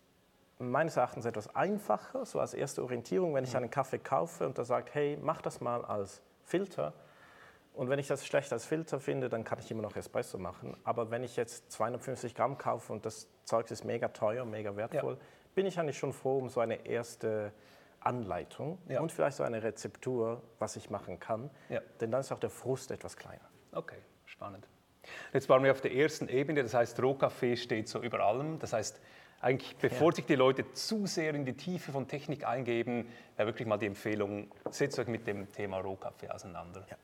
meines 0.58 0.96
Erachtens 0.96 1.24
etwas 1.24 1.54
einfacher, 1.54 2.24
so 2.24 2.40
als 2.40 2.54
erste 2.54 2.82
Orientierung, 2.82 3.34
wenn 3.34 3.44
ich 3.44 3.50
mhm. 3.50 3.56
einen 3.58 3.70
Kaffee 3.70 3.98
kaufe 3.98 4.46
und 4.46 4.58
da 4.58 4.64
sagt, 4.64 4.94
hey, 4.94 5.18
mach 5.20 5.42
das 5.42 5.60
mal 5.60 5.84
als 5.84 6.22
Filter. 6.44 6.94
Und 7.74 7.90
wenn 7.90 7.98
ich 7.98 8.08
das 8.08 8.26
schlecht 8.26 8.52
als 8.52 8.64
Filter 8.64 9.00
finde, 9.00 9.28
dann 9.28 9.44
kann 9.44 9.58
ich 9.58 9.70
immer 9.70 9.82
noch 9.82 9.96
Espresso 9.96 10.38
machen. 10.38 10.76
Aber 10.84 11.10
wenn 11.10 11.22
ich 11.22 11.36
jetzt 11.36 11.70
250 11.72 12.34
Gramm 12.34 12.56
kaufe 12.56 12.92
und 12.92 13.04
das 13.04 13.28
Zeug 13.44 13.70
ist 13.70 13.84
mega 13.84 14.08
teuer, 14.08 14.46
mega 14.46 14.74
wertvoll, 14.76 15.14
ja. 15.14 15.20
bin 15.54 15.66
ich 15.66 15.78
eigentlich 15.78 15.98
schon 15.98 16.14
froh 16.14 16.38
um 16.38 16.48
so 16.48 16.60
eine 16.60 16.86
erste 16.86 17.52
Anleitung 18.00 18.78
ja. 18.88 19.00
und 19.00 19.12
vielleicht 19.12 19.36
so 19.36 19.42
eine 19.42 19.62
Rezeptur, 19.62 20.42
was 20.58 20.76
ich 20.76 20.88
machen 20.88 21.20
kann. 21.20 21.50
Ja. 21.68 21.80
Denn 22.00 22.10
dann 22.10 22.20
ist 22.20 22.32
auch 22.32 22.38
der 22.38 22.50
Frust 22.50 22.90
etwas 22.90 23.16
kleiner. 23.16 23.44
Okay, 23.72 23.98
spannend. 24.24 24.66
Jetzt 25.34 25.48
waren 25.50 25.62
wir 25.62 25.70
auf 25.72 25.82
der 25.82 25.94
ersten 25.94 26.28
Ebene, 26.28 26.62
das 26.62 26.72
heißt, 26.72 27.00
Rohkaffee 27.02 27.56
steht 27.56 27.88
so 27.88 28.02
über 28.02 28.20
allem. 28.20 28.58
Das 28.58 28.72
heißt, 28.72 29.00
eigentlich, 29.40 29.76
sich 30.14 30.24
die 30.26 30.34
Leute 30.34 30.72
zu 30.72 31.06
sehr 31.06 31.34
in 31.34 31.44
die 31.44 31.54
Tiefe 31.54 31.92
von 31.92 32.08
Technik 32.08 32.46
eingeben, 32.46 33.06
wäre 33.36 33.48
wirklich 33.48 33.68
mal 33.68 33.76
die 33.76 33.86
Empfehlung, 33.86 34.48
setzt 34.70 34.98
euch 34.98 35.08
mit 35.08 35.26
dem 35.26 35.50
Thema 35.52 35.78
Rohkaffee 35.78 36.28
auseinander. 36.28 36.86
Ja. 36.90 36.96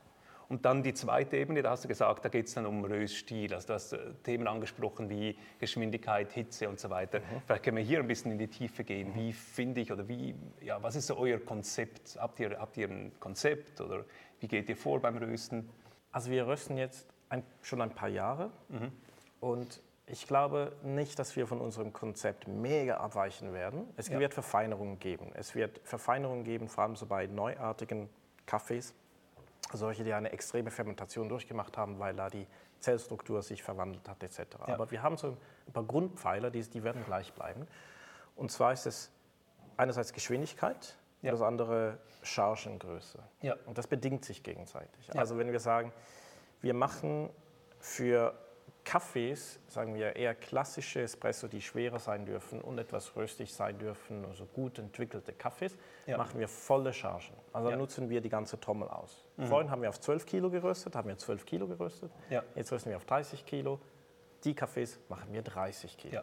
Und 0.49 0.65
dann 0.65 0.83
die 0.83 0.93
zweite 0.93 1.37
Ebene, 1.37 1.61
da 1.61 1.71
hast 1.71 1.83
du 1.83 1.87
gesagt, 1.87 2.25
da 2.25 2.29
geht 2.29 2.47
es 2.47 2.53
dann 2.53 2.65
um 2.65 2.83
Röststil. 2.83 3.53
Also 3.53 3.67
du 3.67 3.73
hast 3.73 3.93
äh, 3.93 4.13
Themen 4.23 4.47
angesprochen 4.47 5.09
wie 5.09 5.35
Geschwindigkeit, 5.59 6.31
Hitze 6.31 6.69
und 6.69 6.79
so 6.79 6.89
weiter. 6.89 7.19
Mhm. 7.19 7.41
Vielleicht 7.45 7.63
können 7.63 7.77
wir 7.77 7.83
hier 7.83 7.99
ein 7.99 8.07
bisschen 8.07 8.31
in 8.31 8.37
die 8.37 8.47
Tiefe 8.47 8.83
gehen. 8.83 9.09
Mhm. 9.09 9.15
Wie 9.15 9.33
finde 9.33 9.81
ich 9.81 9.91
oder 9.91 10.07
wie, 10.07 10.35
ja, 10.61 10.81
was 10.83 10.95
ist 10.95 11.07
so 11.07 11.17
euer 11.17 11.39
Konzept? 11.39 12.17
Habt 12.19 12.39
ihr, 12.39 12.59
habt 12.59 12.77
ihr 12.77 12.87
ein 12.87 13.13
Konzept 13.19 13.81
oder 13.81 14.05
wie 14.39 14.47
geht 14.47 14.69
ihr 14.69 14.77
vor 14.77 14.99
beim 14.99 15.17
Rösten? 15.17 15.69
Also 16.11 16.29
wir 16.29 16.45
rösten 16.45 16.77
jetzt 16.77 17.07
ein, 17.29 17.43
schon 17.61 17.81
ein 17.81 17.91
paar 17.91 18.09
Jahre 18.09 18.51
mhm. 18.69 18.91
und 19.39 19.81
ich 20.05 20.27
glaube 20.27 20.73
nicht, 20.83 21.17
dass 21.17 21.35
wir 21.35 21.47
von 21.47 21.61
unserem 21.61 21.93
Konzept 21.93 22.47
mega 22.47 22.97
abweichen 22.97 23.53
werden. 23.53 23.87
Es 23.95 24.09
ja. 24.09 24.19
wird 24.19 24.33
Verfeinerungen 24.33 24.99
geben. 24.99 25.31
Es 25.33 25.55
wird 25.55 25.79
Verfeinerungen 25.83 26.43
geben, 26.43 26.67
vor 26.67 26.83
allem 26.83 26.95
so 26.95 27.05
bei 27.05 27.27
neuartigen 27.27 28.09
Kaffees, 28.45 28.93
solche, 29.71 30.03
die 30.03 30.13
eine 30.13 30.31
extreme 30.31 30.71
Fermentation 30.71 31.29
durchgemacht 31.29 31.77
haben, 31.77 31.99
weil 31.99 32.15
da 32.15 32.29
die 32.29 32.45
Zellstruktur 32.79 33.41
sich 33.41 33.63
verwandelt 33.63 34.07
hat 34.09 34.21
etc. 34.23 34.39
Ja. 34.67 34.73
Aber 34.73 34.91
wir 34.91 35.01
haben 35.01 35.15
so 35.15 35.37
ein 35.67 35.73
paar 35.73 35.85
Grundpfeiler, 35.85 36.51
die, 36.51 36.61
die 36.61 36.83
werden 36.83 37.03
gleich 37.05 37.31
bleiben. 37.33 37.65
Und 38.35 38.51
zwar 38.51 38.73
ist 38.73 38.85
es 38.85 39.09
einerseits 39.77 40.11
Geschwindigkeit, 40.11 40.97
ja. 41.21 41.31
das 41.31 41.41
andere 41.41 41.97
Chargengröße. 42.23 43.19
Ja. 43.41 43.55
Und 43.65 43.77
das 43.77 43.87
bedingt 43.87 44.25
sich 44.25 44.43
gegenseitig. 44.43 45.17
Also 45.17 45.37
wenn 45.37 45.51
wir 45.51 45.59
sagen, 45.59 45.93
wir 46.61 46.73
machen 46.73 47.29
für 47.79 48.33
Kaffees, 48.83 49.59
sagen 49.67 49.95
wir 49.95 50.15
eher 50.15 50.35
klassische 50.35 51.01
Espresso, 51.01 51.47
die 51.47 51.61
schwerer 51.61 51.99
sein 51.99 52.25
dürfen 52.25 52.61
und 52.61 52.77
etwas 52.77 53.15
röstig 53.15 53.53
sein 53.53 53.77
dürfen, 53.79 54.25
also 54.25 54.45
gut 54.45 54.77
entwickelte 54.77 55.31
Kaffees, 55.33 55.77
ja. 56.05 56.17
machen 56.17 56.39
wir 56.39 56.47
volle 56.47 56.91
Chargen. 56.91 57.35
Also 57.53 57.69
ja. 57.69 57.77
nutzen 57.77 58.09
wir 58.09 58.21
die 58.21 58.29
ganze 58.29 58.59
Trommel 58.59 58.89
aus. 58.89 59.25
Mhm. 59.37 59.47
Vorhin 59.47 59.71
haben 59.71 59.81
wir 59.81 59.89
auf 59.89 59.99
12 59.99 60.25
Kilo 60.25 60.49
geröstet, 60.49 60.95
haben 60.95 61.07
wir 61.07 61.17
12 61.17 61.45
Kilo 61.45 61.67
geröstet. 61.67 62.11
Ja. 62.29 62.43
Jetzt 62.55 62.71
rösten 62.71 62.89
wir 62.89 62.97
auf 62.97 63.05
30 63.05 63.45
Kilo. 63.45 63.79
Die 64.43 64.53
Kaffees 64.53 64.99
machen 65.07 65.31
wir 65.31 65.41
30 65.41 65.97
Kilo. 65.97 66.21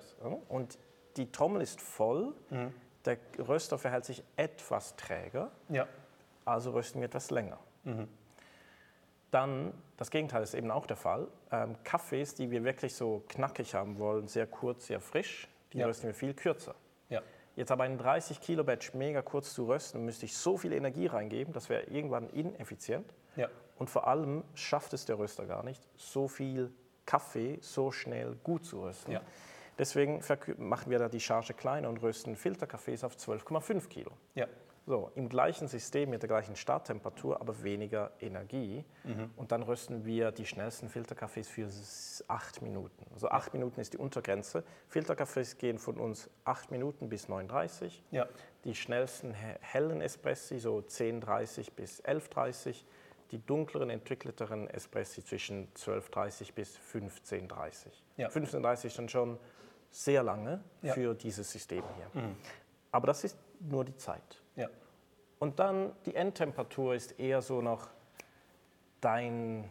Und 0.48 0.78
die 1.16 1.32
Trommel 1.32 1.62
ist 1.62 1.80
voll, 1.80 2.34
mhm. 2.50 2.74
der 3.04 3.16
Röster 3.38 3.78
verhält 3.78 4.04
sich 4.04 4.22
etwas 4.36 4.96
träger, 4.96 5.50
also 6.44 6.72
rösten 6.72 7.00
wir 7.00 7.06
etwas 7.06 7.30
länger. 7.30 7.58
Mhm. 7.84 8.08
Dann, 9.30 9.72
das 9.96 10.10
Gegenteil 10.10 10.42
ist 10.42 10.54
eben 10.54 10.70
auch 10.70 10.86
der 10.86 10.96
Fall. 10.96 11.28
Ähm, 11.52 11.76
Kaffees, 11.84 12.34
die 12.34 12.50
wir 12.50 12.64
wirklich 12.64 12.94
so 12.94 13.22
knackig 13.28 13.74
haben 13.74 13.98
wollen, 13.98 14.28
sehr 14.28 14.46
kurz, 14.46 14.86
sehr 14.86 15.00
frisch, 15.00 15.48
die 15.72 15.78
ja. 15.78 15.86
rösten 15.86 16.06
wir 16.06 16.14
viel 16.14 16.34
kürzer. 16.34 16.74
Ja. 17.08 17.22
Jetzt 17.56 17.70
aber 17.70 17.84
einen 17.84 17.98
30 17.98 18.40
Kilo 18.40 18.64
Batch 18.64 18.94
mega 18.94 19.22
kurz 19.22 19.54
zu 19.54 19.66
rösten, 19.66 20.04
müsste 20.04 20.24
ich 20.24 20.36
so 20.36 20.56
viel 20.56 20.72
Energie 20.72 21.06
reingeben, 21.06 21.52
das 21.52 21.68
wäre 21.68 21.82
irgendwann 21.84 22.28
ineffizient. 22.30 23.12
Ja. 23.36 23.48
Und 23.78 23.90
vor 23.90 24.06
allem 24.06 24.44
schafft 24.54 24.92
es 24.92 25.04
der 25.04 25.18
Röster 25.18 25.46
gar 25.46 25.62
nicht, 25.64 25.86
so 25.96 26.28
viel 26.28 26.72
Kaffee 27.06 27.58
so 27.60 27.90
schnell 27.90 28.36
gut 28.44 28.64
zu 28.64 28.82
rösten. 28.82 29.12
Ja. 29.12 29.20
Deswegen 29.78 30.22
machen 30.58 30.90
wir 30.90 30.98
da 30.98 31.08
die 31.08 31.20
Charge 31.20 31.54
kleiner 31.54 31.88
und 31.88 32.02
rösten 32.02 32.36
Filterkaffees 32.36 33.02
auf 33.02 33.16
12,5 33.16 33.88
Kilo. 33.88 34.10
Ja. 34.34 34.46
So, 34.86 35.12
im 35.14 35.28
gleichen 35.28 35.68
System 35.68 36.10
mit 36.10 36.22
der 36.22 36.28
gleichen 36.28 36.56
Starttemperatur, 36.56 37.40
aber 37.40 37.62
weniger 37.62 38.10
Energie. 38.20 38.84
Mhm. 39.04 39.30
Und 39.36 39.52
dann 39.52 39.62
rösten 39.62 40.04
wir 40.04 40.32
die 40.32 40.46
schnellsten 40.46 40.88
Filterkaffees 40.88 41.48
für 41.48 41.68
acht 42.28 42.62
Minuten. 42.62 43.04
Also 43.12 43.28
acht 43.28 43.52
Minuten 43.52 43.80
ist 43.80 43.92
die 43.92 43.98
Untergrenze. 43.98 44.64
Filterkaffees 44.88 45.58
gehen 45.58 45.78
von 45.78 45.98
uns 45.98 46.30
acht 46.44 46.70
Minuten 46.70 47.08
bis 47.08 47.28
9,30. 47.28 48.00
Ja. 48.10 48.26
Die 48.64 48.74
schnellsten 48.74 49.32
hellen 49.32 50.00
Espressi 50.00 50.58
so 50.58 50.78
10,30 50.78 51.72
bis 51.76 52.02
11,30. 52.02 52.84
Die 53.30 53.38
dunkleren, 53.38 53.90
entwickelteren 53.90 54.66
Espressi 54.68 55.24
zwischen 55.24 55.72
12,30 55.74 56.52
bis 56.52 56.76
15,30. 56.92 57.86
Ja. 58.16 58.28
15,30 58.28 58.86
ist 58.86 58.98
dann 58.98 59.08
schon 59.08 59.38
sehr 59.90 60.22
lange 60.22 60.64
ja. 60.82 60.94
für 60.94 61.14
dieses 61.14 61.50
System 61.50 61.84
hier. 61.96 62.22
Mhm. 62.22 62.36
Aber 62.92 63.06
das 63.06 63.24
ist 63.24 63.36
nur 63.60 63.84
die 63.84 63.96
Zeit. 63.96 64.42
Und 65.40 65.58
dann 65.58 65.92
die 66.04 66.14
Endtemperatur 66.14 66.94
ist 66.94 67.18
eher 67.18 67.42
so 67.42 67.62
noch 67.62 67.88
dein, 69.00 69.68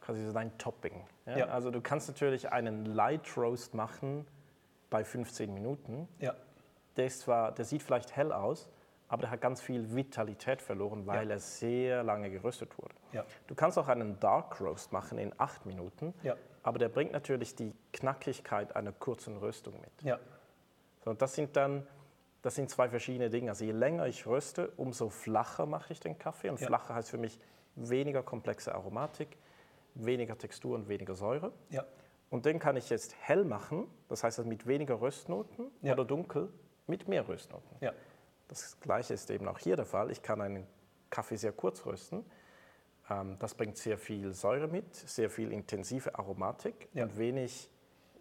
quasi 0.00 0.24
so 0.24 0.32
dein 0.32 0.56
Topping. 0.58 1.04
Ja? 1.24 1.38
Ja. 1.38 1.46
Also 1.46 1.70
du 1.70 1.80
kannst 1.80 2.06
natürlich 2.06 2.52
einen 2.52 2.84
Light 2.84 3.36
Roast 3.36 3.74
machen 3.74 4.26
bei 4.90 5.02
15 5.02 5.52
Minuten. 5.52 6.06
Ja. 6.20 6.34
Der, 6.96 7.06
ist 7.06 7.20
zwar, 7.20 7.50
der 7.52 7.64
sieht 7.64 7.82
vielleicht 7.82 8.14
hell 8.14 8.30
aus, 8.30 8.70
aber 9.08 9.22
der 9.22 9.30
hat 9.30 9.40
ganz 9.40 9.62
viel 9.62 9.94
Vitalität 9.96 10.60
verloren, 10.60 11.06
weil 11.06 11.30
er 11.30 11.38
sehr 11.38 12.02
lange 12.02 12.30
geröstet 12.30 12.76
wurde. 12.76 12.94
Du 13.46 13.54
kannst 13.54 13.78
auch 13.78 13.88
einen 13.88 14.20
Dark 14.20 14.60
Roast 14.60 14.92
machen 14.92 15.16
in 15.16 15.32
8 15.38 15.64
Minuten, 15.64 16.12
aber 16.62 16.78
der 16.78 16.90
bringt 16.90 17.12
natürlich 17.12 17.54
die 17.54 17.72
Knackigkeit 17.92 18.76
einer 18.76 18.92
kurzen 18.92 19.38
Röstung 19.38 19.80
mit. 19.80 19.92
So, 21.04 21.14
das 21.14 21.34
sind 21.34 21.56
dann 21.56 21.86
das 22.46 22.54
sind 22.54 22.70
zwei 22.70 22.88
verschiedene 22.88 23.28
Dinge. 23.28 23.50
Also 23.50 23.64
je 23.64 23.72
länger 23.72 24.06
ich 24.06 24.24
röste, 24.24 24.70
umso 24.76 25.08
flacher 25.08 25.66
mache 25.66 25.92
ich 25.92 25.98
den 25.98 26.16
Kaffee. 26.16 26.48
Und 26.48 26.60
ja. 26.60 26.68
flacher 26.68 26.94
heißt 26.94 27.10
für 27.10 27.18
mich 27.18 27.40
weniger 27.74 28.22
komplexe 28.22 28.72
Aromatik, 28.72 29.36
weniger 29.96 30.38
Textur 30.38 30.76
und 30.76 30.88
weniger 30.88 31.16
Säure. 31.16 31.50
Ja. 31.70 31.84
Und 32.30 32.46
den 32.46 32.60
kann 32.60 32.76
ich 32.76 32.88
jetzt 32.88 33.16
hell 33.18 33.44
machen, 33.44 33.88
das 34.08 34.22
heißt 34.22 34.38
also 34.38 34.48
mit 34.48 34.64
weniger 34.68 35.00
Röstnoten 35.00 35.72
ja. 35.82 35.94
oder 35.94 36.04
dunkel 36.04 36.48
mit 36.86 37.08
mehr 37.08 37.26
Röstnoten. 37.26 37.78
Ja. 37.80 37.92
Das 38.46 38.78
gleiche 38.78 39.14
ist 39.14 39.28
eben 39.30 39.48
auch 39.48 39.58
hier 39.58 39.74
der 39.74 39.84
Fall. 39.84 40.12
Ich 40.12 40.22
kann 40.22 40.40
einen 40.40 40.68
Kaffee 41.10 41.34
sehr 41.34 41.50
kurz 41.50 41.84
rösten. 41.84 42.24
Ähm, 43.10 43.40
das 43.40 43.56
bringt 43.56 43.76
sehr 43.76 43.98
viel 43.98 44.32
Säure 44.32 44.68
mit, 44.68 44.94
sehr 44.94 45.30
viel 45.30 45.50
intensive 45.50 46.16
Aromatik 46.16 46.88
und 46.94 47.18
wenig, 47.18 47.68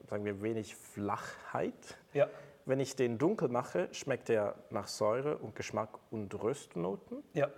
sagen 0.10 0.26
wir, 0.26 0.42
wenig 0.42 0.76
Flachheit. 0.76 2.00
Ja. 2.12 2.28
Wenn 2.66 2.80
ich 2.80 2.96
den 2.96 3.20
dunkel 3.20 3.48
mache, 3.48 3.90
schmeckt 3.92 4.28
er 4.30 4.56
nach 4.72 4.88
Säure 4.88 5.38
und 5.38 5.56
Geschmack 5.56 6.00
und 6.10 6.34
Röstnoten. 6.42 7.24
Ja. 7.34 7.50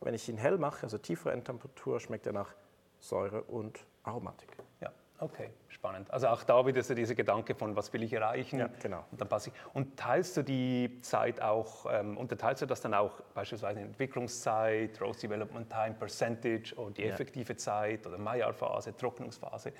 Wenn 0.00 0.14
ich 0.14 0.26
ihn 0.28 0.38
hell 0.38 0.56
mache, 0.56 0.84
also 0.84 0.96
tiefere 0.96 1.32
Endtemperatur, 1.32 2.00
schmeckt 2.00 2.26
er 2.26 2.32
nach 2.32 2.54
Säure 2.98 3.42
und 3.42 3.84
Aromatik. 4.04 4.48
Ja, 4.80 4.90
okay, 5.18 5.50
spannend. 5.68 6.10
Also 6.10 6.28
auch 6.28 6.42
da 6.44 6.66
wieder 6.66 6.82
so 6.82 6.94
dieser 6.94 7.14
Gedanke 7.14 7.54
von, 7.54 7.76
was 7.76 7.92
will 7.92 8.02
ich 8.02 8.14
erreichen? 8.14 8.58
Ja, 8.58 8.70
genau. 8.80 9.04
Und, 9.10 9.20
dann 9.20 9.28
passe 9.28 9.50
ich. 9.50 9.74
und 9.74 9.98
teilst 9.98 10.38
du 10.38 10.42
die 10.42 10.98
Zeit 11.02 11.42
auch, 11.42 11.84
ähm, 11.90 12.16
unterteilst 12.16 12.62
du 12.62 12.66
das 12.66 12.80
dann 12.80 12.94
auch 12.94 13.20
beispielsweise 13.34 13.80
in 13.80 13.86
Entwicklungszeit, 13.88 14.98
Roast 14.98 15.22
Development 15.22 15.68
Time, 15.68 15.94
Percentage 15.98 16.74
oder 16.76 16.92
die 16.92 17.04
effektive 17.04 17.52
ja. 17.52 17.58
Zeit 17.58 18.06
oder 18.06 18.16
Maillard-Phase, 18.16 18.96
Trocknungsphase? 18.96 19.74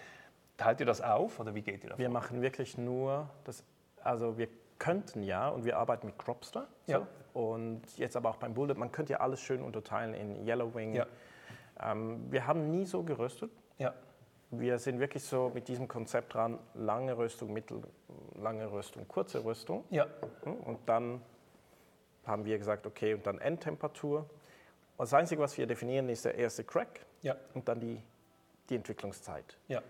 Teilt 0.58 0.80
ihr 0.80 0.86
das 0.86 1.00
auf 1.00 1.40
oder 1.40 1.54
wie 1.54 1.62
geht 1.62 1.84
ihr 1.84 1.90
davon? 1.90 2.02
Wir 2.02 2.10
machen 2.10 2.42
wirklich 2.42 2.76
nur 2.76 3.30
das, 3.44 3.64
also 4.02 4.36
wir 4.36 4.48
könnten 4.84 5.22
ja, 5.22 5.48
und 5.48 5.64
wir 5.64 5.78
arbeiten 5.78 6.08
mit 6.08 6.18
Cropster, 6.18 6.66
ja. 6.86 7.06
und 7.32 7.80
jetzt 7.96 8.16
aber 8.16 8.28
auch 8.28 8.36
beim 8.36 8.52
Bullet, 8.52 8.74
man 8.74 8.92
könnte 8.92 9.14
ja 9.14 9.20
alles 9.20 9.40
schön 9.40 9.62
unterteilen 9.62 10.12
in 10.12 10.46
Yellowwing. 10.46 10.94
Ja. 10.94 11.06
Ähm, 11.80 12.30
wir 12.30 12.46
haben 12.46 12.70
nie 12.70 12.84
so 12.84 13.02
geröstet. 13.02 13.50
Ja. 13.78 13.94
wir 14.50 14.78
sind 14.78 15.00
wirklich 15.00 15.24
so 15.24 15.50
mit 15.54 15.66
diesem 15.68 15.88
Konzept 15.88 16.34
dran, 16.34 16.58
lange 16.74 17.16
Röstung, 17.16 17.52
mittellange 17.54 18.70
Röstung, 18.70 19.08
kurze 19.08 19.42
Röstung. 19.42 19.84
Ja. 19.90 20.06
Und 20.44 20.78
dann 20.86 21.22
haben 22.26 22.44
wir 22.44 22.58
gesagt, 22.58 22.86
okay, 22.86 23.14
und 23.14 23.26
dann 23.26 23.38
Endtemperatur. 23.38 24.28
Das 24.98 25.14
Einzige, 25.14 25.40
was 25.40 25.56
wir 25.56 25.66
definieren, 25.66 26.08
ist 26.10 26.26
der 26.26 26.34
erste 26.36 26.62
Crack 26.62 27.00
Ja. 27.22 27.36
und 27.54 27.66
dann 27.68 27.80
die, 27.80 28.00
die 28.68 28.76
Entwicklungszeit. 28.76 29.56
Ja. 29.66 29.82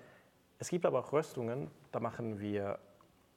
Es 0.61 0.69
gibt 0.69 0.87
aber 0.87 1.01
auch 1.01 1.13
Röstungen, 1.13 1.69
da 1.91 1.99
machen 2.01 2.39
wir, 2.39 2.79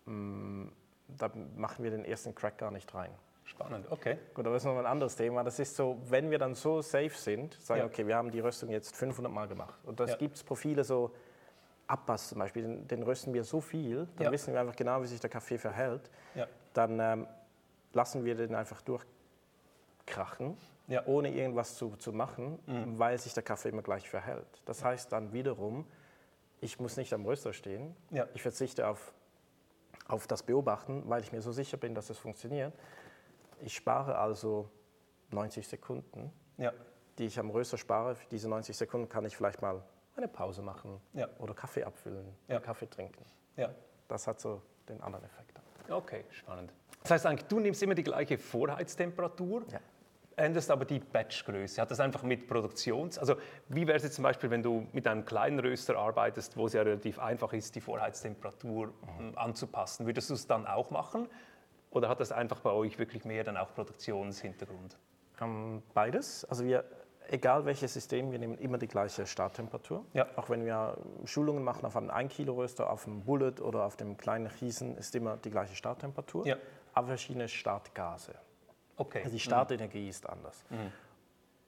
mh, 0.06 0.70
da 1.08 1.32
machen 1.56 1.84
wir 1.84 1.91
den 1.91 2.06
ersten 2.06 2.34
Crack 2.36 2.58
gar 2.58 2.72
nicht 2.72 2.93
rein. 2.93 3.12
Spannend, 3.46 3.89
okay. 3.89 4.17
Gut, 4.34 4.46
aber 4.46 4.56
das 4.56 4.63
ist 4.63 4.67
noch 4.67 4.78
ein 4.78 4.86
anderes 4.86 5.15
Thema. 5.15 5.41
Das 5.43 5.58
ist 5.58 5.76
so, 5.76 5.98
wenn 6.10 6.30
wir 6.30 6.38
dann 6.38 6.54
so 6.54 6.82
safe 6.82 7.12
sind, 7.12 7.54
sagen, 7.62 7.80
Ja. 7.82 7.86
okay, 7.86 8.06
wir 8.06 8.15
haben 8.17 8.30
die 8.30 8.41
Röstung 8.41 8.70
jetzt 8.70 8.96
500 8.96 9.32
Mal 9.32 9.48
gemacht. 9.48 9.80
Und 9.86 10.00
das 10.02 10.12
Ja. 10.12 10.17
gibt 10.17 10.36
es 10.36 10.43
Profile 10.43 10.84
so, 10.84 11.13
Abbass 11.88 12.28
zum 12.28 12.39
Beispiel, 12.39 12.63
den, 12.63 12.88
den 12.89 13.04
rösten 13.04 13.34
wir 13.34 13.46
so 13.46 13.62
viel, 13.62 14.10
dann 14.17 14.26
Ja. 14.26 14.32
wissen 14.34 14.54
wir 14.54 14.60
einfach 14.60 14.76
genau, 14.76 15.02
wie 15.02 15.08
sich 15.08 15.22
der 15.22 15.30
Kaffee 15.30 15.58
verhält. 15.58 16.10
Ja. 16.36 16.46
Dann 16.74 17.00
ähm, 17.00 17.28
lassen 17.93 18.26
wir 18.26 18.36
den 18.36 18.54
einfach 18.54 18.82
durchkrachen, 18.82 20.58
Ja. 20.88 21.02
Mhm. 21.04 21.08
ohne 21.08 21.34
irgendwas 21.34 21.76
zu, 21.76 21.96
zu 21.96 22.12
machen, 22.12 22.60
weil 22.98 23.17
sich 23.17 23.34
der 23.34 23.43
Kaffee 23.43 23.70
immer 23.70 23.82
gleich 23.82 24.10
verhält. 24.10 24.62
Das 24.65 24.84
heißt 24.84 25.12
dann 25.13 25.32
wiederum, 25.32 25.86
ich 26.60 26.80
muss 26.82 26.98
nicht 26.98 27.13
am 27.13 27.26
Röster 27.26 27.54
stehen, 27.54 27.96
ich 28.34 28.41
verzichte 28.41 28.88
auf, 28.88 29.13
auf 30.08 30.28
das 30.28 30.43
Beobachten, 30.43 31.04
weil 31.08 31.22
ich 31.22 31.32
mir 31.32 31.41
so 31.41 31.52
sicher 31.52 31.78
bin, 31.78 31.93
dass 31.96 32.10
es 32.10 32.17
funktioniert. 32.17 32.74
Ich 33.60 33.76
spare 33.76 34.17
also 34.17 34.70
90 35.32 35.67
Sekunden, 35.67 36.32
Ja. 36.58 36.72
die 37.17 37.26
ich 37.26 37.39
am 37.39 37.50
Röster 37.50 37.78
spare. 37.78 38.15
Für 38.15 38.28
diese 38.30 38.48
90 38.50 38.76
Sekunden 38.78 39.10
kann 39.10 39.26
ich 39.26 39.36
vielleicht 39.36 39.62
mal 39.62 39.84
eine 40.15 40.28
Pause 40.28 40.62
machen 40.62 41.02
Ja. 41.13 41.28
oder 41.39 41.54
Kaffee 41.54 41.84
abfüllen, 41.84 42.28
Ja. 42.48 42.60
Kaffee 42.60 42.88
trinken. 42.89 43.24
Ja. 43.56 43.74
Das 44.08 44.28
hat 44.28 44.39
so 44.39 44.62
den 44.88 45.02
anderen 45.02 45.26
Effekt. 45.26 45.60
Okay, 45.89 46.24
spannend. 46.32 46.74
Das 47.02 47.12
heißt 47.12 47.26
eigentlich, 47.26 47.48
du 47.48 47.60
nimmst 47.60 47.82
immer 47.84 47.96
die 47.96 48.04
gleiche 48.04 48.38
Vorheiztemperatur, 48.38 49.63
Ja. 49.72 49.80
Änderst 50.38 50.71
aber 50.71 50.86
die 50.86 51.00
Batchgröße. 51.00 51.82
Hat 51.82 51.91
das 51.91 52.00
einfach 52.00 52.23
mit 52.23 52.47
Produktions... 52.47 53.17
Also 53.17 53.36
wie 53.69 53.88
wäre 53.88 53.97
es 53.97 54.04
jetzt 54.04 54.15
zum 54.15 54.23
Beispiel, 54.23 54.50
wenn 54.50 54.63
du 54.63 54.88
mit 54.93 55.08
einem 55.08 55.26
kleinen 55.26 55.60
Röster 55.60 55.97
arbeitest, 55.97 56.56
wo 56.56 56.67
es 56.67 56.73
ja 56.73 56.84
relativ 56.84 57.19
einfach 57.19 57.52
ist, 57.54 57.76
die 57.76 57.82
Vorheiztemperatur 57.82 58.93
ähm, 59.19 59.34
anzupassen. 59.36 60.06
Würdest 60.06 60.30
du 60.30 60.36
es 60.36 60.47
dann 60.47 60.67
auch 60.67 60.91
machen? 60.91 61.28
Oder 61.89 62.08
hat 62.08 62.19
das 62.19 62.32
einfach 62.32 62.60
bei 62.60 62.69
euch 62.69 63.00
wirklich 63.00 63.26
mehr 63.26 63.43
dann 63.43 63.58
auch 63.58 63.73
Produktionshintergrund? 63.73 64.97
Ähm, 65.41 65.82
beides. 65.95 66.45
Also 66.45 66.65
wir, 66.65 66.84
egal 67.30 67.65
welches 67.65 67.93
System, 67.93 68.32
wir 68.32 68.38
nehmen 68.38 68.60
immer 68.60 68.78
die 68.78 68.88
gleiche 68.88 69.26
Starttemperatur. 69.26 70.06
Ja. 70.13 70.28
Auch 70.36 70.52
wenn 70.52 70.65
wir 70.65 70.97
Schulungen 71.26 71.63
machen 71.63 71.86
auf 71.86 71.97
einem 71.97 72.12
1 72.12 72.32
Kilo 72.32 72.54
Röster, 72.54 72.91
auf 72.91 73.06
dem 73.06 73.23
Bullet 73.23 73.60
oder 73.62 73.86
auf 73.86 73.95
dem 73.97 74.17
kleinen 74.17 74.45
Riesen, 74.45 74.97
ist 74.97 75.15
immer 75.15 75.38
die 75.38 75.50
gleiche 75.50 75.76
Starttemperatur. 75.76 76.45
Ja. 76.45 76.58
Aber 76.93 77.08
verschiedene 77.08 77.47
Startgase. 77.47 78.36
Okay. 78.98 79.20
Also 79.20 79.32
die 79.32 79.40
Startenergie 79.40 80.10
ist 80.10 80.28
anders. 80.28 80.64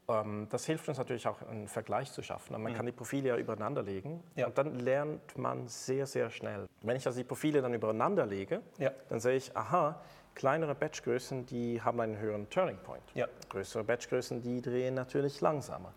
Ähm, 0.08 0.48
das 0.50 0.66
hilft 0.66 0.88
uns 0.90 0.98
natürlich 0.98 1.28
auch, 1.28 1.42
einen 1.44 1.68
Vergleich 1.68 2.12
zu 2.12 2.22
schaffen. 2.24 2.56
Und 2.56 2.64
Man 2.64 2.74
kann 2.74 2.86
die 2.86 2.92
Profile 2.92 3.30
ja 3.30 3.38
übereinander 3.38 3.84
legen 3.84 4.24
Ja. 4.36 4.48
und 4.48 4.58
dann 4.58 4.80
lernt 4.80 5.38
man 5.38 5.68
sehr, 5.68 6.08
sehr 6.08 6.30
schnell. 6.32 6.68
Wenn 6.82 6.96
ich 6.98 7.06
also 7.06 7.20
die 7.20 7.24
Profile 7.24 7.62
dann 7.62 7.74
übereinander 7.74 8.26
lege, 8.26 8.62
Ja. 8.80 8.92
dann 9.10 9.20
sehe 9.20 9.36
ich, 9.36 9.56
aha, 9.56 10.02
kleinere 10.34 10.74
Batchgrößen, 10.74 11.46
die 11.46 11.82
haben 11.82 12.00
einen 12.00 12.18
höheren 12.18 12.50
Turning 12.50 12.78
Point. 12.78 13.04
Ja. 13.14 13.28
Größere 13.50 13.84
Batchgrößen, 13.84 14.42
die 14.42 14.62
drehen 14.62 14.96
natürlich 14.96 15.42
langsamer. 15.42 15.94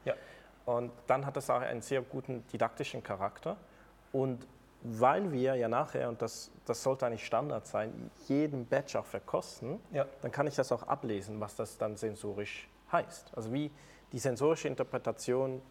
Und 0.64 0.92
dann 1.06 1.26
hat 1.26 1.36
das 1.36 1.48
auch 1.50 1.60
einen 1.60 1.80
sehr 1.82 2.02
guten 2.02 2.46
didaktischen 2.48 3.02
Charakter. 3.02 3.56
Und 4.12 4.46
weil 4.84 5.30
wir 5.32 5.54
ja 5.54 5.68
nachher, 5.68 6.08
und 6.08 6.20
das, 6.22 6.50
das 6.66 6.82
sollte 6.82 7.06
eigentlich 7.06 7.24
Standard 7.26 7.66
sein, 7.66 8.10
jeden 8.28 8.66
Batch 8.66 8.96
auch 8.96 9.04
verkosten, 9.06 9.78
Ja. 9.92 10.06
dann 10.22 10.30
kann 10.32 10.46
ich 10.46 10.54
das 10.56 10.72
auch 10.72 10.82
ablesen, 10.84 11.40
was 11.40 11.54
das 11.56 11.78
dann 11.78 11.96
sensorisch 11.96 12.68
heißt. 12.90 13.32
Also 13.36 13.52
wie 13.52 13.70
die 14.12 14.18
sensorische 14.18 14.68
Interpretation 14.68 15.62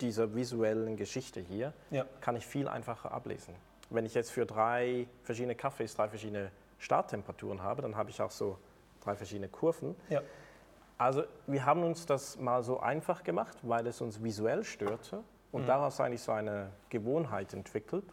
dieser 0.00 0.34
visuellen 0.34 0.96
Geschichte 0.96 1.40
hier, 1.40 1.72
Ja. 1.90 2.04
kann 2.20 2.36
ich 2.36 2.46
viel 2.46 2.68
einfacher 2.68 3.12
ablesen. 3.12 3.54
Wenn 3.88 4.04
ich 4.04 4.14
jetzt 4.14 4.30
für 4.30 4.44
drei 4.46 5.06
verschiedene 5.22 5.54
Kaffees 5.54 5.94
drei 5.94 6.08
verschiedene 6.08 6.50
Starttemperaturen 6.78 7.62
habe, 7.62 7.82
dann 7.82 7.96
habe 7.96 8.10
ich 8.10 8.20
auch 8.20 8.30
so 8.32 8.58
drei 9.00 9.14
verschiedene 9.14 9.48
Kurven. 9.48 9.94
Ja. 10.08 10.20
Also 10.98 11.24
wir 11.46 11.64
haben 11.64 11.82
uns 11.84 12.04
das 12.06 12.38
mal 12.38 12.62
so 12.62 12.80
einfach 12.80 13.22
gemacht, 13.22 13.56
weil 13.62 13.86
es 13.86 14.00
uns 14.00 14.22
visuell 14.22 14.64
störte 14.64 15.22
und 15.52 15.66
daraus 15.68 16.00
eigentlich 16.00 16.22
so 16.22 16.32
eine 16.32 16.70
Gewohnheit 16.90 17.52
entwickelt 17.54 18.04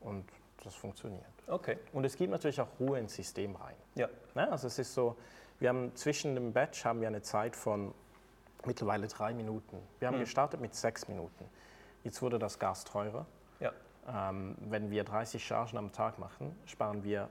und 0.00 0.24
das 0.64 0.74
funktioniert. 0.74 1.24
Okay. 1.46 1.78
Und 1.92 2.04
es 2.04 2.16
gibt 2.16 2.30
natürlich 2.30 2.60
auch 2.60 2.68
Ruhe 2.78 2.98
ins 2.98 3.14
System 3.14 3.56
rein. 3.56 3.74
Ja. 3.94 4.08
Ne? 4.34 4.50
Also 4.50 4.66
es 4.66 4.78
ist 4.78 4.94
so, 4.94 5.16
wir 5.58 5.68
haben 5.68 5.94
zwischen 5.96 6.34
dem 6.34 6.52
Batch 6.52 6.84
haben 6.84 7.00
wir 7.00 7.08
eine 7.08 7.22
Zeit 7.22 7.56
von 7.56 7.94
mittlerweile 8.64 9.06
drei 9.08 9.32
Minuten. 9.32 9.78
Wir 9.98 10.08
haben 10.08 10.18
gestartet 10.18 10.60
mit 10.60 10.74
sechs 10.74 11.08
Minuten. 11.08 11.44
Jetzt 12.04 12.20
wurde 12.22 12.38
das 12.38 12.58
Gas 12.58 12.84
teurer. 12.84 13.26
Ja. 13.58 13.72
Ähm, 14.08 14.56
wenn 14.60 14.90
wir 14.90 15.04
30 15.04 15.44
Chargen 15.44 15.78
am 15.78 15.92
Tag 15.92 16.18
machen, 16.18 16.54
sparen 16.66 17.04
wir 17.04 17.28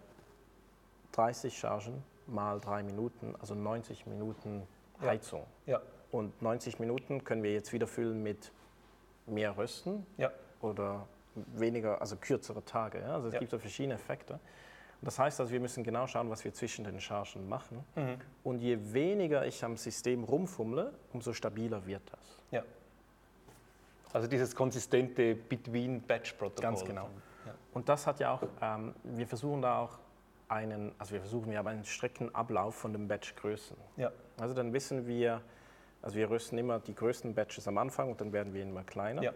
30 1.14 1.58
Chargen 1.58 2.04
mal 2.28 2.60
drei 2.60 2.84
Minuten, 2.84 3.36
also 3.40 3.56
90 3.56 4.06
Minuten 4.06 4.68
Ja. 5.02 5.08
Heizung. 5.10 5.46
Ja. 5.66 5.82
Und 6.12 6.42
90 6.42 6.80
Minuten 6.80 7.24
können 7.24 7.44
wir 7.44 7.54
jetzt 7.54 7.74
wieder 7.74 7.88
füllen 7.88 8.22
mit 8.24 8.52
mehr 9.26 9.58
Rösten 9.58 10.06
Ja. 10.18 10.32
oder 10.62 11.08
weniger, 11.36 12.02
also 12.02 12.16
kürzere 12.18 12.64
Tage. 12.66 13.00
Ja? 13.02 13.16
Also 13.16 13.28
es 13.28 13.34
Ja. 13.34 13.40
gibt 13.40 13.52
so 13.52 13.60
verschiedene 13.60 13.96
Effekte. 13.96 14.40
Das 15.02 15.18
heißt 15.18 15.40
also, 15.40 15.52
wir 15.52 15.62
müssen 15.62 15.84
genau 15.84 16.08
schauen, 16.08 16.30
was 16.30 16.44
wir 16.44 16.54
zwischen 16.54 16.84
den 16.84 17.00
Chargen 17.00 17.48
machen. 17.48 17.86
Mhm. 17.96 18.18
Und 18.44 18.60
je 18.60 18.78
weniger 18.94 19.46
ich 19.46 19.64
am 19.64 19.78
System 19.78 20.26
rumfummle, 20.26 20.94
umso 21.14 21.32
stabiler 21.32 21.86
wird 21.86 22.02
das. 22.12 22.42
Ja. 22.52 22.64
Also 24.12 24.28
dieses 24.28 24.56
konsistente 24.56 25.36
Between-Batch-Protokoll. 25.36 26.62
Ganz 26.62 26.84
genau. 26.84 27.10
Ja. 27.46 27.54
Und 27.74 27.88
das 27.88 28.08
hat 28.08 28.20
ja 28.20 28.34
auch, 28.34 28.44
ähm, 28.62 28.94
wir 29.04 29.28
versuchen 29.28 29.62
da 29.62 29.80
auch 29.80 30.00
einen, 30.50 30.92
also 30.98 31.14
wir 31.14 31.22
versuchen, 31.22 31.52
wir 31.52 31.60
haben 31.60 31.68
einen 31.68 31.86
strikten 31.86 32.34
Ablauf 32.34 32.76
von 32.76 32.92
den 32.92 33.08
Batchgrößen. 33.08 33.78
Ja. 33.98 34.12
Also 34.40 34.54
dann 34.54 34.74
wissen 34.74 35.08
wir, 35.08 35.42
also 36.02 36.16
wir 36.18 36.30
rösten 36.30 36.58
immer 36.58 36.80
die 36.80 36.96
größten 36.96 37.36
Batches 37.36 37.68
am 37.68 37.78
Anfang 37.78 38.10
und 38.10 38.20
dann 38.20 38.34
werden 38.34 38.54
wir 38.54 38.64
immer 38.64 38.84
kleiner. 38.84 39.22
Ja. 39.22 39.32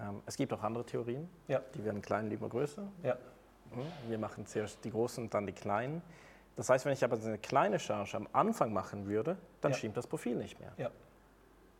Ähm, 0.00 0.22
es 0.26 0.36
gibt 0.36 0.52
auch 0.52 0.62
andere 0.62 0.84
Theorien, 0.84 1.28
Ja. 1.48 1.60
die 1.74 1.84
werden 1.84 2.00
klein 2.02 2.28
lieber 2.28 2.48
größer. 2.48 2.82
Ja. 3.02 3.14
Mhm. 3.74 4.10
Wir 4.10 4.18
machen 4.18 4.46
zuerst 4.46 4.84
die 4.84 4.90
großen 4.90 5.24
und 5.24 5.34
dann 5.34 5.46
die 5.46 5.52
kleinen. 5.52 6.02
Das 6.56 6.68
heißt, 6.68 6.84
wenn 6.84 6.92
ich 6.92 7.02
aber 7.04 7.16
eine 7.16 7.38
kleine 7.38 7.78
Charge 7.78 8.16
am 8.16 8.28
Anfang 8.32 8.72
machen 8.72 9.06
würde, 9.06 9.36
dann 9.60 9.72
Ja. 9.72 9.78
stimmt 9.78 9.96
das 9.96 10.06
Profil 10.06 10.36
nicht 10.36 10.60
mehr. 10.60 10.72
Ja. 10.76 10.90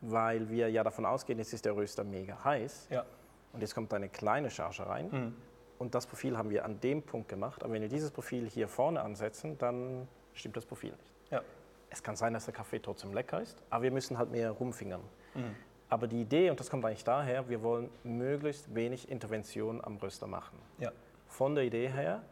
Weil 0.01 0.49
wir 0.49 0.69
ja 0.69 0.83
davon 0.83 1.05
ausgehen, 1.05 1.39
jetzt 1.39 1.53
ist 1.53 1.65
der 1.65 1.75
Röster 1.75 2.03
mega 2.03 2.43
heiß 2.43 2.87
Ja. 2.89 3.05
und 3.53 3.61
jetzt 3.61 3.73
kommt 3.73 3.93
eine 3.93 4.09
kleine 4.09 4.49
Charge 4.49 4.85
rein. 4.85 5.09
Mhm. 5.11 5.35
Und 5.79 5.95
das 5.95 6.07
Profil 6.07 6.37
haben 6.37 6.49
wir 6.49 6.65
an 6.65 6.79
dem 6.79 7.01
Punkt 7.03 7.29
gemacht. 7.29 7.63
Aber 7.63 7.73
wenn 7.73 7.81
wir 7.81 7.89
dieses 7.89 8.11
Profil 8.11 8.47
hier 8.49 8.67
vorne 8.67 9.01
ansetzen, 9.01 9.57
dann 9.57 10.07
stimmt 10.33 10.55
das 10.57 10.65
Profil 10.65 10.91
nicht. 10.91 11.13
Ja. 11.31 11.41
Es 11.89 12.01
kann 12.01 12.15
sein, 12.15 12.33
dass 12.33 12.45
der 12.45 12.53
Kaffee 12.53 12.79
trotzdem 12.79 13.13
lecker 13.13 13.41
ist, 13.41 13.61
aber 13.69 13.83
wir 13.83 13.91
müssen 13.91 14.17
halt 14.17 14.31
mehr 14.31 14.51
rumfingern. 14.51 15.01
Mhm. 15.35 15.55
Aber 15.93 16.07
die 16.07 16.21
Idee, 16.21 16.49
und 16.49 16.59
das 16.59 16.71
kommt 16.71 16.83
eigentlich 16.85 17.03
daher, 17.03 17.49
wir 17.49 17.61
wollen 17.61 17.87
möglichst 18.03 18.73
wenig 18.73 19.09
Intervention 19.11 19.79
am 19.85 19.97
Röster 19.97 20.25
machen. 20.25 20.57
Ja. 20.79 20.91
Von 21.27 21.53
der 21.53 21.65
Idee 21.65 21.87
her, 21.87 22.23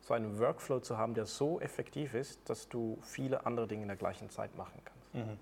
so 0.00 0.14
einen 0.14 0.38
Workflow 0.38 0.80
zu 0.80 0.96
haben, 0.96 1.12
der 1.12 1.26
so 1.26 1.60
effektiv 1.60 2.14
ist, 2.14 2.48
dass 2.48 2.70
du 2.70 2.96
viele 3.02 3.44
andere 3.44 3.66
Dinge 3.66 3.82
in 3.82 3.88
der 3.88 3.98
gleichen 3.98 4.30
Zeit 4.30 4.56
machen 4.56 4.80
kannst. 4.82 5.14
Mhm. 5.14 5.38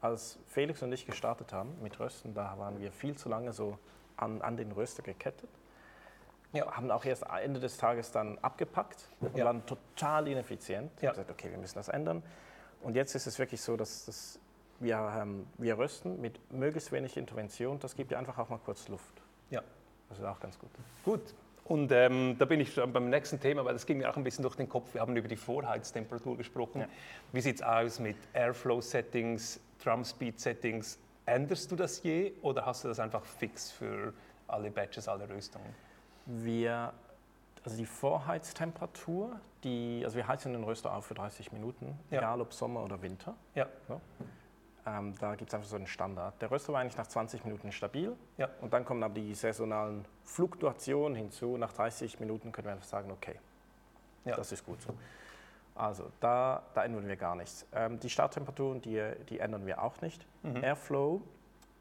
Als 0.00 0.40
Felix 0.48 0.82
und 0.82 0.90
ich 0.90 1.06
gestartet 1.06 1.52
haben 1.52 1.70
mit 1.80 2.00
Rösten, 2.00 2.34
da 2.34 2.58
waren 2.58 2.80
wir 2.80 2.90
viel 2.90 3.14
zu 3.16 3.28
lange 3.28 3.52
so 3.52 3.78
an, 4.16 4.42
an 4.42 4.56
den 4.56 4.72
Röster 4.72 5.04
gekettet. 5.04 5.48
Ja. 6.52 6.72
Haben 6.72 6.90
auch 6.90 7.04
erst 7.04 7.22
Ende 7.22 7.60
des 7.60 7.76
Tages 7.76 8.10
dann 8.10 8.36
abgepackt 8.38 9.08
und 9.20 9.36
Ja. 9.36 9.44
waren 9.44 9.64
total 9.64 10.26
ineffizient. 10.26 10.90
Ja. 11.00 11.10
Und 11.10 11.14
gesagt, 11.18 11.30
okay, 11.30 11.52
wir 11.52 11.58
müssen 11.58 11.76
das 11.76 11.86
ändern. 11.86 12.24
Und 12.80 12.96
jetzt 12.96 13.14
ist 13.14 13.28
es 13.28 13.38
wirklich 13.38 13.60
so, 13.60 13.76
dass, 13.76 14.06
dass 14.06 14.40
wir, 14.82 15.12
ähm, 15.20 15.46
wir 15.58 15.78
rösten 15.78 16.20
mit 16.20 16.40
möglichst 16.52 16.92
wenig 16.92 17.16
Intervention. 17.16 17.78
Das 17.78 17.94
gibt 17.96 18.10
ja 18.12 18.18
einfach 18.18 18.38
auch 18.38 18.48
mal 18.48 18.58
kurz 18.58 18.88
Luft. 18.88 19.22
Ja. 19.50 19.62
Das 20.08 20.18
ist 20.18 20.24
auch 20.24 20.40
ganz 20.40 20.58
gut. 20.58 20.70
Gut. 21.04 21.34
Und 21.64 21.92
ähm, 21.92 22.36
da 22.38 22.44
bin 22.44 22.60
ich 22.60 22.74
schon 22.74 22.92
beim 22.92 23.08
nächsten 23.08 23.38
Thema, 23.40 23.64
weil 23.64 23.72
das 23.72 23.86
ging 23.86 23.98
mir 23.98 24.10
auch 24.10 24.16
ein 24.16 24.24
bisschen 24.24 24.42
durch 24.42 24.56
den 24.56 24.68
Kopf. 24.68 24.92
Wir 24.94 25.00
haben 25.00 25.16
über 25.16 25.28
die 25.28 25.36
Vorheiztemperatur 25.36 26.36
gesprochen. 26.36 26.80
Ja. 26.80 26.88
Wie 27.32 27.40
sieht 27.40 27.56
es 27.56 27.62
aus 27.62 28.00
mit 28.00 28.16
Airflow-Settings, 28.34 29.60
Drum-Speed-Settings? 29.82 30.98
Änderst 31.24 31.70
du 31.70 31.76
das 31.76 32.02
je 32.02 32.32
oder 32.42 32.66
hast 32.66 32.82
du 32.84 32.88
das 32.88 32.98
einfach 32.98 33.24
fix 33.24 33.70
für 33.70 34.12
alle 34.48 34.70
Batches, 34.70 35.06
alle 35.06 35.28
Röstungen? 35.28 35.72
Wir, 36.26 36.92
also 37.64 37.76
die 37.76 37.86
Vorheiztemperatur, 37.86 39.40
die, 39.62 40.02
also 40.04 40.16
wir 40.16 40.26
heizen 40.26 40.52
den 40.52 40.64
Röster 40.64 40.92
auf 40.92 41.06
für 41.06 41.14
30 41.14 41.52
Minuten, 41.52 41.96
Ja. 42.10 42.18
egal 42.18 42.40
ob 42.40 42.52
Sommer 42.52 42.82
oder 42.82 43.00
Winter. 43.02 43.34
Ja. 43.54 43.66
Ähm, 44.84 45.14
da 45.20 45.34
gibt 45.36 45.50
es 45.50 45.54
einfach 45.54 45.68
so 45.68 45.76
einen 45.76 45.86
Standard. 45.86 46.40
Der 46.42 46.50
Röster 46.50 46.72
war 46.72 46.80
eigentlich 46.80 46.96
nach 46.96 47.06
20 47.06 47.44
Minuten 47.44 47.70
stabil. 47.70 48.16
Ja. 48.36 48.48
Und 48.60 48.72
dann 48.72 48.84
kommen 48.84 49.02
aber 49.02 49.14
die 49.14 49.34
saisonalen 49.34 50.04
Fluktuationen 50.24 51.14
hinzu. 51.16 51.56
Nach 51.56 51.72
30 51.72 52.18
Minuten 52.18 52.50
können 52.50 52.66
wir 52.66 52.72
einfach 52.72 52.86
sagen, 52.86 53.10
okay, 53.12 53.38
Ja. 54.24 54.34
das 54.34 54.50
ist 54.50 54.66
gut 54.66 54.82
so. 54.82 54.92
Also 55.74 56.10
da, 56.20 56.62
da 56.74 56.84
ändern 56.84 57.06
wir 57.06 57.16
gar 57.16 57.34
nichts. 57.36 57.66
Ähm, 57.72 57.98
die 58.00 58.10
Starttemperaturen, 58.10 58.82
die, 58.82 59.00
die 59.28 59.38
ändern 59.38 59.66
wir 59.66 59.82
auch 59.82 60.00
nicht. 60.00 60.26
Mhm. 60.42 60.56
Airflow, 60.62 61.22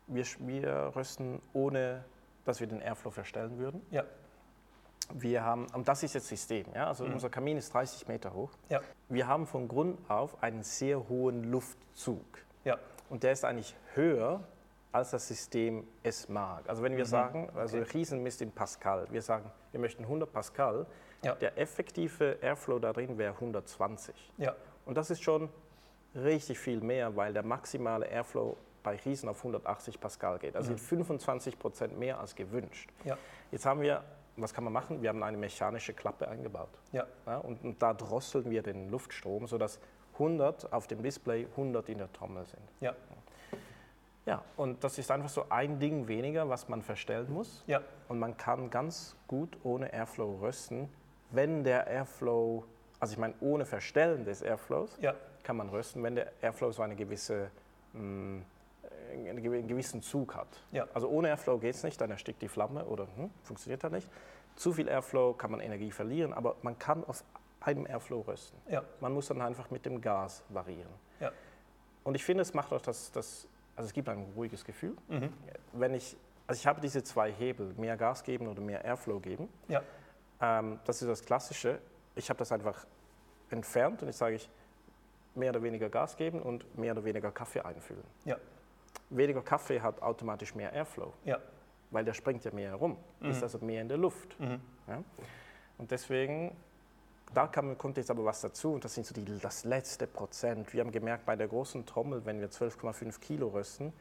wir, 0.08 0.26
wir 0.40 0.92
rösten 0.96 1.42
ohne, 1.54 2.04
dass 2.46 2.60
wir 2.60 2.68
den 2.68 2.82
Airflow 2.82 3.12
verstellen 3.12 3.58
würden. 3.58 3.82
Ja. 3.92 4.04
Wir 5.14 5.44
haben, 5.44 5.68
und 5.74 5.88
das 5.88 6.04
ist 6.04 6.14
jetzt 6.14 6.28
System, 6.28 6.68
ja? 6.74 6.88
also 6.88 7.04
unser 7.04 7.30
Kamin 7.30 7.58
ist 7.58 7.74
30 7.74 8.08
Meter 8.08 8.34
hoch. 8.34 8.52
Ja. 8.70 8.80
Wir 9.10 9.28
haben 9.28 9.46
von 9.46 9.68
Grund 9.68 9.98
auf 10.10 10.42
einen 10.42 10.64
sehr 10.64 11.10
hohen 11.10 11.52
Luftzug. 11.52 12.24
Ja. 12.64 12.78
Und 13.12 13.24
der 13.24 13.34
ist 13.34 13.44
eigentlich 13.44 13.76
höher, 13.94 14.42
als 14.94 15.12
das 15.12 15.28
System 15.28 15.86
es 16.02 16.30
mag. 16.30 16.64
Also 16.70 16.82
wenn 16.82 16.96
wir 16.96 17.06
sagen, 17.06 17.50
also 17.56 17.76
Mhm. 17.76 17.84
Okay. 17.84 17.98
Riesen 17.98 18.24
misst 18.24 18.42
in 18.42 18.52
Pascal, 18.54 19.06
wir 19.12 19.22
sagen, 19.22 19.52
wir 19.72 19.82
möchten 19.82 20.06
100 20.08 20.32
Pascal, 20.32 20.86
Ja. 21.22 21.36
der 21.36 21.58
effektive 21.58 22.38
Airflow 22.42 22.80
da 22.80 22.94
drin 22.94 23.18
wäre 23.18 23.38
120. 23.38 24.16
Ja. 24.38 24.56
Und 24.86 24.96
das 24.96 25.10
ist 25.10 25.22
schon 25.22 25.50
richtig 26.16 26.58
viel 26.58 26.80
mehr, 26.80 27.14
weil 27.18 27.34
der 27.34 27.44
maximale 27.44 28.06
Airflow 28.08 28.56
bei 28.82 28.96
Riesen 29.04 29.28
auf 29.28 29.40
180 29.44 30.00
Pascal 30.00 30.40
geht. 30.40 30.56
Also 30.56 30.70
sind 30.70 30.80
25 30.80 31.60
Prozent 31.60 32.00
mehr 32.00 32.18
als 32.18 32.34
gewünscht. 32.34 32.90
Ja. 33.04 33.18
Jetzt 33.52 33.66
haben 33.66 33.82
wir, 33.82 34.04
was 34.38 34.54
kann 34.54 34.64
man 34.64 34.72
machen? 34.72 35.02
Wir 35.02 35.10
haben 35.10 35.22
eine 35.22 35.38
mechanische 35.38 35.94
Klappe 35.94 36.30
eingebaut. 36.30 36.70
Ja. 36.94 37.06
Ja, 37.26 37.40
und, 37.40 37.62
und 37.64 37.82
da 37.82 37.94
drosseln 37.94 38.50
wir 38.50 38.64
den 38.64 38.90
Luftstrom, 38.90 39.48
sodass 39.48 39.80
100 40.14 40.72
auf 40.74 40.88
dem 40.88 41.02
Display, 41.04 41.48
100 41.52 41.90
in 41.90 41.98
der 42.00 42.12
Trommel 42.14 42.46
sind. 42.46 42.62
Ja. 42.80 42.94
Ja, 44.26 44.44
und 44.56 44.84
das 44.84 44.98
ist 45.00 45.10
einfach 45.10 45.30
so 45.30 45.46
ein 45.50 45.80
Ding 45.80 46.08
weniger, 46.08 46.48
was 46.48 46.70
man 46.70 46.84
verstellen 46.84 47.32
muss. 47.34 47.64
Ja. 47.66 47.82
Und 48.08 48.20
man 48.20 48.38
kann 48.38 48.70
ganz 48.70 49.16
gut 49.28 49.58
ohne 49.64 49.92
Airflow 49.92 50.38
rösten, 50.42 50.90
wenn 51.32 51.64
der 51.64 51.88
Airflow, 51.88 52.64
also 53.00 53.14
ich 53.14 53.18
meine 53.18 53.34
ohne 53.42 53.66
Verstellen 53.66 54.24
des 54.24 54.44
Airflows, 54.44 54.96
Ja. 55.02 55.16
kann 55.44 55.58
man 55.58 55.70
rösten, 55.70 56.04
wenn 56.04 56.14
der 56.16 56.32
Airflow 56.42 56.72
so 56.72 56.84
eine 56.84 56.96
gewisse, 56.96 57.50
mh, 57.94 58.44
einen 59.12 59.40
gew- 59.40 59.58
einen 59.58 59.68
gewissen 59.68 60.04
Zug 60.04 60.36
hat. 60.36 60.48
Ja. 60.72 60.88
Also 60.94 61.10
ohne 61.10 61.30
Airflow 61.30 61.58
geht 61.58 61.74
es 61.74 61.84
nicht, 61.84 62.00
dann 62.00 62.12
erstickt 62.12 62.42
die 62.44 62.48
Flamme 62.48 62.86
oder 62.86 63.08
hm, 63.16 63.32
funktioniert 63.44 63.84
halt 63.84 63.94
nicht. 63.94 64.10
Zu 64.56 64.72
viel 64.74 64.88
Airflow 64.88 65.34
kann 65.34 65.50
man 65.50 65.62
Energie 65.62 65.90
verlieren, 65.90 66.32
aber 66.34 66.56
man 66.62 66.78
kann 66.78 67.04
auf 67.06 67.24
einem 67.62 67.86
Airflow 67.88 68.22
rösten. 68.22 68.60
Ja. 68.70 68.84
Man 69.00 69.14
muss 69.14 69.28
dann 69.28 69.42
einfach 69.42 69.70
mit 69.70 69.86
dem 69.86 70.02
Gas 70.02 70.44
variieren. 70.50 70.92
Ja. 71.20 71.32
Und 72.04 72.16
ich 72.16 72.24
finde, 72.24 72.42
es 72.42 72.54
macht 72.54 72.74
auch 72.74 72.82
das, 72.82 73.12
das 73.12 73.48
also 73.76 73.88
es 73.88 73.94
gibt 73.94 74.10
ein 74.10 74.26
ruhiges 74.36 74.66
Gefühl. 74.66 74.96
Mhm. 75.08 75.32
Wenn 75.74 75.94
ich, 75.94 76.18
also 76.48 76.60
ich 76.60 76.68
habe 76.68 76.82
diese 76.82 77.04
zwei 77.04 77.32
Hebel, 77.32 77.74
mehr 77.78 77.98
Gas 77.98 78.24
geben 78.24 78.48
oder 78.48 78.62
mehr 78.62 78.84
Airflow 78.84 79.20
geben. 79.20 79.48
Ja. 79.68 79.82
Ähm, 80.42 80.80
das 80.86 81.02
ist 81.02 81.08
das 81.08 81.24
Klassische. 81.24 81.80
Ich 82.16 82.30
habe 82.30 82.40
das 82.40 82.52
einfach 82.52 82.86
entfernt 83.50 84.02
und 84.02 84.08
jetzt 84.08 84.18
sage 84.18 84.36
ich, 84.36 84.50
mehr 85.36 85.52
oder 85.52 85.64
weniger 85.64 85.90
Gas 85.90 86.18
geben 86.18 86.42
und 86.42 86.78
mehr 86.78 86.92
oder 86.92 87.04
weniger 87.04 87.32
Kaffee 87.32 87.62
einfüllen. 87.62 88.04
Ja. 88.26 88.38
Weniger 89.10 89.42
Kaffee 89.42 89.80
hat 89.80 90.02
automatisch 90.02 90.54
mehr 90.56 90.74
Airflow, 90.74 91.14
Ja. 91.24 91.40
weil 91.90 92.04
der 92.04 92.14
springt 92.14 92.44
ja 92.44 92.52
mehr 92.52 92.72
herum, 92.72 92.98
ist 93.22 93.42
also 93.42 93.60
mehr 93.60 93.82
in 93.82 93.88
der 93.88 93.98
Luft. 93.98 94.38
Mhm. 94.40 94.60
Ja? 94.88 95.04
Und 95.78 95.92
deswegen, 95.92 96.56
da 97.34 97.48
kam, 97.48 97.78
kommt 97.78 97.98
jetzt 97.98 98.12
aber 98.12 98.26
was 98.26 98.42
dazu 98.42 98.74
und 98.74 98.84
das 98.84 98.94
sind 98.94 99.06
so 99.06 99.14
die, 99.14 99.24
das 99.40 99.64
letzte 99.64 100.08
Prozent. 100.08 100.74
Wir 100.74 100.82
haben 100.82 100.92
gemerkt, 100.92 101.26
bei 101.26 101.36
der 101.36 101.48
großen 101.48 101.86
Trommel, 101.86 102.26
wenn 102.26 102.40
wir 102.40 102.50
12,5 102.50 103.20
Kilo 103.20 103.48
rösten, 103.50 103.94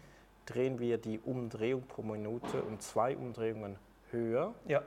drehen 0.47 0.79
wir 0.79 0.99
die 0.99 1.19
Umdrehung 1.21 1.83
pro 1.87 2.03
Minute 2.03 2.63
um 2.63 2.81
zwei 2.81 3.17
Umdrehungen 3.17 3.79
höher. 4.11 4.55
Ja. 4.67 4.83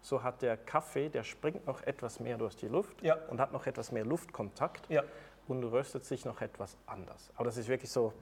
So 0.00 0.22
hat 0.22 0.42
der 0.42 0.56
Kaffee, 0.56 1.08
der 1.10 1.22
springt 1.22 1.66
noch 1.66 1.82
etwas 1.82 2.18
mehr 2.18 2.38
durch 2.38 2.56
die 2.56 2.68
Luft 2.68 3.02
Ja. 3.02 3.16
und 3.28 3.40
hat 3.40 3.52
noch 3.52 3.66
etwas 3.66 3.92
mehr 3.92 4.04
Luftkontakt 4.04 4.88
Ja. 4.88 5.02
und 5.46 5.62
röstet 5.64 6.04
sich 6.04 6.24
noch 6.24 6.40
etwas 6.40 6.76
anders. 6.86 7.30
Aber 7.36 7.44
das 7.44 7.56
ist 7.56 7.68
wirklich 7.68 7.90
so, 7.90 8.12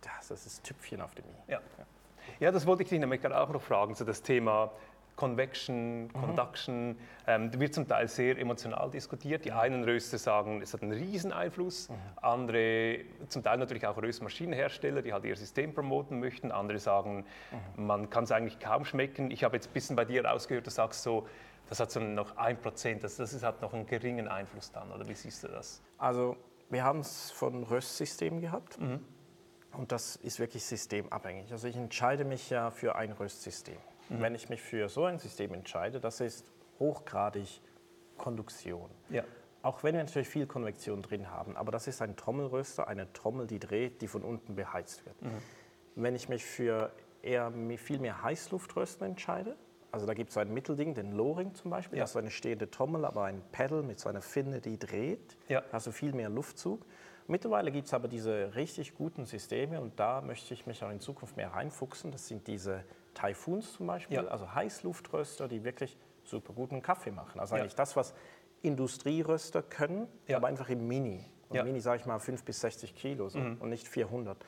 das 0.00 0.30
ist 0.30 0.46
das 0.46 0.62
Tüpfchen 0.62 1.00
auf 1.00 1.14
dem 1.14 1.24
i. 1.26 1.52
Ja. 1.52 1.60
ja, 2.40 2.50
das 2.50 2.66
wollte 2.66 2.82
ich 2.84 2.88
dich 2.88 2.98
nämlich 2.98 3.20
gerade 3.20 3.38
auch 3.38 3.50
noch 3.50 3.62
fragen, 3.62 3.94
so 3.94 4.04
das 4.04 4.22
Thema 4.22 4.72
Convection, 5.22 6.10
Conduction, 6.12 6.98
ähm, 7.28 7.56
wird 7.60 7.74
zum 7.74 7.86
Teil 7.86 8.08
sehr 8.08 8.36
emotional 8.40 8.90
diskutiert. 8.90 9.44
Die 9.44 9.52
einen 9.52 9.84
Röster 9.84 10.18
sagen, 10.18 10.60
es 10.60 10.74
hat 10.74 10.82
einen 10.82 10.90
riesen 10.90 11.32
Einfluss, 11.32 11.88
andere, 12.20 13.04
zum 13.28 13.44
Teil 13.44 13.58
natürlich 13.58 13.86
auch 13.86 13.96
Röstmaschinenhersteller, 13.96 15.00
die 15.00 15.12
halt 15.12 15.24
ihr 15.24 15.36
System 15.36 15.74
promoten 15.74 16.18
möchten, 16.18 16.50
andere 16.50 16.80
sagen, 16.80 17.24
man 17.76 18.10
kann 18.10 18.24
es 18.24 18.32
eigentlich 18.32 18.58
kaum 18.58 18.84
schmecken. 18.84 19.30
Ich 19.30 19.44
habe 19.44 19.54
jetzt 19.54 19.68
ein 19.68 19.72
bisschen 19.74 19.94
bei 19.94 20.04
dir 20.04 20.24
rausgehört, 20.24 20.66
du 20.66 20.72
sagst 20.72 21.04
so, 21.04 21.28
das 21.68 21.78
hat 21.78 21.92
so 21.92 22.00
noch 22.00 22.36
ein 22.36 22.60
Prozent, 22.60 23.04
das, 23.04 23.16
das 23.18 23.40
hat 23.44 23.62
noch 23.62 23.74
einen 23.74 23.86
geringen 23.86 24.26
Einfluss 24.26 24.72
dann, 24.72 24.90
oder 24.90 25.08
wie 25.08 25.14
siehst 25.14 25.44
du 25.44 25.48
das? 25.48 25.80
Also 25.98 26.36
wir 26.68 26.82
haben 26.82 26.98
es 26.98 27.30
von 27.30 27.62
Röstsystemen 27.62 28.40
gehabt 28.40 28.76
und 29.78 29.92
das 29.92 30.16
ist 30.16 30.40
wirklich 30.40 30.64
systemabhängig. 30.64 31.52
Also 31.52 31.68
ich 31.68 31.76
entscheide 31.76 32.24
mich 32.24 32.50
ja 32.50 32.72
für 32.72 32.96
ein 32.96 33.12
Röstsystem. 33.12 33.76
Wenn 34.08 34.34
ich 34.34 34.48
mich 34.48 34.60
für 34.60 34.88
so 34.88 35.04
ein 35.04 35.18
System 35.18 35.54
entscheide, 35.54 36.00
das 36.00 36.20
ist 36.20 36.50
hochgradig 36.78 37.60
Konduktion. 38.18 38.90
Ja. 39.10 39.24
Auch 39.62 39.82
wenn 39.84 39.94
wir 39.94 40.02
natürlich 40.02 40.28
viel 40.28 40.46
Konvektion 40.46 41.02
drin 41.02 41.30
haben, 41.30 41.56
aber 41.56 41.70
das 41.70 41.86
ist 41.86 42.02
ein 42.02 42.16
Trommelröster, 42.16 42.88
eine 42.88 43.12
Trommel, 43.12 43.46
die 43.46 43.58
dreht, 43.60 44.02
die 44.02 44.08
von 44.08 44.22
unten 44.22 44.56
beheizt 44.56 45.06
wird. 45.06 45.14
Wenn 45.94 46.14
ich 46.16 46.28
mich 46.28 46.44
für 46.44 46.90
eher 47.22 47.52
viel 47.78 48.00
mehr 48.00 48.22
Heißluftrösten 48.22 49.06
entscheide, 49.06 49.56
also 49.92 50.06
da 50.06 50.14
gibt 50.14 50.30
es 50.30 50.34
so 50.34 50.40
ein 50.40 50.52
Mittelding, 50.52 50.94
den 50.94 51.12
Loring 51.12 51.54
zum 51.54 51.70
Beispiel, 51.70 51.98
Ja. 51.98 52.02
das 52.04 52.10
ist 52.10 52.14
so 52.14 52.18
eine 52.18 52.30
stehende 52.30 52.70
Trommel, 52.70 53.04
aber 53.04 53.24
ein 53.24 53.40
Pedal 53.52 53.82
mit 53.82 54.00
so 54.00 54.08
einer 54.08 54.22
Finne, 54.22 54.60
die 54.60 54.78
dreht, 54.78 55.36
Ja. 55.48 55.62
also 55.70 55.92
viel 55.92 56.12
mehr 56.12 56.28
Luftzug. 56.28 56.84
Mittlerweile 57.28 57.70
gibt 57.70 57.86
es 57.86 57.94
aber 57.94 58.08
diese 58.08 58.54
richtig 58.56 58.94
guten 58.96 59.26
Systeme 59.26 59.80
und 59.80 60.00
da 60.00 60.22
möchte 60.22 60.54
ich 60.54 60.66
mich 60.66 60.82
auch 60.82 60.90
in 60.90 60.98
Zukunft 60.98 61.36
mehr 61.36 61.52
reinfuchsen. 61.52 62.10
Das 62.10 62.26
sind 62.26 62.46
diese 62.48 62.82
Typhoons 63.14 63.72
zum 63.74 63.86
Beispiel, 63.86 64.16
Ja. 64.16 64.26
also 64.28 64.54
Heißluftröster, 64.54 65.48
die 65.48 65.64
wirklich 65.64 65.98
super 66.24 66.52
guten 66.52 66.82
Kaffee 66.82 67.10
machen. 67.10 67.40
Also 67.40 67.54
Ja. 67.56 67.62
eigentlich 67.62 67.74
das, 67.74 67.96
was 67.96 68.14
Industrieröster 68.62 69.62
können, 69.62 70.08
Ja. 70.26 70.36
aber 70.36 70.46
einfach 70.46 70.68
im 70.68 70.86
Mini. 70.86 71.24
Und 71.48 71.56
Ja. 71.56 71.64
Mini 71.64 71.80
sage 71.80 72.00
ich 72.00 72.06
mal 72.06 72.18
5 72.18 72.44
bis 72.44 72.60
60 72.60 72.94
Kilo 72.94 73.28
so, 73.28 73.38
und 73.38 73.68
nicht 73.68 73.88
400. 73.88 74.38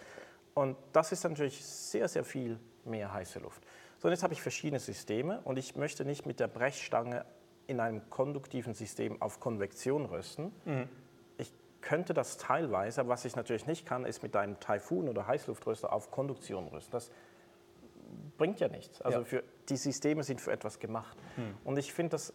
Und 0.55 0.77
das 0.92 1.12
ist 1.12 1.24
natürlich 1.24 1.64
sehr, 1.64 2.09
sehr 2.09 2.24
viel 2.24 2.59
mehr 2.85 3.12
heiße 3.12 3.40
Luft. 3.40 3.62
So, 3.98 4.09
jetzt 4.09 4.22
habe 4.22 4.33
ich 4.35 4.40
verschiedene 4.42 4.79
Systeme 4.79 5.40
und 5.44 5.59
ich 5.59 5.74
möchte 5.77 6.05
nicht 6.05 6.27
mit 6.27 6.38
der 6.38 6.48
Brechstange 6.48 7.24
in 7.66 7.81
einem 7.81 8.09
konduktiven 8.11 8.74
System 8.74 9.20
auf 9.20 9.40
Konvektion 9.40 10.05
rösten. 10.05 10.53
Ich 11.38 11.53
könnte 11.81 12.14
das 12.14 12.37
teilweise, 12.37 13.00
aber 13.00 13.11
was 13.11 13.24
ich 13.24 13.37
natürlich 13.37 13.66
nicht 13.66 13.85
kann, 13.87 14.05
ist 14.05 14.22
mit 14.22 14.37
einem 14.37 14.61
Typhoon 14.61 15.09
oder 15.09 15.27
Heißluftröster 15.27 15.92
auf 15.92 16.11
Konduktion 16.11 16.68
rösten. 16.68 16.92
Das 16.92 17.11
bringt 18.37 18.61
ja 18.61 18.68
nichts. 18.68 19.01
Also 19.03 19.18
Ja. 19.20 19.25
für, 19.25 19.44
die 19.68 19.77
Systeme 19.77 20.23
sind 20.23 20.40
für 20.40 20.53
etwas 20.53 20.79
gemacht. 20.79 21.16
Und 21.64 21.79
ich 21.79 21.92
finde, 21.92 22.16
es 22.16 22.33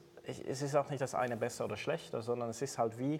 ist 0.61 0.75
auch 0.75 0.89
nicht 0.89 1.01
das 1.01 1.15
eine 1.15 1.37
besser 1.37 1.65
oder 1.65 1.77
schlechter, 1.77 2.21
sondern 2.21 2.49
es 2.49 2.61
ist 2.61 2.77
halt 2.77 2.97
wie, 2.99 3.19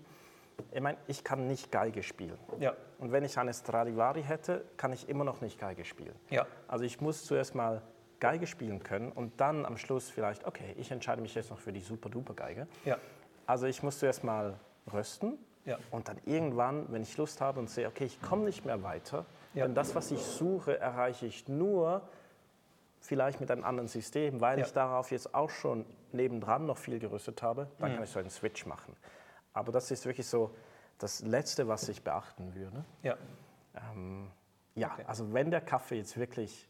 ich 0.72 0.82
meine, 0.82 0.98
ich 1.08 1.24
kann 1.24 1.48
nicht 1.48 1.72
Geige 1.72 2.04
spielen. 2.04 2.38
Ja. 2.60 2.74
Und 2.98 3.12
wenn 3.12 3.24
ich 3.24 3.38
eine 3.38 3.54
Stradivari 3.54 4.24
hätte, 4.24 4.66
kann 4.78 4.92
ich 4.94 5.08
immer 5.10 5.24
noch 5.24 5.42
nicht 5.42 5.60
Geige 5.60 5.86
spielen. 5.86 6.16
Ja. 6.30 6.46
Also 6.68 6.84
ich 6.86 7.00
muss 7.02 7.26
zuerst 7.26 7.56
mal 7.56 7.82
Geige 8.20 8.48
spielen 8.48 8.84
können 8.84 9.12
und 9.14 9.40
dann 9.40 9.66
am 9.66 9.78
Schluss 9.78 10.10
vielleicht, 10.10 10.46
okay, 10.46 10.74
ich 10.78 10.92
entscheide 10.92 11.22
mich 11.22 11.36
jetzt 11.36 11.50
noch 11.52 11.60
für 11.60 11.72
die 11.72 11.80
super-duper-Geige. 11.80 12.68
Ja. 12.84 12.98
Also 13.46 13.66
ich 13.66 13.82
muss 13.84 13.98
zuerst 14.00 14.24
mal 14.26 14.60
rösten 14.92 15.38
Ja. 15.66 15.78
und 15.92 16.10
dann 16.10 16.18
irgendwann, 16.26 16.92
wenn 16.92 17.02
ich 17.02 17.16
Lust 17.18 17.40
habe 17.40 17.60
und 17.60 17.70
sehe, 17.70 17.88
okay, 17.88 18.04
ich 18.06 18.22
komme 18.22 18.44
nicht 18.44 18.66
mehr 18.66 18.84
weiter, 18.84 19.26
Ja. 19.54 19.66
denn 19.66 19.74
das, 19.76 19.96
was 19.96 20.12
ich 20.12 20.20
suche, 20.22 20.78
erreiche 20.80 21.26
ich 21.26 21.48
nur 21.48 22.02
vielleicht 23.00 23.40
mit 23.40 23.50
einem 23.52 23.64
anderen 23.64 23.88
System, 23.88 24.42
weil 24.42 24.60
Ja. 24.60 24.66
ich 24.66 24.74
darauf 24.74 25.12
jetzt 25.12 25.34
auch 25.34 25.50
schon 25.50 25.86
nebendran 26.12 26.66
noch 26.66 26.78
viel 26.78 27.00
gerüstet 27.00 27.42
habe, 27.42 27.68
dann 27.80 27.94
kann 27.96 28.04
ich 28.04 28.10
so 28.10 28.20
einen 28.20 28.30
Switch 28.30 28.66
machen. 28.66 28.96
Aber 29.54 29.72
das 29.72 29.90
ist 29.92 30.06
wirklich 30.06 30.28
so 30.28 30.54
das 30.98 31.22
Letzte, 31.22 31.68
was 31.68 31.88
ich 31.90 32.04
beachten 32.04 32.54
würde. 32.56 32.84
Ja. 33.04 33.16
Ähm, 33.94 34.30
ja, 34.76 34.92
Okay. 34.94 35.06
also 35.08 35.34
wenn 35.34 35.50
der 35.52 35.62
Kaffee 35.62 35.96
jetzt 35.98 36.18
wirklich 36.18 36.68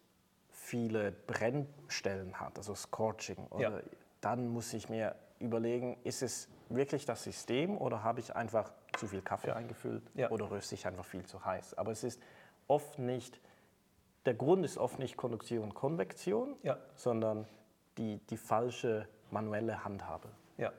viele 0.52 1.12
Brennstellen 1.12 2.39
hat, 2.39 2.58
also 2.58 2.76
Scorching, 2.76 3.48
Ja. 3.58 3.80
dann 4.22 4.50
muss 4.50 4.74
ich 4.74 4.89
mir 4.89 5.15
überlegen, 5.39 5.98
ist 6.04 6.22
es 6.22 6.48
wirklich 6.70 7.06
das 7.06 7.24
System 7.24 7.78
oder 7.78 8.04
habe 8.04 8.20
ich 8.20 8.36
einfach 8.36 8.72
zu 8.98 9.08
viel 9.08 9.22
Kaffee 9.22 9.52
eingefüllt 9.52 10.04
Ja. 10.13 10.30
oder 10.30 10.52
röste 10.52 10.76
ich 10.76 10.86
einfach 10.86 11.06
viel 11.06 11.26
zu 11.26 11.44
heiß. 11.44 11.76
Aber 11.78 11.92
es 11.92 12.04
ist 12.04 12.22
oft 12.68 13.00
nicht, 13.00 13.39
der 14.25 14.34
Grund 14.34 14.65
ist 14.65 14.77
oft 14.77 14.99
nicht 14.99 15.17
Konduktion, 15.17 15.73
Konvektion, 15.73 16.55
Ja. 16.63 16.77
sondern 16.95 17.45
die, 17.97 18.19
die 18.29 18.38
falsche 18.38 19.08
manuelle 19.32 19.84
Handhabe. 19.84 20.29
Ja. 20.58 20.71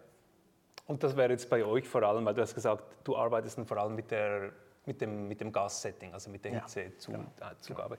Und 0.87 1.03
das 1.03 1.17
wäre 1.17 1.31
jetzt 1.31 1.49
bei 1.51 1.65
euch 1.65 1.89
vor 1.89 2.03
allem, 2.03 2.25
weil 2.25 2.35
du 2.35 2.43
hast 2.43 2.55
gesagt, 2.55 2.85
du 3.05 3.17
arbeitest 3.17 3.59
dann 3.59 3.67
vor 3.67 3.77
allem 3.79 3.95
mit 3.95 4.11
der 4.11 4.53
mit 4.87 4.99
dem, 5.03 5.29
mit 5.29 5.41
dem 5.43 5.53
Gassetting, 5.53 6.15
also 6.15 6.31
mit 6.31 6.43
der 6.45 6.53
Ja, 6.53 6.61
Hitzezugabe. 6.63 7.27
Zugabe. 7.61 7.99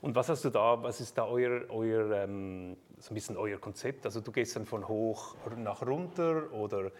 Und 0.00 0.14
was 0.16 0.30
hast 0.30 0.42
du 0.44 0.50
da, 0.50 0.82
was 0.82 0.98
ist 1.00 1.16
da 1.16 1.26
euer, 1.26 1.66
euer 1.68 2.10
ähm, 2.24 2.76
so 2.98 3.12
ein 3.12 3.14
bisschen 3.14 3.36
euer 3.36 3.58
Konzept? 3.58 4.06
Also 4.06 4.20
du 4.22 4.32
gehst 4.32 4.56
dann 4.56 4.64
von 4.64 4.88
hoch 4.88 5.36
nach 5.56 5.82
runter 5.86 6.50
oder 6.52 6.90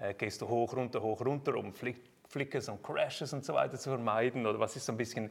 äh, 0.00 0.14
gehst 0.14 0.40
du 0.40 0.48
hoch, 0.48 0.74
runter, 0.74 1.02
hoch, 1.02 1.20
runter, 1.20 1.54
um 1.56 1.74
Flick, 1.74 2.00
Flickers 2.28 2.70
und 2.70 2.82
Crashes 2.82 3.32
und 3.34 3.44
so 3.44 3.52
weiter 3.52 3.78
zu 3.78 3.90
vermeiden? 3.90 4.46
Oder 4.46 4.58
was 4.58 4.74
ist 4.74 4.86
so 4.86 4.92
ein 4.92 4.96
bisschen, 4.98 5.30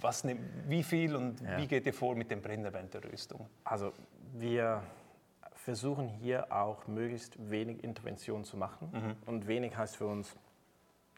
was, 0.00 0.24
ne- 0.24 0.38
wie 0.68 0.82
viel 0.82 1.16
und 1.16 1.40
Ja. 1.40 1.56
wie 1.58 1.66
geht 1.66 1.86
ihr 1.86 1.94
vor 1.94 2.14
mit 2.14 2.30
dem 2.30 2.40
Brennen 2.42 2.72
während 2.72 2.94
der 2.94 3.04
Röstung? 3.04 3.48
Also 3.64 3.92
wir 4.34 4.82
versuchen 5.54 6.08
hier 6.08 6.52
auch 6.52 6.86
möglichst 6.86 7.36
wenig 7.50 7.82
Intervention 7.84 8.44
zu 8.44 8.56
machen. 8.56 8.90
Mhm. 8.92 9.16
Und 9.26 9.46
wenig 9.46 9.76
heißt 9.76 9.96
für 9.96 10.06
uns 10.06 10.34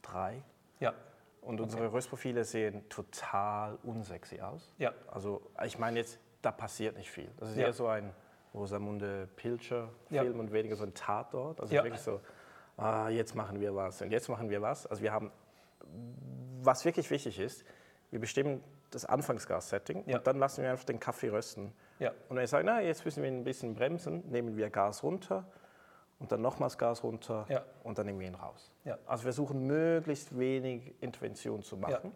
drei. 0.02 0.42
Ja, 0.80 0.92
Und 1.40 1.60
unsere 1.60 1.92
Röstprofile 1.92 2.44
sehen 2.44 2.88
total 2.88 3.78
unsexy 3.82 4.40
aus. 4.40 4.72
ja, 4.78 4.92
Also 5.10 5.42
ich 5.64 5.78
meine 5.78 5.98
jetzt, 6.00 6.18
da 6.42 6.50
passiert 6.50 6.96
nicht 6.96 7.10
viel. 7.10 7.30
Das 7.38 7.50
ist 7.50 7.56
Ja. 7.56 7.66
eher 7.66 7.72
so 7.72 7.86
ein 7.86 8.12
Rosamunde 8.54 9.28
Pilcher 9.36 9.88
Ja. 10.10 10.22
Film 10.22 10.38
und 10.40 10.52
weniger 10.52 10.76
so 10.76 10.84
ein 10.84 10.94
Tatort. 10.94 11.60
Also 11.60 11.74
Ja. 11.74 11.82
wirklich 11.84 12.00
so, 12.02 12.20
ah, 12.76 13.08
jetzt 13.08 13.34
machen 13.34 13.60
wir 13.60 13.74
was 13.74 14.00
und 14.02 14.10
jetzt 14.10 14.28
machen 14.28 14.48
wir 14.50 14.60
was. 14.62 14.86
Also 14.86 15.02
wir 15.02 15.12
haben, 15.12 15.30
was 16.62 16.84
wirklich 16.84 17.10
wichtig 17.10 17.38
ist, 17.38 17.64
wir 18.14 18.20
bestimmen 18.20 18.62
das 18.92 19.04
Anfangsgas-Setting 19.04 20.04
Ja. 20.06 20.18
und 20.18 20.26
dann 20.28 20.38
lassen 20.38 20.62
wir 20.62 20.70
einfach 20.70 20.84
den 20.84 21.00
Kaffee 21.00 21.30
rösten. 21.30 21.72
ja, 21.98 22.10
Und 22.28 22.36
wenn 22.36 22.42
wir 22.42 22.46
sagen, 22.46 22.66
na, 22.66 22.80
jetzt 22.80 23.04
müssen 23.04 23.24
wir 23.24 23.28
ein 23.30 23.42
bisschen 23.42 23.74
bremsen, 23.74 24.22
nehmen 24.30 24.56
wir 24.56 24.70
Gas 24.70 25.02
runter 25.02 25.44
und 26.20 26.30
dann 26.30 26.40
nochmals 26.40 26.78
Gas 26.78 27.02
runter 27.02 27.44
Ja. 27.48 27.64
und 27.82 27.98
dann 27.98 28.06
nehmen 28.06 28.20
wir 28.20 28.28
ihn 28.28 28.36
raus. 28.36 28.70
Also 29.06 29.24
wir 29.24 29.32
versuchen 29.32 29.66
möglichst 29.66 30.38
wenig 30.38 30.94
Intervention 31.00 31.64
zu 31.64 31.76
machen. 31.76 32.12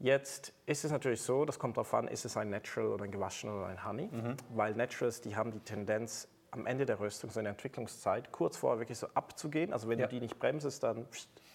Jetzt 0.00 0.52
ist 0.66 0.84
es 0.84 0.90
natürlich 0.92 1.22
so, 1.22 1.46
das 1.46 1.58
kommt 1.58 1.78
darauf 1.78 1.92
an, 1.94 2.08
ist 2.08 2.26
es 2.26 2.36
ein 2.36 2.50
Natural 2.50 2.88
oder 2.90 3.04
ein 3.04 3.10
gewaschener 3.10 3.54
oder 3.56 3.66
ein 3.66 3.84
Honey, 3.86 4.08
Mhm. 4.12 4.36
weil 4.50 4.74
Naturals, 4.74 5.22
die 5.22 5.34
haben 5.34 5.50
die 5.50 5.60
Tendenz, 5.60 6.28
am 6.50 6.66
Ende 6.66 6.84
der 6.84 7.00
Röstung, 7.00 7.30
so 7.30 7.40
in 7.40 7.44
der 7.44 7.52
Entwicklungszeit, 7.52 8.32
kurz 8.32 8.56
vorher 8.58 8.80
wirklich 8.80 8.98
so 8.98 9.06
abzugehen. 9.14 9.72
Also 9.72 9.88
wenn 9.88 9.98
du 9.98 10.08
die 10.08 10.20
nicht 10.20 10.38
bremsest, 10.38 10.82
dann, 10.82 11.06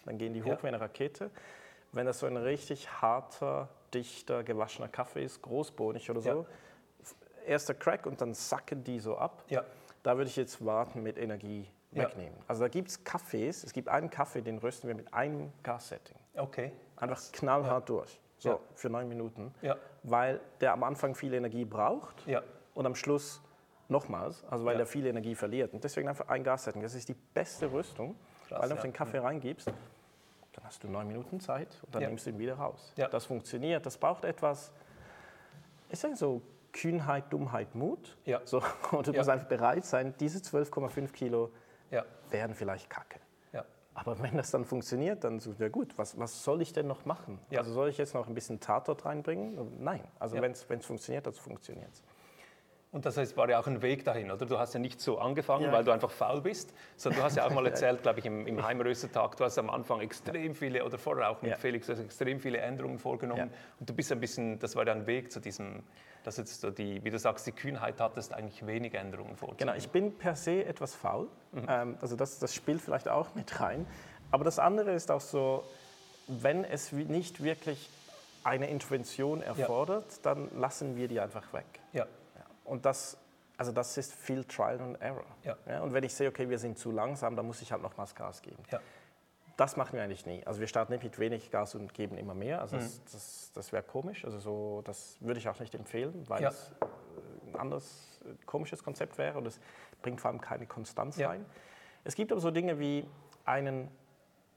dann 0.05 0.17
gehen 0.17 0.33
die 0.33 0.41
hoch 0.43 0.63
wie 0.63 0.67
eine 0.67 0.79
Rakete. 0.81 1.29
Wenn 1.95 2.05
das 2.05 2.19
so 2.19 2.25
ein 2.27 2.37
richtig 2.37 3.01
harter, 3.01 3.69
dichter, 3.93 4.43
gewaschener 4.43 4.89
Kaffee 4.89 5.23
ist, 5.23 5.41
großbohnig 5.41 6.09
oder 6.11 6.21
so, 6.21 6.29
Ja. 6.29 6.45
erster 7.47 7.73
Crack 7.73 8.05
und 8.05 8.19
dann 8.21 8.33
sacken 8.33 8.83
die 8.83 8.99
so 8.99 9.17
ab. 9.17 9.43
ja, 9.49 9.63
Da 10.03 10.17
würde 10.17 10.29
ich 10.29 10.35
jetzt 10.35 10.63
warten 10.63 11.01
mit 11.01 11.17
Energie 11.17 11.67
wegnehmen. 11.91 12.37
Also 12.47 12.63
da 12.63 12.67
gibt 12.67 12.89
es 12.89 13.03
Kaffees, 13.03 13.63
es 13.63 13.71
gibt 13.73 13.87
einen 13.87 14.09
Kaffee, 14.09 14.41
den 14.41 14.57
rösten 14.59 14.87
wir 14.89 14.95
mit 14.95 15.13
einem 15.13 15.51
Gassetting. 15.63 16.17
okay. 16.35 16.71
Einfach 16.97 17.21
knallhart 17.33 17.89
durch. 17.89 18.19
So, 18.37 18.59
für 18.75 18.89
neun 18.89 19.07
Minuten. 19.09 19.53
Ja, 19.61 19.75
Weil 20.03 20.39
der 20.61 20.73
am 20.73 20.83
Anfang 20.83 21.15
viel 21.15 21.33
Energie 21.33 21.65
braucht 21.65 22.25
ja, 22.27 22.41
und 22.73 22.85
am 22.85 22.93
Schluss 22.95 23.41
nochmals, 23.89 24.43
also 24.49 24.65
weil 24.65 24.73
Ja. 24.75 24.81
er 24.81 24.85
viel 24.85 25.05
Energie 25.05 25.35
verliert. 25.35 25.73
Und 25.73 25.83
deswegen 25.83 26.07
einfach 26.09 26.27
ein 26.27 26.43
Gassetting. 26.43 26.81
Das 26.81 26.93
ist 26.93 27.07
die 27.09 27.13
beste 27.33 27.71
Rüstung, 27.71 28.15
Krass, 28.47 28.61
weil 28.61 28.69
du 28.69 28.75
ja. 28.75 28.81
den 28.81 28.93
Kaffee 28.93 29.17
reingibst, 29.19 29.71
dann 30.55 30.65
hast 30.65 30.83
du 30.83 30.87
neun 30.87 31.07
Minuten 31.07 31.39
Zeit 31.39 31.77
und 31.85 31.93
dann 31.93 32.01
Ja. 32.03 32.07
nimmst 32.07 32.25
du 32.25 32.29
ihn 32.31 32.39
wieder 32.39 32.55
raus. 32.55 32.93
Ja. 32.95 33.07
Das 33.07 33.25
funktioniert. 33.25 33.85
Das 33.85 33.97
braucht 33.97 34.23
etwas, 34.25 34.71
ich 35.89 35.99
sage 35.99 36.15
so, 36.15 36.41
Kühnheit, 36.71 37.31
Dummheit, 37.31 37.73
Mut. 37.75 38.17
Ja. 38.25 38.41
So, 38.45 38.61
und 38.91 39.07
du 39.07 39.13
musst 39.13 39.29
einfach 39.29 39.47
bereit 39.47 39.85
sein, 39.85 40.13
diese 40.19 40.39
12,5 40.39 41.11
Kilo 41.11 41.51
ja, 41.91 42.03
werden 42.29 42.55
vielleicht 42.55 42.89
kacke. 42.89 43.19
ja, 43.53 43.63
Aber 43.93 44.21
wenn 44.21 44.35
das 44.37 44.51
dann 44.51 44.65
funktioniert, 44.65 45.23
dann 45.23 45.39
so, 45.39 45.53
ja 45.57 45.69
gut, 45.69 45.97
was, 45.97 46.17
was 46.19 46.43
soll 46.43 46.61
ich 46.61 46.73
denn 46.73 46.87
noch 46.87 47.05
machen? 47.05 47.39
Also 47.55 47.71
soll 47.73 47.89
ich 47.89 47.97
jetzt 47.97 48.13
noch 48.13 48.27
ein 48.27 48.33
bisschen 48.33 48.59
Tatort 48.59 49.05
reinbringen? 49.05 49.83
Nein. 49.83 50.03
Also 50.19 50.35
wenn 50.41 50.51
es 50.51 50.63
funktioniert, 50.63 51.27
dann 51.27 51.33
funktioniert 51.33 51.91
es. 51.93 52.03
Und 52.95 53.05
das 53.05 53.17
heißt, 53.17 53.35
war 53.35 53.49
ja 53.49 53.59
auch 53.59 53.67
ein 53.67 53.81
Weg 53.81 54.05
dahin, 54.05 54.31
oder? 54.31 54.45
Du 54.45 54.57
hast 54.57 54.73
ja 54.73 54.79
nicht 54.79 55.01
so 55.01 55.19
angefangen, 55.19 55.65
Ja. 55.65 55.71
weil 55.73 55.83
du 55.83 55.91
einfach 55.91 56.09
faul 56.11 56.39
bist, 56.39 56.73
sondern 56.95 57.19
du 57.19 57.25
hast 57.25 57.35
ja 57.35 57.45
auch 57.45 57.51
mal 57.51 57.65
erzählt, 57.67 58.01
glaube 58.03 58.19
ich, 58.19 58.25
im, 58.25 58.47
im 58.47 58.65
Heimröstertag, 58.65 59.35
du 59.35 59.43
hast 59.43 59.57
am 59.57 59.69
Anfang 59.69 59.99
extrem 59.99 60.55
viele, 60.55 60.85
oder 60.85 60.97
vorher 60.97 61.29
auch 61.29 61.41
mit 61.41 61.51
Ja. 61.51 61.57
Felix, 61.57 61.87
du 61.87 61.91
hast 61.91 61.99
extrem 61.99 62.39
viele 62.39 62.59
Änderungen 62.59 62.97
vorgenommen. 62.97 63.49
Ja. 63.51 63.57
Und 63.81 63.89
du 63.89 63.93
bist 63.93 64.13
ein 64.13 64.21
bisschen, 64.21 64.59
das 64.59 64.77
war 64.77 64.87
ja 64.87 64.93
ein 64.93 65.05
Weg 65.07 65.29
zu 65.29 65.41
diesem, 65.41 65.83
dass 66.23 66.37
jetzt 66.37 66.61
so 66.61 66.71
die, 66.71 67.03
wie 67.03 67.09
du 67.09 67.19
sagst, 67.19 67.45
die 67.45 67.51
Kühnheit 67.51 67.99
hattest, 67.99 68.33
eigentlich 68.33 68.65
wenig 68.65 68.93
Änderungen 68.93 69.35
vorzunehmen. 69.35 69.57
Genau, 69.57 69.73
ich 69.75 69.89
bin 69.89 70.17
per 70.17 70.37
se 70.37 70.63
etwas 70.63 70.95
faul. 70.95 71.27
Mhm. 71.51 71.65
Ähm, 71.67 71.97
also 71.99 72.15
das, 72.15 72.39
das 72.39 72.55
spielt 72.55 72.79
vielleicht 72.79 73.09
auch 73.09 73.35
mit 73.35 73.59
rein. 73.59 73.85
Aber 74.31 74.45
das 74.45 74.57
andere 74.57 74.93
ist 74.93 75.11
auch 75.11 75.19
so, 75.19 75.65
wenn 76.27 76.63
es 76.63 76.93
nicht 76.93 77.43
wirklich 77.43 77.89
eine 78.45 78.69
Intervention 78.69 79.41
erfordert, 79.41 80.05
dann 80.25 80.49
lassen 80.57 80.95
wir 80.95 81.09
die 81.09 81.19
einfach 81.19 81.51
weg. 81.51 81.65
Ja. 81.91 82.05
Und 82.65 82.85
das, 82.85 83.17
also 83.57 83.71
das 83.71 83.97
ist 83.97 84.13
viel 84.13 84.43
Trial 84.43 84.81
and 84.81 85.01
Error. 85.01 85.25
Ja. 85.43 85.81
und 85.81 85.93
wenn 85.93 86.03
ich 86.03 86.13
sehe, 86.13 86.27
okay, 86.29 86.49
wir 86.49 86.59
sind 86.59 86.77
zu 86.77 86.91
langsam, 86.91 87.35
dann 87.35 87.45
muss 87.47 87.61
ich 87.61 87.71
halt 87.71 87.81
nochmals 87.81 88.13
Gas 88.15 88.41
geben. 88.41 88.61
ja, 88.71 88.79
Das 89.57 89.77
machen 89.77 89.93
wir 89.93 90.03
eigentlich 90.03 90.25
nie. 90.25 90.45
Also 90.45 90.59
wir 90.59 90.67
starten 90.67 90.91
nicht 90.91 91.03
mit 91.03 91.17
wenig 91.19 91.49
Gas 91.51 91.75
und 91.75 91.93
geben 91.93 92.17
immer 92.17 92.33
mehr. 92.33 92.59
Also 92.61 92.75
Mhm. 92.75 92.81
das, 92.81 93.01
das, 93.11 93.51
das 93.53 93.71
wäre 93.71 93.83
komisch. 93.83 94.25
Also 94.25 94.39
so, 94.39 94.81
das 94.83 95.15
würde 95.21 95.39
ich 95.39 95.47
auch 95.47 95.59
nicht 95.59 95.73
empfehlen, 95.75 96.27
weil 96.27 96.41
Ja. 96.41 96.49
es 96.49 96.71
äh, 96.81 96.85
ein 97.51 97.55
anderes 97.55 98.19
äh, 98.25 98.33
komisches 98.45 98.83
Konzept 98.83 99.17
wäre 99.17 99.37
und 99.37 99.45
es 99.47 99.59
bringt 100.01 100.19
vor 100.19 100.31
allem 100.31 100.41
keine 100.41 100.65
Konstanz 100.67 101.17
Ja. 101.17 101.29
rein. 101.29 101.45
Es 102.03 102.15
gibt 102.15 102.31
aber 102.33 102.41
so 102.41 102.51
Dinge 102.51 102.79
wie 102.79 103.07
einen 103.45 103.89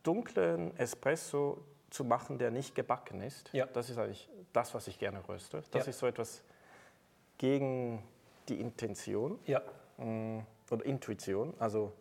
dunklen 0.02 0.76
Espresso 0.78 1.62
zu 1.90 2.04
machen, 2.04 2.38
der 2.38 2.50
nicht 2.50 2.74
gebacken 2.74 3.20
ist. 3.22 3.52
Ja. 3.52 3.66
Das 3.66 3.88
ist 3.90 3.98
eigentlich 3.98 4.28
das, 4.52 4.74
was 4.74 4.88
ich 4.88 4.98
gerne 4.98 5.26
röste. 5.28 5.62
Das 5.70 5.84
Ja. 5.86 5.90
ist 5.90 5.98
so 5.98 6.06
etwas 6.06 6.42
gegen 7.38 8.02
die 8.48 8.60
Intention 8.60 9.38
ja, 9.46 9.62
mh, 9.98 10.44
oder 10.70 10.84
Intuition. 10.84 11.54
Also 11.58 11.92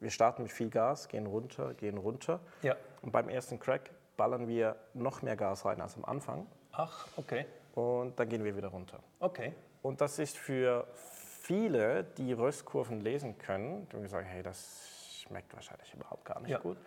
wir 0.00 0.10
starten 0.10 0.42
mit 0.42 0.52
viel 0.52 0.70
Gas, 0.70 1.08
gehen 1.08 1.26
runter, 1.26 1.74
gehen 1.74 1.98
runter. 1.98 2.40
ja. 2.62 2.76
Und 3.02 3.12
beim 3.12 3.28
ersten 3.28 3.58
Crack 3.58 3.90
ballern 4.16 4.48
wir 4.48 4.76
noch 4.94 5.20
mehr 5.22 5.36
Gas 5.36 5.64
rein 5.66 5.80
als 5.80 5.96
am 5.96 6.04
Anfang 6.06 6.46
Ach, 6.72 7.06
okay, 7.16 7.44
und 7.74 8.18
dann 8.18 8.28
gehen 8.28 8.44
wir 8.44 8.56
wieder 8.56 8.68
runter. 8.68 8.98
okay. 9.20 9.52
Und 9.82 10.00
das 10.00 10.18
ist 10.18 10.38
für 10.38 10.86
viele, 10.94 12.04
die 12.16 12.32
Röstkurven 12.32 13.00
lesen 13.02 13.36
können, 13.36 13.86
die 13.92 14.06
sagen, 14.08 14.26
hey, 14.26 14.42
das 14.42 14.88
schmeckt 15.20 15.52
wahrscheinlich 15.54 15.92
überhaupt 15.92 16.24
gar 16.24 16.40
nicht 16.40 16.50
Ja. 16.50 16.58
gut. 16.58 16.78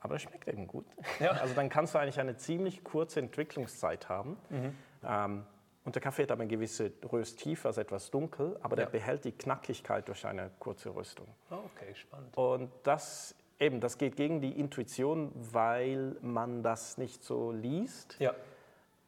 Aber 0.00 0.14
es 0.14 0.22
schmeckt 0.22 0.46
eben 0.46 0.68
gut. 0.68 0.84
Ja. 1.18 1.32
Also 1.32 1.54
dann 1.54 1.68
kannst 1.70 1.92
du 1.94 1.98
eigentlich 1.98 2.20
eine 2.20 2.36
ziemlich 2.36 2.84
kurze 2.84 3.18
Entwicklungszeit 3.18 4.08
haben. 4.08 4.36
Mhm. 4.50 4.78
Ähm, 5.04 5.46
und 5.84 5.94
der 5.94 6.02
Kaffee 6.02 6.22
hat 6.22 6.30
aber 6.30 6.42
eine 6.42 6.50
gewisse 6.50 6.92
Rösttiefe, 7.12 7.68
also 7.68 7.80
etwas 7.80 8.10
dunkel, 8.10 8.56
aber 8.62 8.76
der 8.76 8.86
Ja. 8.86 8.90
behält 8.90 9.24
die 9.24 9.32
Knackigkeit 9.32 10.08
durch 10.08 10.24
eine 10.26 10.50
kurze 10.58 10.94
Röstung. 10.94 11.26
Oh, 11.50 11.56
okay, 11.74 11.94
spannend. 11.94 12.36
Und 12.36 12.70
das 12.84 13.34
eben, 13.58 13.80
das 13.80 13.98
geht 13.98 14.16
gegen 14.16 14.40
die 14.40 14.58
Intuition, 14.58 15.30
weil 15.34 16.16
man 16.22 16.62
das 16.62 16.98
nicht 16.98 17.22
so 17.22 17.52
liest. 17.52 18.16
Ja, 18.18 18.34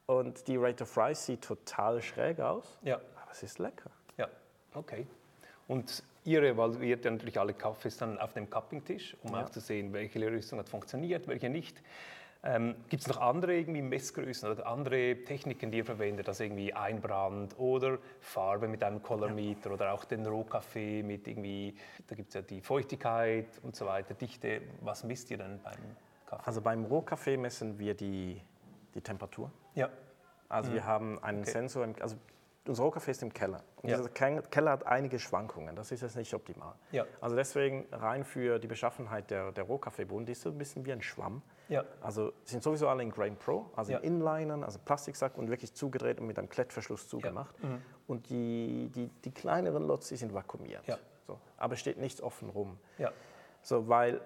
Und 0.06 0.46
die 0.46 0.56
Rate 0.56 0.84
of 0.84 0.96
Rise 0.96 1.20
sieht 1.22 1.42
total 1.42 2.00
schräg 2.00 2.38
aus, 2.40 2.78
ja, 2.82 2.94
aber 2.96 3.32
es 3.32 3.42
ist 3.42 3.58
lecker. 3.58 3.90
ja, 4.16 4.28
okay. 4.74 5.06
Und 5.68 6.04
ihr 6.24 6.42
evaluiert 6.44 7.04
ja 7.04 7.10
natürlich 7.10 7.40
alle 7.40 7.52
Kaffees 7.54 7.96
dann 7.96 8.16
auf 8.18 8.32
dem 8.34 8.48
Cupping-Tisch, 8.48 9.16
um 9.24 9.32
Ja. 9.32 9.42
auch 9.44 9.50
zu 9.50 9.58
sehen, 9.58 9.92
welche 9.92 10.20
Rüstung 10.30 10.60
hat 10.60 10.68
funktioniert, 10.68 11.26
welche 11.26 11.48
nicht. 11.48 11.82
Ähm, 12.48 12.76
Gibt 12.88 13.02
es 13.02 13.08
noch 13.08 13.20
andere 13.20 13.56
irgendwie 13.56 13.82
Messgrößen 13.82 14.48
oder 14.48 14.66
andere 14.68 15.16
Techniken, 15.24 15.72
die 15.72 15.78
ihr 15.78 15.84
verwendet, 15.84 16.28
also 16.28 16.44
irgendwie 16.44 16.72
Einbrand 16.72 17.58
oder 17.58 17.98
Farbe 18.20 18.68
mit 18.68 18.84
einem 18.84 19.02
Colormeter 19.02 19.72
oder 19.72 19.92
auch 19.92 20.04
den 20.04 20.24
Rohkaffee 20.24 21.02
mit 21.02 21.26
irgendwie, 21.26 21.74
da 22.06 22.14
gibt 22.14 22.28
es 22.28 22.34
ja 22.34 22.42
die 22.42 22.60
Feuchtigkeit 22.60 23.48
und 23.64 23.74
so 23.74 23.84
weiter, 23.86 24.14
Dichte. 24.14 24.62
Was 24.80 25.02
misst 25.02 25.28
ihr 25.32 25.38
denn 25.38 25.58
beim 25.64 25.74
Kaffee? 26.26 26.46
Also 26.46 26.60
beim 26.60 26.84
Rohkaffee 26.84 27.36
messen 27.36 27.80
wir 27.80 27.94
die, 27.94 28.40
die 28.94 29.00
Temperatur. 29.00 29.50
Ja, 29.74 29.88
Also 30.48 30.72
wir 30.72 30.84
haben 30.84 31.18
einen 31.24 31.38
Mhm. 31.38 31.42
Okay. 31.42 31.50
Sensor, 31.50 31.82
im, 31.82 31.94
also 32.00 32.14
unser 32.68 32.84
Rohkaffee 32.84 33.10
ist 33.10 33.22
im 33.24 33.32
Keller. 33.34 33.64
Und 33.82 33.90
Ja. 33.90 33.96
dieser 33.96 34.08
Ke- 34.10 34.42
Keller 34.52 34.70
hat 34.70 34.86
einige 34.86 35.18
Schwankungen, 35.18 35.74
das 35.74 35.90
ist 35.90 36.02
jetzt 36.02 36.14
nicht 36.14 36.32
optimal. 36.32 36.74
Ja. 36.92 37.06
Also 37.20 37.34
deswegen 37.34 37.86
rein 37.90 38.22
für 38.22 38.60
die 38.60 38.68
Beschaffenheit 38.68 39.32
der, 39.32 39.50
der 39.50 39.64
Rohkaffeebohnen, 39.64 40.26
die 40.26 40.32
ist 40.32 40.42
so 40.42 40.50
ein 40.50 40.58
bisschen 40.58 40.86
wie 40.86 40.92
ein 40.92 41.02
Schwamm. 41.02 41.42
Ja, 41.68 41.84
Also 42.00 42.32
sind 42.44 42.62
sowieso 42.62 42.88
alle 42.88 43.02
in 43.02 43.10
Grain 43.10 43.36
Pro, 43.36 43.66
also 43.76 43.92
Ja. 43.92 43.98
in 43.98 44.20
Inlinern, 44.20 44.62
also 44.64 44.78
Plastiksack 44.84 45.36
und 45.38 45.50
wirklich 45.50 45.74
zugedreht 45.74 46.20
und 46.20 46.26
mit 46.26 46.38
einem 46.38 46.48
Klettverschluss 46.48 47.08
zugemacht. 47.08 47.54
Und 48.06 48.28
die, 48.30 48.90
die, 48.94 49.08
die 49.24 49.30
kleineren 49.32 49.86
Lots, 49.86 50.08
die 50.08 50.16
sind 50.16 50.32
vakuumiert. 50.32 50.86
Ja. 50.86 50.98
So. 51.26 51.38
Aber 51.56 51.74
es 51.74 51.80
steht 51.80 51.98
nichts 51.98 52.22
offen 52.22 52.48
rum. 52.50 52.78
ja, 52.98 53.10
So, 53.62 53.88
weil 53.88 54.20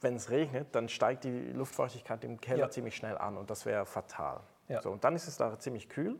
wenn 0.00 0.16
es 0.16 0.30
regnet, 0.30 0.74
dann 0.74 0.88
steigt 0.88 1.24
die 1.24 1.52
Luftfeuchtigkeit 1.52 2.24
im 2.24 2.40
Keller 2.40 2.60
Ja. 2.64 2.70
ziemlich 2.70 2.96
schnell 2.96 3.16
an 3.18 3.36
und 3.36 3.50
das 3.50 3.66
wäre 3.66 3.84
fatal. 3.86 4.40
Ja. 4.68 4.78
Mhm. 4.78 4.82
So, 4.82 4.90
und 4.90 5.04
dann 5.04 5.14
ist 5.14 5.28
es 5.28 5.36
da 5.36 5.58
ziemlich 5.58 5.88
kühl, 5.88 6.18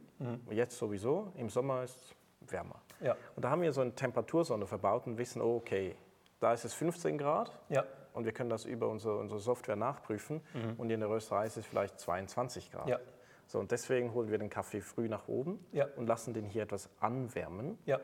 jetzt 0.51 0.77
sowieso, 0.77 1.33
im 1.37 1.49
Sommer 1.49 1.83
ist 1.85 1.97
es 1.97 2.51
wärmer. 2.53 2.81
ja, 3.01 3.17
Und 3.37 3.45
da 3.45 3.51
haben 3.51 3.63
wir 3.63 3.73
so 3.73 3.81
eine 3.81 3.95
Temperatursonde 3.95 4.67
verbaut 4.67 5.07
und 5.07 5.17
wissen, 5.17 5.41
oh, 5.41 5.57
okay, 5.57 5.97
da 6.41 6.53
ist 6.53 6.65
es 6.65 6.75
15 6.75 7.17
Grad, 7.19 7.51
ja, 7.71 7.85
und 8.13 8.25
wir 8.25 8.33
können 8.33 8.51
das 8.51 8.65
über 8.65 8.89
unsere, 8.89 9.19
unsere 9.19 9.41
Software 9.41 9.77
nachprüfen 9.77 10.41
und 10.79 10.91
in 10.91 11.01
der 11.01 11.09
Rösterei 11.09 11.47
ist 11.47 11.57
es 11.57 11.67
vielleicht 11.67 11.99
22 12.01 12.71
Grad. 12.71 12.89
Ja. 12.89 12.99
So, 13.47 13.59
und 13.59 13.71
deswegen 13.71 14.15
holen 14.15 14.31
wir 14.31 14.39
den 14.39 14.49
Kaffee 14.51 14.81
früh 14.81 15.09
nach 15.09 15.29
oben 15.29 15.65
Ja. 15.73 15.87
und 15.97 16.07
lassen 16.07 16.33
den 16.33 16.47
hier 16.47 16.63
etwas 16.63 16.89
anwärmen. 17.01 17.79
Ja. 17.87 18.01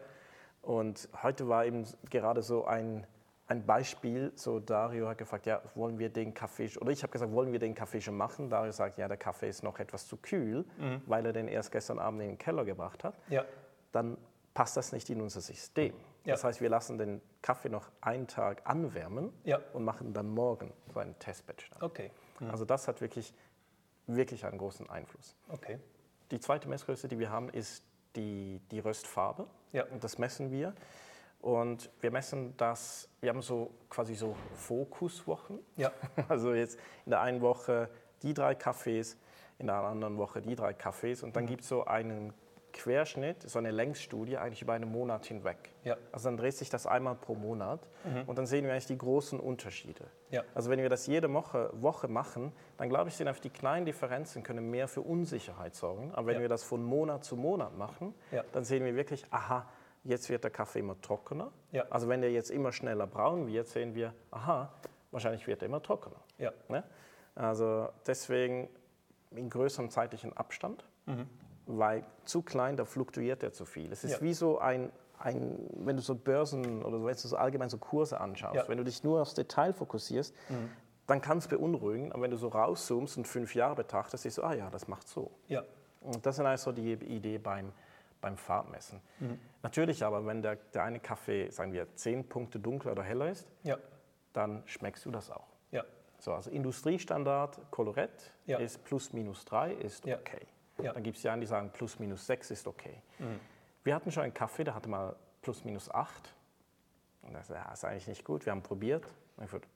Und 0.62 1.08
heute 1.22 1.48
war 1.48 1.64
eben 1.64 1.84
gerade 2.10 2.42
so 2.42 2.64
ein, 2.66 3.06
ein 3.46 3.64
Beispiel, 3.64 4.32
so 4.34 4.60
Dario 4.60 5.08
hat 5.08 5.16
gefragt, 5.16 5.46
ja, 5.46 5.62
wollen 5.74 5.98
wir 5.98 6.10
den 6.10 6.34
Kaffee, 6.34 6.68
oder 6.80 6.90
ich 6.90 7.02
habe 7.02 7.12
gesagt, 7.12 7.32
wollen 7.32 7.52
wir 7.52 7.58
den 7.58 7.74
Kaffee 7.74 8.00
schon 8.00 8.16
machen? 8.16 8.50
Dario 8.50 8.72
sagt, 8.72 8.98
ja, 8.98 9.08
der 9.08 9.16
Kaffee 9.16 9.48
ist 9.48 9.62
noch 9.62 9.78
etwas 9.78 10.06
zu 10.06 10.16
kühl, 10.18 10.66
weil 11.06 11.24
er 11.24 11.32
den 11.32 11.48
erst 11.48 11.72
gestern 11.72 11.98
Abend 11.98 12.20
in 12.22 12.28
den 12.28 12.38
Keller 12.38 12.64
gebracht 12.66 13.04
hat. 13.04 13.14
Ja. 13.30 13.44
Dann 13.92 14.18
passt 14.52 14.76
das 14.76 14.92
nicht 14.92 15.08
in 15.08 15.20
unser 15.22 15.40
System. 15.40 15.94
Ja. 16.24 16.34
Das 16.34 16.44
heißt, 16.44 16.60
wir 16.60 16.68
lassen 16.68 16.98
den 16.98 17.22
Kaffee 17.42 17.68
noch 17.68 17.90
einen 18.00 18.26
Tag 18.26 18.62
anwärmen 18.64 19.32
Ja. 19.44 19.60
und 19.72 19.84
machen 19.84 20.12
dann 20.12 20.28
morgen 20.28 20.72
so 20.92 21.00
einen 21.00 21.18
Testbatch. 21.18 21.70
Dann. 21.70 21.82
Okay. 21.82 22.10
Also 22.50 22.64
das 22.64 22.86
hat 22.88 23.00
wirklich, 23.00 23.32
wirklich 24.06 24.44
einen 24.44 24.58
großen 24.58 24.88
Einfluss. 24.90 25.34
Okay. 25.48 25.78
Die 26.30 26.40
zweite 26.40 26.68
Messgröße, 26.68 27.08
die 27.08 27.18
wir 27.18 27.30
haben, 27.30 27.48
ist 27.48 27.84
die, 28.16 28.60
die 28.70 28.80
Röstfarbe. 28.80 29.46
Ja. 29.72 29.84
Und 29.86 30.04
das 30.04 30.18
messen 30.18 30.50
wir. 30.50 30.74
Und 31.40 31.88
wir 32.00 32.10
messen 32.10 32.56
das, 32.56 33.08
wir 33.20 33.30
haben 33.30 33.42
so 33.42 33.70
quasi 33.88 34.14
so 34.14 34.36
Fokuswochen. 34.54 35.60
Ja. 35.76 35.92
Also 36.28 36.52
jetzt 36.54 36.78
in 37.06 37.10
der 37.10 37.20
einen 37.20 37.40
Woche 37.40 37.88
die 38.22 38.34
drei 38.34 38.54
Kaffees, 38.54 39.16
in 39.58 39.66
der 39.68 39.76
anderen 39.76 40.18
Woche 40.18 40.42
die 40.42 40.54
drei 40.56 40.74
Kaffees. 40.74 41.22
Und 41.22 41.36
dann 41.36 41.44
Mhm. 41.44 41.48
gibt 41.48 41.62
es 41.62 41.68
so 41.68 41.84
einen 41.84 42.32
Querschnitt, 42.78 43.42
so 43.48 43.58
eine 43.58 43.70
Längsstudie 43.70 44.38
eigentlich 44.38 44.62
über 44.62 44.72
einen 44.72 44.90
Monat 44.90 45.26
hinweg. 45.26 45.58
Ja. 45.84 45.96
Also 46.12 46.28
dann 46.28 46.36
dreht 46.36 46.54
sich 46.54 46.70
das 46.70 46.86
einmal 46.86 47.16
pro 47.16 47.34
Monat 47.34 47.80
und 48.26 48.38
dann 48.38 48.46
sehen 48.46 48.64
wir 48.64 48.72
eigentlich 48.72 48.86
die 48.86 48.96
großen 48.96 49.38
Unterschiede. 49.38 50.04
Ja. 50.30 50.44
Also 50.54 50.70
wenn 50.70 50.80
wir 50.80 50.88
das 50.88 51.06
jede 51.06 51.32
Woche, 51.32 51.70
Woche 51.74 52.08
machen, 52.08 52.52
dann 52.76 52.88
glaube 52.88 53.08
ich, 53.08 53.16
sind 53.16 53.28
einfach 53.28 53.42
die 53.42 53.50
kleinen 53.50 53.84
Differenzen 53.84 54.42
können 54.42 54.70
mehr 54.70 54.88
für 54.88 55.00
Unsicherheit 55.02 55.74
sorgen. 55.74 56.12
Aber 56.14 56.28
wenn 56.28 56.36
Ja. 56.36 56.40
wir 56.42 56.48
das 56.48 56.62
von 56.64 56.82
Monat 56.82 57.24
zu 57.24 57.36
Monat 57.36 57.76
machen, 57.76 58.14
dann 58.52 58.64
sehen 58.64 58.84
wir 58.84 58.94
wirklich, 58.94 59.24
aha, 59.30 59.68
jetzt 60.04 60.30
wird 60.30 60.44
der 60.44 60.50
Kaffee 60.50 60.78
immer 60.78 61.00
trockener. 61.00 61.50
Also 61.90 62.08
wenn 62.08 62.20
der 62.20 62.30
jetzt 62.32 62.50
immer 62.50 62.72
schneller 62.72 63.06
braun 63.06 63.46
wird, 63.48 63.68
sehen 63.68 63.94
wir, 63.94 64.14
aha, 64.30 64.72
wahrscheinlich 65.10 65.46
wird 65.46 65.62
er 65.62 65.66
immer 65.66 65.82
trockener. 65.82 66.20
Ne? 66.68 66.84
Also 67.34 67.88
deswegen 68.06 68.68
in 69.32 69.50
größerem 69.50 69.90
zeitlichen 69.90 70.34
Abstand, 70.36 70.84
weil 71.68 72.04
zu 72.24 72.42
klein, 72.42 72.76
da 72.76 72.84
fluktuiert 72.84 73.42
er 73.42 73.52
zu 73.52 73.64
viel. 73.64 73.92
Es 73.92 74.02
ist 74.04 74.12
Ja. 74.14 74.20
wie 74.22 74.34
so 74.34 74.58
ein, 74.58 74.90
ein, 75.18 75.58
wenn 75.74 75.96
du 75.96 76.02
so 76.02 76.14
Börsen 76.14 76.82
oder 76.84 76.98
wenn 77.04 77.12
du 77.14 77.18
so 77.18 77.36
allgemein 77.36 77.68
so 77.68 77.78
Kurse 77.78 78.20
anschaust, 78.20 78.54
Ja. 78.56 78.68
wenn 78.68 78.78
du 78.78 78.84
dich 78.84 79.04
nur 79.04 79.20
aufs 79.20 79.34
Detail 79.34 79.72
fokussierst, 79.72 80.34
dann 81.06 81.20
kann 81.20 81.38
es 81.38 81.48
beunruhigen, 81.48 82.12
aber 82.12 82.22
wenn 82.22 82.30
du 82.30 82.36
so 82.36 82.48
rauszoomst 82.48 83.16
und 83.16 83.26
fünf 83.26 83.54
Jahre 83.54 83.74
betrachtest, 83.76 84.22
siehst 84.24 84.38
du, 84.38 84.42
ah 84.42 84.52
ja, 84.54 84.70
das 84.70 84.88
macht 84.88 85.08
so. 85.08 85.30
Ja. 85.48 85.62
Und 86.00 86.24
das 86.24 86.38
ist 86.38 86.44
eigentlich 86.44 86.60
so 86.60 86.72
die 86.72 86.92
Idee 86.92 87.38
beim, 87.38 87.72
beim 88.20 88.36
Farbmessen. 88.36 89.00
Mhm. 89.20 89.38
Natürlich 89.62 90.04
aber, 90.04 90.24
wenn 90.26 90.42
der, 90.42 90.56
der 90.74 90.84
eine 90.84 91.00
Kaffee, 91.00 91.50
sagen 91.50 91.72
wir, 91.72 91.86
zehn 91.96 92.28
Punkte 92.28 92.58
dunkler 92.60 92.92
oder 92.92 93.02
heller 93.02 93.30
ist, 93.30 93.48
Ja. 93.64 93.76
dann 94.32 94.62
schmeckst 94.66 95.04
du 95.06 95.10
das 95.10 95.30
auch. 95.30 95.46
Ja. 95.72 95.84
So, 96.18 96.32
also 96.32 96.50
Industriestandard 96.50 97.58
Colorette 97.70 98.24
Ja. 98.46 98.58
ist 98.58 98.84
plus 98.84 99.12
minus 99.12 99.44
3 99.44 99.72
ist 99.72 100.04
okay. 100.06 100.46
Ja. 100.78 100.90
Mhm. 100.90 100.94
Dann 100.94 101.02
gibt 101.02 101.16
es 101.16 101.22
ja 101.22 101.32
einen, 101.32 101.40
die 101.40 101.46
sagen 101.46 101.70
plus 101.72 101.98
minus 101.98 102.26
6 102.26 102.50
ist 102.50 102.66
okay. 102.66 103.02
Wir 103.84 103.94
hatten 103.94 104.10
schon 104.12 104.22
einen 104.24 104.34
Kaffee, 104.34 104.64
der 104.64 104.74
hatte 104.74 104.88
mal 104.88 105.16
plus 105.42 105.64
minus 105.64 105.90
8. 105.90 106.34
Und 107.22 107.34
das 107.34 107.48
ja, 107.48 107.70
ist 107.72 107.84
eigentlich 107.84 108.06
nicht 108.08 108.24
gut. 108.24 108.44
Wir 108.46 108.52
haben 108.52 108.62
probiert. 108.62 109.04
Und 109.36 109.44
ich 109.44 109.50
dachte, 109.50 109.66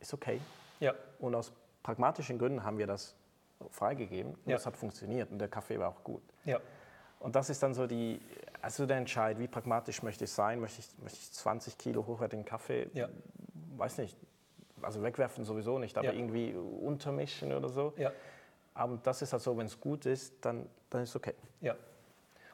ist 0.00 0.12
okay. 0.14 0.40
Ja. 0.80 0.94
Und 1.18 1.34
aus 1.34 1.52
pragmatischen 1.82 2.38
Gründen 2.38 2.64
haben 2.64 2.78
wir 2.78 2.86
das 2.86 3.14
freigegeben. 3.70 4.32
Und 4.34 4.46
Ja. 4.46 4.56
das 4.56 4.66
hat 4.66 4.76
funktioniert. 4.76 5.30
Und 5.30 5.38
der 5.38 5.48
Kaffee 5.48 5.78
war 5.78 5.88
auch 5.88 6.02
gut. 6.04 6.22
Ja. 6.44 6.60
Und 7.20 7.36
das 7.36 7.48
ist 7.48 7.62
dann 7.62 7.72
so 7.72 7.86
die, 7.86 8.20
also 8.60 8.84
der 8.86 8.98
Entscheid, 8.98 9.38
wie 9.38 9.46
pragmatisch 9.48 10.02
möchte 10.02 10.24
ich 10.24 10.32
sein? 10.32 10.60
Möchte 10.60 10.80
ich, 10.80 10.88
möchte 11.02 11.18
ich 11.20 11.32
20 11.32 11.78
Kilo 11.78 12.06
hochwertigen 12.06 12.44
Kaffee? 12.44 12.90
Ja. 12.92 13.08
Weiß 13.76 13.98
nicht. 13.98 14.16
Also 14.82 15.02
wegwerfen 15.02 15.44
sowieso 15.44 15.78
nicht, 15.78 15.96
aber 15.96 16.08
Ja. 16.08 16.12
irgendwie 16.12 16.52
untermischen 16.54 17.52
oder 17.54 17.68
so. 17.70 17.94
Ja. 17.96 18.12
Aber 18.74 18.96
das 18.96 19.22
ist 19.22 19.32
halt 19.32 19.42
so, 19.42 19.56
wenn 19.56 19.66
es 19.66 19.80
gut 19.80 20.04
ist, 20.06 20.44
dann, 20.44 20.66
dann 20.90 21.02
ist 21.02 21.10
es 21.10 21.16
okay. 21.16 21.34
Ja. 21.60 21.76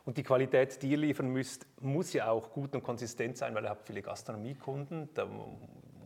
Und 0.04 0.16
die 0.16 0.22
Qualität, 0.22 0.82
die 0.82 0.90
ihr 0.90 0.96
liefern 0.98 1.28
müsst, 1.28 1.66
muss 1.80 2.12
ja 2.12 2.30
auch 2.30 2.50
gut 2.50 2.74
und 2.74 2.82
konsistent 2.82 3.36
sein, 3.36 3.54
weil 3.54 3.64
ihr 3.64 3.70
habt 3.70 3.86
viele 3.86 4.02
Gastronomiekunden. 4.02 5.08
Da 5.14 5.26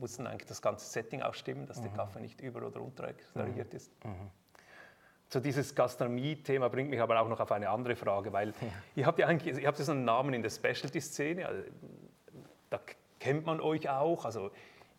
muss 0.00 0.16
dann 0.16 0.26
eigentlich 0.26 0.46
das 0.46 0.60
ganze 0.60 0.86
Setting 0.86 1.22
auch 1.22 1.34
stimmen, 1.34 1.66
dass 1.66 1.80
der 1.80 1.90
Kaffee 1.90 2.20
nicht 2.20 2.40
über- 2.40 2.66
oder 2.66 2.80
unterextrahiert 2.80 3.72
ist. 3.74 3.92
So 5.28 5.40
dieses 5.40 5.74
Gastronomie-Thema 5.74 6.68
bringt 6.68 6.90
mich 6.90 7.00
aber 7.00 7.20
auch 7.20 7.28
noch 7.28 7.40
auf 7.40 7.50
eine 7.50 7.68
andere 7.70 7.96
Frage, 7.96 8.32
weil 8.32 8.52
ihr 8.94 9.06
habt 9.06 9.18
ja 9.18 9.26
eigentlich, 9.26 9.56
ihr 9.56 9.66
habt 9.66 9.78
ja 9.78 9.84
so 9.84 9.92
einen 9.92 10.04
Namen 10.04 10.34
in 10.34 10.42
der 10.42 10.50
Specialty-Szene, 10.50 11.46
also 11.46 11.62
da 12.70 12.80
kennt 13.18 13.46
man 13.46 13.60
euch 13.60 13.88
auch. 13.88 14.24
Also 14.24 14.50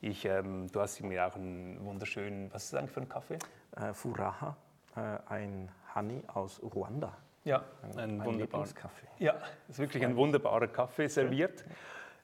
ich, 0.01 0.25
ähm, 0.25 0.67
du 0.71 0.81
hast 0.81 0.99
mir 1.01 1.27
auch 1.27 1.35
einen 1.35 1.83
wunderschönen, 1.85 2.51
was 2.51 2.65
ist 2.65 2.73
das 2.73 2.79
eigentlich 2.79 2.91
für 2.91 3.01
ein 3.01 3.09
Kaffee? 3.09 3.37
Äh, 3.77 3.93
Furaha, 3.93 4.57
äh, 4.95 5.17
ein 5.27 5.69
Honey 5.93 6.23
aus 6.27 6.61
Ruanda. 6.61 7.17
Ja, 7.43 7.63
ein 7.83 7.95
mein 7.95 8.25
wunderbarer 8.25 8.37
Lieblingskaffee. 8.37 9.07
Ja, 9.19 9.35
es 9.67 9.75
ist 9.75 9.79
wirklich 9.79 10.03
ein 10.03 10.15
wunderbarer 10.15 10.67
Kaffee 10.67 11.07
serviert. 11.07 11.63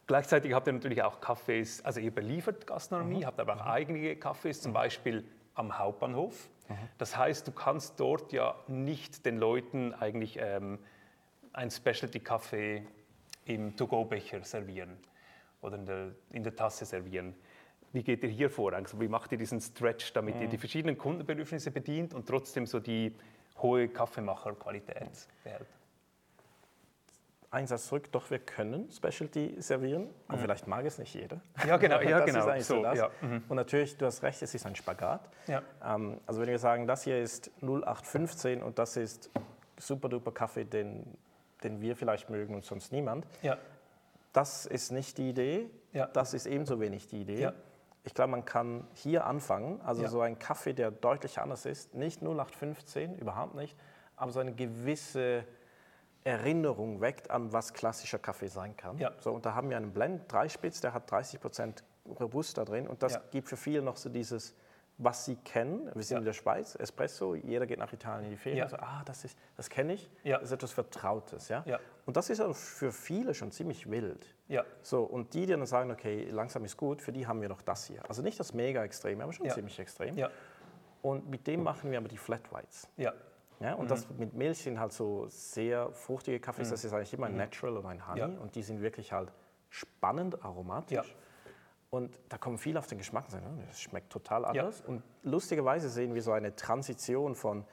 Gleichzeitig 0.07 0.53
habt 0.53 0.67
ihr 0.67 0.74
natürlich 0.74 1.03
auch 1.03 1.22
Kaffees, 1.22 1.86
also 1.86 1.99
ihr 1.99 2.13
beliefert 2.13 2.65
Gastronomie, 2.65 3.26
habt 3.26 3.39
aber 3.39 3.55
auch 3.55 3.65
eigene 3.65 4.15
Kaffees, 4.15 4.61
zum 4.61 4.74
Beispiel 4.74 5.24
am 5.53 5.78
Hauptbahnhof. 5.78 6.49
Das 6.97 7.17
heißt, 7.17 7.47
du 7.47 7.51
kannst 7.51 7.99
dort 7.99 8.32
ja 8.32 8.55
nicht 8.67 9.26
den 9.26 9.38
Leuten 9.38 9.93
eigentlich 9.93 10.38
ähm, 10.39 10.80
ein 11.53 11.69
Specialty-Kaffee 11.69 12.88
im 13.45 13.76
To-Go-Becher 13.76 14.43
servieren 14.43 14.97
oder 15.61 15.76
in 15.76 15.86
der, 15.86 16.11
in 16.32 16.43
der 16.43 16.55
Tasse 16.55 16.86
servieren. 16.86 17.36
Wie 17.93 18.03
geht 18.03 18.23
ihr 18.23 18.29
hier 18.29 18.49
vor? 18.49 18.73
Also 18.73 18.99
wie 19.01 19.07
macht 19.07 19.31
ihr 19.31 19.37
diesen 19.37 19.59
Stretch, 19.59 20.13
damit 20.13 20.39
ihr 20.39 20.47
die 20.47 20.57
verschiedenen 20.57 20.97
Kundenbedürfnisse 20.97 21.71
bedient 21.71 22.13
und 22.13 22.27
trotzdem 22.27 22.65
so 22.65 22.79
die 22.79 23.13
hohe 23.61 23.87
Kaffeemacherqualität 23.89 25.27
behält? 25.43 25.67
Ein 27.53 27.67
Satz 27.67 27.87
zurück, 27.87 28.09
doch 28.13 28.31
wir 28.31 28.39
können 28.39 28.89
Specialty 28.89 29.55
servieren, 29.61 30.07
aber 30.29 30.37
vielleicht 30.37 30.67
mag 30.67 30.85
es 30.85 30.97
nicht 30.97 31.13
jeder. 31.13 31.41
Ja, 31.67 31.75
genau, 31.75 31.99
ja, 32.01 32.19
das 32.19 32.25
genau. 32.25 32.49
Ist 32.53 32.67
so, 32.67 32.75
So, 32.75 32.85
ja, 32.85 33.09
mhm. 33.21 33.43
Und 33.49 33.57
natürlich, 33.57 33.97
du 33.97 34.05
hast 34.05 34.23
recht, 34.23 34.41
es 34.41 34.55
ist 34.55 34.65
ein 34.65 34.73
Spagat. 34.77 35.29
Ja. 35.47 35.61
Ähm, 35.83 36.21
also 36.25 36.39
wenn 36.39 36.47
wir 36.47 36.59
sagen, 36.59 36.87
das 36.87 37.03
hier 37.03 37.21
ist 37.21 37.51
0815 37.61 38.63
und 38.63 38.79
das 38.79 38.95
ist 38.95 39.29
super 39.77 40.07
duper 40.07 40.31
Kaffee, 40.31 40.63
den, 40.63 41.03
den 41.61 41.81
wir 41.81 41.97
vielleicht 41.97 42.29
mögen 42.29 42.55
und 42.55 42.63
sonst 42.63 42.93
niemand, 42.93 43.25
Ja, 43.41 43.57
das 44.31 44.65
ist 44.65 44.93
nicht 44.93 45.17
die 45.17 45.29
Idee, 45.31 45.69
Ja. 45.91 46.05
das 46.07 46.33
ist 46.33 46.45
ebenso 46.45 46.79
wenig 46.79 47.07
die 47.07 47.19
Idee. 47.19 47.41
Ja. 47.41 47.53
Ich 48.04 48.14
glaube, 48.16 48.32
man 48.32 48.45
kann 48.45 48.88
hier 48.93 49.26
anfangen, 49.26 49.80
also 49.82 50.04
Ja. 50.04 50.10
so 50.10 50.22
ein 50.22 50.39
Kaffee, 50.39 50.74
der 50.74 50.89
deutlich 50.91 51.39
anders 51.39 51.66
ist, 51.66 51.93
nicht 51.93 52.22
0815, 52.22 53.16
überhaupt 53.18 53.54
nicht, 53.56 53.78
aber 54.16 54.32
so 54.32 54.39
eine 54.39 54.54
gewisse 54.54 55.45
Erinnerung 56.24 57.02
weckt 57.02 57.30
an, 57.32 57.52
was 57.54 57.74
klassischer 57.74 58.20
Kaffee 58.20 58.47
sein 58.47 58.76
kann. 58.78 58.97
Ja. 58.97 59.12
So, 59.20 59.32
und 59.32 59.45
da 59.45 59.54
haben 59.56 59.70
wir 59.70 59.78
einen 59.78 59.91
Blend, 59.93 60.32
Dreispitz, 60.32 60.82
der 60.82 60.93
hat 60.93 61.12
30% 61.12 61.84
Robusta 62.20 62.66
drin 62.66 62.88
und 62.88 63.04
das 63.04 63.14
Ja. 63.14 63.22
gibt 63.32 63.47
für 63.49 63.58
viele 63.58 63.82
noch 63.82 63.97
so 63.97 64.10
dieses, 64.10 64.56
was 65.04 65.26
sie 65.26 65.36
kennen. 65.38 65.89
Wir 65.95 66.04
sind 66.04 66.16
Ja. 66.16 66.20
in 66.20 66.26
der 66.26 66.34
Schweiz, 66.34 66.76
Espresso, 66.76 67.34
jeder 67.36 67.66
geht 67.66 67.80
nach 67.80 67.91
Italien 67.91 68.26
in 68.26 68.32
die 68.32 68.38
Ferien, 68.38 68.60
Ja. 68.60 68.64
also, 68.66 68.78
ah, 68.78 69.02
das, 69.06 69.26
ist, 69.26 69.38
das 69.58 69.70
kenne 69.70 69.93
ich, 69.93 70.10
Ja. 70.24 70.38
das 70.38 70.49
ist 70.49 70.54
etwas 70.54 70.72
Vertrautes. 70.72 71.49
Ja? 71.49 71.64
Ja. 71.66 71.80
Und 72.06 72.18
das 72.18 72.30
ist 72.30 72.41
für 72.56 72.91
viele 72.91 73.34
schon 73.34 73.52
ziemlich 73.52 73.89
wild. 73.89 74.28
ja, 74.47 74.64
So, 74.82 75.04
und 75.04 75.34
die, 75.34 75.45
die 75.45 75.54
dann 75.54 75.66
sagen, 75.66 75.91
okay, 75.91 76.26
langsam 76.30 76.64
ist 76.66 76.78
gut, 76.78 77.02
für 77.02 77.12
die 77.12 77.26
haben 77.26 77.41
wir 77.41 77.49
noch 77.49 77.62
das 77.62 77.86
hier. 77.86 78.02
Also 78.08 78.22
nicht 78.22 78.39
das 78.39 78.54
mega 78.54 78.84
extrem, 78.84 79.22
aber 79.22 79.34
schon 79.34 79.49
ziemlich 79.49 79.80
extrem. 79.80 80.16
ja, 80.18 80.30
Und 81.02 81.30
mit 81.30 81.47
dem 81.47 81.64
machen 81.64 81.89
wir 81.89 81.97
aber 81.97 82.08
die 82.08 82.18
Flat 82.18 82.52
Whites. 82.54 82.88
ja, 82.97 83.14
Ja, 83.60 83.74
und 83.76 83.89
das 83.91 84.08
mit 84.18 84.34
Milch 84.34 84.60
sind 84.60 84.80
halt 84.80 84.91
so 84.93 85.26
sehr 85.30 85.91
fruchtige 85.93 86.39
Kaffees, 86.39 86.70
das 86.70 86.84
ist 86.84 86.93
eigentlich 86.93 87.14
immer 87.14 87.28
ein 87.28 87.38
Natural 87.38 87.78
oder 87.78 87.89
ein 87.89 88.08
Honey 88.08 88.28
Mhm. 88.28 88.38
Und 88.41 88.56
die 88.56 88.62
sind 88.64 88.82
wirklich 88.82 89.12
halt 89.14 89.32
spannend 89.70 90.43
aromatisch. 90.43 90.95
Ja. 90.97 91.04
Und 91.91 92.17
da 92.29 92.37
kommen 92.37 92.57
viele 92.57 92.79
auf 92.79 92.87
den 92.87 92.97
Geschmack 92.97 93.25
und 93.25 93.31
sagen, 93.31 93.45
oh, 93.53 93.61
das 93.67 93.79
schmeckt 93.81 94.09
total 94.11 94.45
anders. 94.45 94.81
Und 94.81 95.03
lustigerweise 95.23 95.89
sehen 95.89 96.15
wir 96.15 96.21
so 96.23 96.31
eine 96.31 96.55
Transition 96.55 97.35
von, 97.35 97.65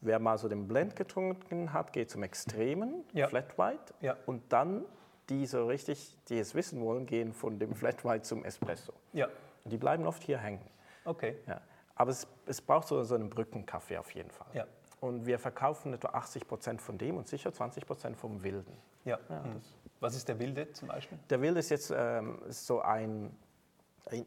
wer 0.00 0.20
mal 0.20 0.38
so 0.38 0.48
den 0.48 0.68
Blend 0.68 0.94
getrunken 0.94 1.72
hat, 1.72 1.92
geht 1.92 2.08
zum 2.08 2.22
Extremen, 2.22 3.02
Ja. 3.12 3.26
Flat 3.26 3.58
White, 3.58 3.92
Ja. 4.00 4.16
und 4.26 4.52
dann 4.52 4.84
die 5.28 5.46
so 5.46 5.66
richtig, 5.66 6.16
die 6.28 6.38
es 6.38 6.54
wissen 6.54 6.80
wollen, 6.82 7.06
gehen 7.06 7.32
von 7.32 7.58
dem 7.58 7.74
Flat 7.74 8.04
White 8.04 8.22
zum 8.22 8.44
Espresso. 8.44 8.92
ja. 9.12 9.28
Und 9.64 9.70
die 9.72 9.78
bleiben 9.78 10.06
oft 10.06 10.22
hier 10.22 10.36
hängen. 10.38 10.60
Okay. 11.06 11.38
Ja. 11.46 11.58
Aber 11.94 12.10
es, 12.10 12.28
es 12.44 12.60
braucht 12.60 12.86
so, 12.86 13.02
so 13.02 13.14
einen 13.14 13.30
Brückenkaffee 13.30 13.96
auf 13.96 14.10
jeden 14.14 14.30
Fall. 14.30 14.46
Ja. 14.52 14.66
Und 15.00 15.24
wir 15.26 15.38
verkaufen 15.38 15.94
etwa 15.94 16.08
80 16.08 16.46
Prozent 16.46 16.82
von 16.82 16.98
dem 16.98 17.16
und 17.16 17.26
sicher 17.26 17.50
20 17.50 17.86
Prozent 17.86 18.16
vom 18.18 18.42
Wilden. 18.44 18.76
Ja. 19.06 19.18
mhm. 19.28 19.62
Was 20.00 20.14
ist 20.16 20.28
der 20.28 20.38
Wilde 20.38 20.70
zum 20.72 20.88
Beispiel? 20.88 21.18
Der 21.30 21.40
Wilde 21.40 21.60
ist 21.60 21.70
jetzt 21.70 21.90
ähm, 21.96 22.38
so 22.48 22.82
ein, 22.82 23.00
in, 23.10 23.36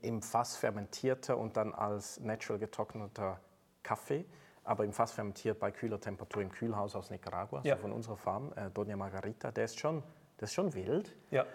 im 0.01 0.21
Fass 0.21 0.55
fermentierter 0.57 1.38
und 1.38 1.55
dann 1.57 1.73
als 1.73 2.19
natural 2.19 2.59
getrockneter 2.59 3.39
Kaffee, 3.84 4.25
aber 4.63 4.84
im 4.84 4.91
Fass 4.91 5.11
fermentiert 5.11 5.59
bei 5.59 5.71
kühler 5.71 5.99
Temperatur 5.99 6.41
im 6.41 6.51
Kühlhaus 6.51 6.95
aus 6.95 7.09
Nicaragua, 7.09 7.61
Ja. 7.63 7.75
so 7.75 7.82
von 7.84 7.91
unserer 7.93 8.17
Farm, 8.17 8.51
äh, 8.55 8.69
Doña 8.69 8.95
Margarita, 8.95 9.51
der 9.51 9.65
ist 9.65 9.80
schon, 9.80 10.03
das 10.38 10.49
ist 10.49 10.55
schon 10.55 10.73
wild. 10.73 11.15
Ja. 11.32 11.45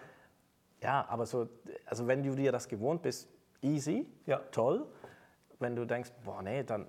Ja, 0.80 1.06
aber 1.08 1.26
so, 1.26 1.48
also 1.86 2.06
wenn 2.06 2.22
du 2.22 2.34
dir 2.34 2.50
das 2.52 2.68
gewohnt 2.68 3.02
bist, 3.02 3.28
easy, 3.60 4.06
Ja. 4.26 4.38
toll. 4.50 4.86
Wenn 5.58 5.76
du 5.76 5.84
denkst, 5.84 6.10
boah, 6.24 6.42
nee, 6.42 6.64
dann, 6.64 6.86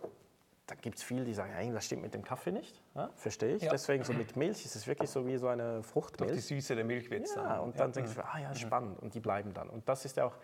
dann 0.65 0.77
gibt 0.79 0.97
es 0.97 1.03
viele, 1.03 1.25
die 1.25 1.33
sagen, 1.35 1.51
hey, 1.53 1.71
das 1.71 1.85
stimmt 1.85 2.01
mit 2.01 2.13
dem 2.15 2.23
Kaffee 2.23 2.51
nicht. 2.51 2.81
Ja, 2.95 3.09
verstehe 3.15 3.55
ich. 3.57 3.61
Ja. 3.63 3.71
Deswegen 3.71 4.03
so 4.03 4.13
mit 4.13 4.35
Milch 4.35 4.65
ist 4.65 4.75
es 4.75 4.87
wirklich 4.87 5.09
so 5.11 5.27
wie 5.27 5.37
so 5.37 5.47
eine 5.47 5.73
Durch 5.73 5.83
die 5.83 5.89
Fruchtmilch. 5.89 6.45
Süße 6.45 6.73
der 6.75 6.85
Milch 6.85 7.11
wird 7.11 7.25
es 7.25 7.35
Ja, 7.35 7.43
dann. 7.49 7.59
und 7.59 7.79
dann 7.79 7.91
denkst 7.91 8.15
du, 8.15 8.25
ah 8.25 8.39
ja, 8.39 8.55
spannend. 8.55 8.99
Und 8.99 9.13
die 9.13 9.19
bleiben 9.19 9.53
dann. 9.53 9.69
Und 9.69 9.87
das 9.87 10.05
ist 10.05 10.17
ja 10.17 10.25
auch, 10.25 10.35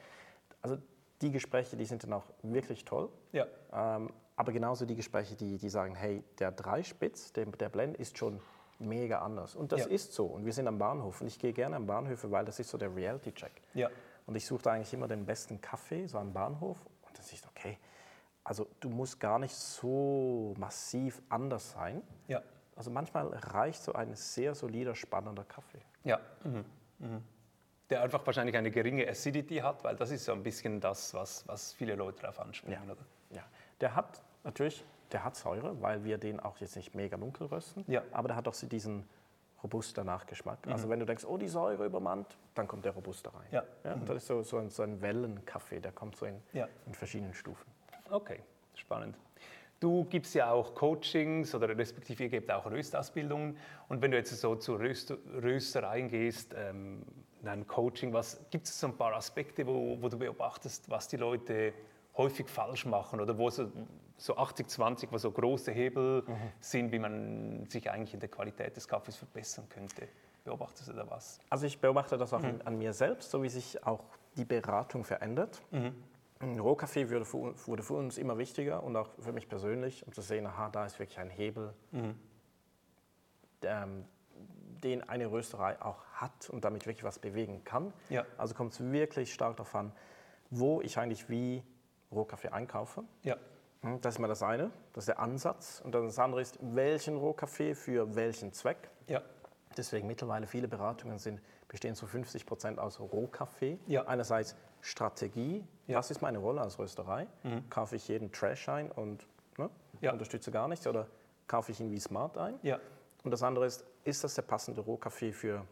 also 0.62 0.78
die 1.22 1.32
Gespräche, 1.32 1.76
die 1.76 1.86
sind 1.86 2.03
dann 2.03 2.14
auch 2.14 2.26
wirklich 2.43 2.86
toll. 2.86 3.10
Ja. 3.32 3.45
Ähm, 3.74 4.12
aber 4.36 4.51
genauso 4.53 4.86
die 4.86 4.95
Gespräche, 4.95 5.36
die, 5.36 5.57
die 5.57 5.70
sagen, 5.70 5.95
hey, 5.95 6.24
der 6.39 6.51
Dreispitz, 6.51 7.34
der, 7.34 7.45
der 7.47 7.70
Blend 7.70 7.97
ist 7.97 8.18
schon 8.18 8.39
mega 8.80 9.20
anders. 9.20 9.55
Und 9.55 9.74
das 9.74 9.82
Ja. 9.82 9.88
ist 9.88 10.14
so. 10.14 10.26
Und 10.28 10.45
wir 10.45 10.53
sind 10.53 10.68
am 10.68 10.78
Bahnhof. 10.78 11.20
Und 11.20 11.28
ich 11.28 11.38
gehe 11.38 11.51
gerne 11.51 11.76
am 11.76 11.86
Bahnhof, 11.86 12.26
weil 12.32 12.45
das 12.45 12.60
ist 12.60 12.70
so 12.70 12.78
der 12.78 12.95
Reality-Check. 12.95 13.51
Ja. 13.74 13.89
Und 14.26 14.36
ich 14.36 14.45
suche 14.45 14.62
da 14.64 14.72
eigentlich 14.72 14.93
immer 14.93 15.07
den 15.10 15.26
besten 15.26 15.60
Kaffee, 15.60 16.05
so 16.05 16.18
am 16.18 16.32
Bahnhof. 16.32 16.78
Und 17.01 17.18
dann 17.18 17.26
siehst 17.26 17.43
du, 17.43 17.49
okay, 17.49 17.78
also 18.45 18.68
du 18.80 18.89
musst 18.89 19.20
gar 19.20 19.39
nicht 19.39 19.53
so 19.53 20.53
massiv 20.57 21.22
anders 21.28 21.72
sein. 21.72 22.01
Ja. 22.30 22.41
Also 22.78 22.91
manchmal 22.91 23.28
reicht 23.28 23.84
so 23.84 23.91
ein 23.91 24.16
sehr 24.16 24.55
solider, 24.55 24.95
spannender 24.95 25.43
Kaffee. 25.43 25.82
Ja. 26.05 26.20
Mhm. 26.45 26.64
Mhm. 26.99 27.24
Der 27.90 28.02
einfach 28.04 28.26
wahrscheinlich 28.26 28.56
eine 28.56 28.70
geringe 28.72 29.08
Acidity 29.08 29.58
hat, 29.58 29.84
weil 29.84 29.96
das 29.96 30.12
ist 30.12 30.26
so 30.26 30.32
ein 30.34 30.44
bisschen 30.44 30.80
das, 30.80 31.14
was, 31.14 31.48
was 31.48 31.74
viele 31.74 31.96
Leute 31.96 32.22
darauf 32.22 32.40
anspringen, 32.40 32.80
Ja. 32.86 32.92
oder? 32.94 33.02
Ja, 33.32 33.44
der 33.82 33.96
hat 33.96 34.22
natürlich, 34.44 34.84
der 35.12 35.24
hat 35.24 35.36
Säure, 35.36 35.82
weil 35.82 36.04
wir 36.04 36.18
den 36.18 36.40
auch 36.40 36.58
jetzt 36.60 36.76
nicht 36.76 36.94
mega 36.94 37.18
dunkel 37.18 37.48
rösten. 37.48 37.84
Ja. 37.88 38.04
Aber 38.12 38.28
der 38.28 38.38
hat 38.38 38.48
auch 38.48 38.54
so 38.54 38.68
diesen 38.68 39.08
robuster 39.64 40.04
Nachgeschmack. 40.04 40.60
Also 40.68 40.88
wenn 40.88 41.00
du 41.00 41.06
denkst, 41.06 41.26
oh, 41.26 41.38
die 41.38 41.48
Säure 41.50 41.86
übermannt, 41.86 42.38
dann 42.56 42.68
kommt 42.68 42.86
der 42.86 42.94
robuster 42.94 43.32
rein. 43.34 43.48
Ja. 43.84 43.94
und 43.94 44.08
das 44.08 44.18
ist 44.18 44.28
so, 44.28 44.42
so, 44.44 44.58
ein, 44.58 44.70
so 44.70 44.84
ein 44.84 45.02
Wellenkaffee, 45.02 45.80
der 45.80 45.92
kommt 45.92 46.16
so 46.16 46.26
in, 46.28 46.42
Ja. 46.54 46.68
in 46.86 46.94
verschiedenen 46.94 47.34
Stufen. 47.34 47.70
Okay, 48.10 48.42
spannend. 48.76 49.18
Du 49.82 50.04
gibst 50.06 50.34
ja 50.36 50.52
auch 50.52 50.76
Coachings 50.76 51.56
oder 51.56 51.70
respektive 51.78 52.24
ihr 52.24 52.30
gebt 52.30 52.52
auch 52.52 52.66
Röstausbildungen. 52.70 53.58
Und 53.88 54.02
wenn 54.02 54.12
du 54.12 54.18
jetzt 54.18 54.38
so 54.38 54.56
zu 54.56 54.76
Röst, 54.76 55.12
Röstereien 55.42 56.10
gehst, 56.10 56.54
ähm, 56.58 57.02
in 57.42 57.48
einem 57.48 57.68
Coaching, 57.68 58.14
was 58.14 58.40
gibt 58.50 58.68
es 58.68 58.80
so 58.80 58.88
ein 58.88 58.98
paar 58.98 59.14
Aspekte, 59.14 59.66
wo, 59.66 59.98
wo 60.02 60.10
du 60.10 60.18
beobachtest, 60.18 60.90
was 60.90 61.08
die 61.08 61.18
Leute 61.18 61.74
häufig 62.18 62.50
falsch 62.50 62.86
machen 62.86 63.22
oder 63.22 63.38
wo 63.38 63.50
so, 63.50 63.72
so 64.18 64.38
80-20, 64.38 65.08
wo 65.12 65.18
so 65.18 65.32
große 65.32 65.72
Hebel 65.72 66.24
sind, 66.60 66.92
wie 66.92 67.00
man 67.00 67.66
sich 67.70 67.90
eigentlich 67.90 68.14
in 68.14 68.20
der 68.20 68.30
Qualität 68.30 68.76
des 68.76 68.88
Kaffees 68.88 69.16
verbessern 69.16 69.66
könnte? 69.70 70.08
Beobachtest 70.44 70.90
du 70.90 70.94
da 70.94 71.10
was? 71.10 71.40
Also 71.50 71.66
ich 71.66 71.80
beobachte 71.80 72.18
das 72.18 72.34
auch 72.34 72.44
an, 72.44 72.62
an 72.66 72.78
mir 72.78 72.94
selbst, 72.94 73.32
so 73.32 73.42
wie 73.44 73.50
sich 73.50 73.86
auch 73.86 74.04
die 74.36 74.46
Beratung 74.46 75.04
verändert. 75.04 75.62
Ein 76.42 76.60
Rohkaffee 76.60 77.10
wurde 77.10 77.26
für, 77.26 77.68
wurde 77.68 77.84
für 77.84 77.96
uns 77.96 78.18
immer 78.18 78.38
wichtiger 78.38 78.84
und 78.84 78.96
auch 78.96 79.10
für 79.20 79.34
mich 79.34 79.48
persönlich, 79.50 80.06
um 80.06 80.14
zu 80.14 80.22
sehen, 80.22 80.46
aha, 80.48 80.70
da 80.70 80.86
ist 80.86 80.98
wirklich 81.00 81.20
ein 81.20 81.30
Hebel, 81.30 81.74
ähm, 83.64 84.06
den 84.84 85.08
eine 85.08 85.32
Rösterei 85.32 85.82
auch 85.82 86.04
hat 86.14 86.50
und 86.50 86.66
damit 86.66 86.86
wirklich 86.86 87.04
was 87.04 87.20
bewegen 87.20 87.64
kann. 87.64 87.94
Ja. 88.10 88.26
Also 88.38 88.54
kommt 88.56 88.74
es 88.74 88.80
wirklich 88.92 89.34
stark 89.34 89.58
darauf 89.58 89.74
an, 89.76 89.92
wo 90.50 90.82
ich 90.82 90.98
eigentlich 90.98 91.30
wie 91.30 91.64
Rohkaffee 92.12 92.50
einkaufe. 92.50 93.04
Ja, 93.24 93.36
Hm, 93.82 94.02
Das 94.02 94.16
ist 94.16 94.20
mal 94.20 94.28
das 94.28 94.44
eine, 94.44 94.72
das 94.94 95.04
ist 95.04 95.08
der 95.08 95.20
Ansatz. 95.20 95.82
Und 95.86 95.94
dann 95.96 96.04
das 96.06 96.20
andere 96.20 96.42
ist, 96.42 96.58
welchen 96.62 97.16
Rohkaffee 97.16 97.76
für 97.76 98.14
welchen 98.16 98.52
Zweck. 98.52 98.90
ja, 99.08 99.22
Deswegen 99.78 100.08
mittlerweile 100.08 100.48
viele 100.48 100.68
Beratungen 100.68 101.18
sind, 101.20 101.40
bestehen 101.70 101.96
zu 101.96 102.06
50 102.08 102.46
Prozent 102.46 102.80
aus 102.80 103.00
Rohkaffee. 103.00 103.80
Ja. 103.88 104.06
Einerseits 104.08 104.56
Strategie, 104.82 105.64
Ja. 105.88 106.00
was 106.00 106.12
ist 106.12 106.22
meine 106.22 106.40
Rolle 106.40 106.60
als 106.62 106.78
Rösterei? 106.80 107.28
Kaufe 107.70 107.96
ich 107.96 108.08
jeden 108.10 108.32
Trash 108.34 108.68
ein 108.68 108.92
und 108.92 109.28
ne, 109.58 109.70
Ja. 110.02 110.12
unterstütze 110.12 110.52
gar 110.52 110.68
nichts 110.68 110.86
oder 110.88 111.08
kaufe 111.48 111.72
ich 111.72 111.80
ihn 111.80 111.90
wie 111.92 112.00
Smart 112.00 112.38
ein? 112.38 112.60
ja, 112.64 112.80
Und 113.24 113.32
das 113.32 113.44
andere 113.44 113.66
ist, 113.66 113.86
ist 114.04 114.24
das 114.24 114.36
der 114.36 114.42
passende 114.44 114.82
Rohkaffee 114.82 115.34
für, 115.34 115.66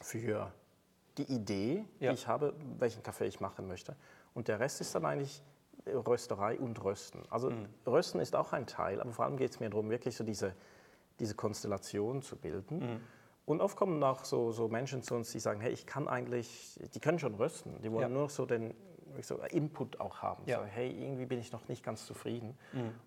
für 0.00 0.52
die 1.18 1.24
Idee, 1.32 1.84
Ja. 2.00 2.10
die 2.10 2.14
ich 2.14 2.26
habe, 2.28 2.54
welchen 2.78 3.02
Kaffee 3.02 3.26
ich 3.26 3.40
machen 3.40 3.66
möchte? 3.68 3.96
Und 4.34 4.48
der 4.48 4.60
Rest 4.60 4.80
ist 4.80 4.94
dann 4.94 5.04
eigentlich 5.04 5.42
Rösterei 5.86 6.58
und 6.58 6.82
Rösten. 6.84 7.22
Also 7.30 7.50
Mhm. 7.50 7.66
Rösten 7.86 8.20
ist 8.20 8.36
auch 8.36 8.52
ein 8.52 8.66
Teil, 8.66 9.00
aber 9.00 9.10
vor 9.12 9.24
allem 9.24 9.36
geht 9.36 9.50
es 9.50 9.60
mir 9.60 9.68
darum, 9.68 9.90
wirklich 9.90 10.16
so 10.16 10.22
diese, 10.24 10.54
diese 11.18 11.34
Konstellation 11.34 12.22
zu 12.22 12.36
bilden. 12.36 12.78
Mhm. 12.78 13.00
Und 13.44 13.60
oft 13.60 13.76
kommen 13.76 14.02
auch 14.04 14.24
so, 14.24 14.52
so 14.52 14.68
Menschen 14.68 15.02
zu 15.02 15.16
uns, 15.16 15.32
die 15.32 15.40
sagen, 15.40 15.60
hey, 15.60 15.72
ich 15.72 15.84
kann 15.84 16.06
eigentlich, 16.06 16.78
die 16.94 17.00
können 17.00 17.18
schon 17.18 17.34
rösten, 17.34 17.82
die 17.82 17.90
wollen 17.90 18.02
Ja. 18.02 18.08
nur 18.08 18.28
so 18.28 18.46
den 18.46 18.72
so 19.20 19.36
Input 19.50 20.00
auch 20.00 20.22
haben. 20.22 20.44
Ja. 20.46 20.58
Mhm. 20.60 20.62
So, 20.62 20.66
hey, 20.68 20.90
irgendwie 21.04 21.26
bin 21.26 21.40
ich 21.40 21.52
noch 21.52 21.66
nicht 21.68 21.84
ganz 21.84 22.06
zufrieden. 22.06 22.56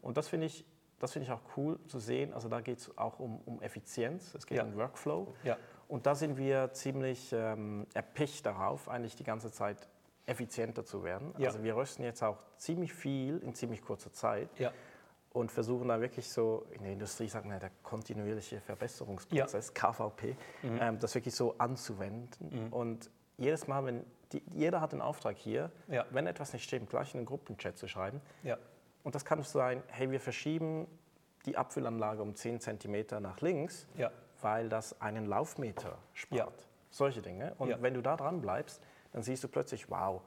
Und 0.02 0.18
das 0.18 0.28
finde 0.28 0.46
ich, 0.48 0.66
das 1.00 1.14
finde 1.14 1.28
ich 1.28 1.32
auch 1.32 1.42
cool 1.58 1.80
zu 1.88 2.00
sehen. 2.00 2.34
Also 2.34 2.48
da 2.50 2.62
geht 2.62 2.80
es 2.80 2.98
auch 2.98 3.20
um, 3.20 3.40
um 3.46 3.62
Effizienz, 3.62 4.34
es 4.36 4.46
geht 4.46 4.58
Ja. 4.58 4.64
um 4.64 4.76
Workflow. 4.76 5.34
ja, 5.44 5.58
Und 5.88 6.06
da 6.06 6.16
sind 6.16 6.38
wir 6.38 6.72
ziemlich 6.74 7.32
ähm, 7.34 7.86
erpicht 7.94 8.46
darauf, 8.46 8.90
eigentlich 8.90 9.16
die 9.16 9.24
ganze 9.24 9.52
Zeit 9.52 9.88
effizienter 10.26 10.84
zu 10.86 11.04
werden. 11.04 11.34
Ja. 11.38 11.48
Also 11.50 11.64
wir 11.64 11.76
rösten 11.76 12.04
jetzt 12.04 12.24
auch 12.24 12.38
ziemlich 12.58 12.94
viel 12.94 13.38
in 13.40 13.54
ziemlich 13.54 13.82
kurzer 13.84 14.12
Zeit 14.12 14.50
und 15.34 15.52
versuchen 15.52 15.90
da 15.90 16.00
wirklich 16.02 16.30
so, 16.30 16.66
in 16.72 16.82
der 16.84 16.94
Industrie 16.94 17.28
sagt 17.28 17.46
man 17.46 17.56
ja, 17.56 17.60
der 17.60 17.72
kontinuierliche 17.84 18.60
Verbesserungsprozess, 18.62 19.74
KVP, 19.74 20.36
Mhm. 20.64 20.80
ähm, 20.82 21.00
das 21.00 21.14
wirklich 21.14 21.36
so 21.36 21.56
anzuwenden. 21.58 22.70
Und 22.72 23.12
jedes 23.38 23.68
Mal, 23.68 23.86
wenn 23.86 24.04
die, 24.32 24.42
jeder 24.54 24.82
hat 24.82 24.94
den 24.94 25.02
Auftrag 25.02 25.38
hier, 25.38 25.72
wenn 26.10 26.26
etwas 26.26 26.54
nicht 26.54 26.64
stimmt, 26.64 26.90
gleich 26.90 27.14
in 27.14 27.20
den 27.20 27.26
Gruppenchat 27.28 27.78
zu 27.78 27.88
schreiben. 27.88 28.22
Und 29.06 29.14
das 29.14 29.24
kann 29.24 29.42
sein, 29.44 29.84
hey, 29.88 30.10
wir 30.10 30.20
verschieben 30.20 30.88
die 31.46 31.56
Abfüllanlage 31.58 32.24
um 32.24 32.36
10 32.36 32.60
cm 32.60 33.22
nach 33.22 33.40
links, 33.40 33.88
ja, 33.96 34.12
weil 34.42 34.68
das 34.68 35.00
einen 35.00 35.28
Laufmeter 35.28 36.00
spart. 36.14 36.40
Ja. 36.60 36.68
Solche 36.90 37.22
Dinge. 37.22 37.54
Und 37.60 37.70
Ja. 37.70 37.82
wenn 37.82 37.94
du 37.94 38.02
da 38.02 38.18
dran 38.18 38.42
bleibst, 38.42 38.82
dann 39.12 39.22
siehst 39.22 39.44
du 39.44 39.48
plötzlich, 39.48 39.92
wow, 39.92 40.22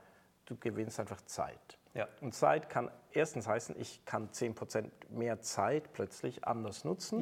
du 0.47 0.57
gewinnst 0.57 1.01
einfach 1.01 1.21
Zeit. 1.23 1.77
Und 2.21 2.33
Zeit 2.33 2.69
kann 2.69 2.89
erstens 3.11 3.49
heißen, 3.49 3.75
ich 3.81 4.05
kann 4.05 4.31
10% 4.31 4.89
mehr 5.11 5.41
Zeit 5.41 5.93
plötzlich 5.93 6.45
anders 6.47 6.85
nutzen. 6.85 7.21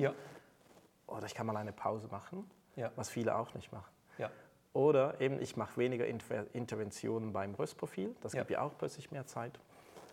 Oder 1.07 1.25
ich 1.25 1.35
kann 1.35 1.47
mal 1.47 1.57
eine 1.57 1.73
Pause 1.73 2.09
machen, 2.09 2.51
was 2.97 3.09
viele 3.09 3.35
auch 3.35 3.55
nicht 3.55 3.73
machen. 3.73 3.91
Oder 4.75 5.19
eben, 5.23 5.41
ich 5.41 5.57
mache 5.57 5.79
weniger 5.79 6.07
Inter 6.07 6.45
Interventionen 6.55 7.33
beim 7.33 7.55
Röstprofil. 7.55 8.15
Das 8.21 8.33
gibt 8.33 8.51
ja 8.51 8.61
auch 8.61 8.77
plötzlich 8.77 9.11
mehr 9.11 9.25
Zeit. 9.25 9.59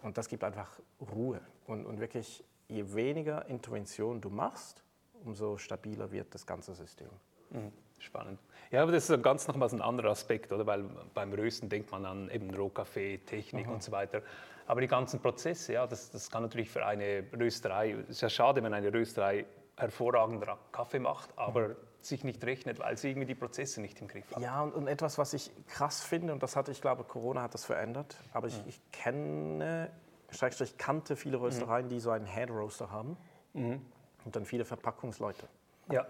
Und 0.03 0.17
das 0.17 0.27
gibt 0.27 0.43
einfach 0.43 0.79
Ruhe. 1.15 1.41
Und, 1.65 1.85
und 1.85 1.99
wirklich, 1.99 2.43
je 2.67 2.93
weniger 2.93 3.47
Interventionen 3.47 4.21
du 4.21 4.29
machst, 4.29 4.83
umso 5.23 5.57
stabiler 5.57 6.11
wird 6.11 6.33
das 6.35 6.45
ganze 6.45 6.75
System. 6.75 7.09
Mhm. 7.49 7.71
Spannend. 7.99 8.39
Ja, 8.69 8.83
aber 8.83 8.91
das 8.91 9.09
ist 9.09 9.23
ganz 9.23 9.47
nochmals 9.47 9.73
ein 9.73 9.81
anderer 9.81 10.09
Aspekt, 10.09 10.51
oder? 10.51 10.65
Weil 10.65 10.83
beim 11.13 11.31
Rösten 11.31 11.69
denkt 11.69 11.89
man 11.91 12.05
an 12.05 12.29
eben 12.31 12.53
Rohkaffee, 12.53 13.19
Technik 13.19 13.69
und 13.69 13.81
so 13.81 13.93
weiter. 13.93 14.21
Aber 14.67 14.81
die 14.81 14.87
ganzen 14.87 15.21
Prozesse, 15.21 15.73
ja, 15.73 15.87
das, 15.87 16.11
das 16.11 16.29
kann 16.29 16.43
natürlich 16.43 16.69
für 16.69 16.85
eine 16.85 17.25
Rösterei, 17.33 17.91
es 17.91 18.09
ist 18.09 18.21
ja 18.21 18.29
schade, 18.29 18.61
wenn 18.61 18.73
eine 18.73 18.93
Rösterei 18.93 19.45
hervorragender 19.77 20.57
Kaffee 20.71 20.99
macht, 20.99 21.29
aber 21.37 21.75
sich 22.05 22.23
nicht 22.23 22.43
rechnet, 22.43 22.79
weil 22.79 22.97
sie 22.97 23.09
irgendwie 23.09 23.27
die 23.27 23.35
Prozesse 23.35 23.81
nicht 23.81 23.99
im 24.01 24.07
Griff 24.07 24.29
hat. 24.35 24.41
Ja, 24.41 24.61
und, 24.61 24.73
und 24.73 24.87
etwas, 24.87 25.17
was 25.17 25.33
ich 25.33 25.51
krass 25.67 26.01
finde, 26.03 26.33
und 26.33 26.43
das 26.43 26.55
hatte, 26.55 26.71
ich 26.71 26.81
glaube, 26.81 27.03
Corona 27.03 27.41
hat 27.43 27.53
das 27.53 27.65
verändert, 27.65 28.17
aber 28.33 28.47
ich, 28.47 28.61
ich 28.67 28.81
kenne, 28.91 29.89
Schrägstrich 30.31 30.77
kannte 30.77 31.15
viele 31.15 31.39
Röstereien, 31.39 31.89
die 31.89 31.99
so 31.99 32.11
einen 32.11 32.25
Head 32.25 32.49
Roaster 32.49 32.91
haben 32.91 33.17
und 33.53 34.35
dann 34.35 34.45
viele 34.45 34.65
Verpackungsleute. 34.65 35.47
Ja, 35.91 36.05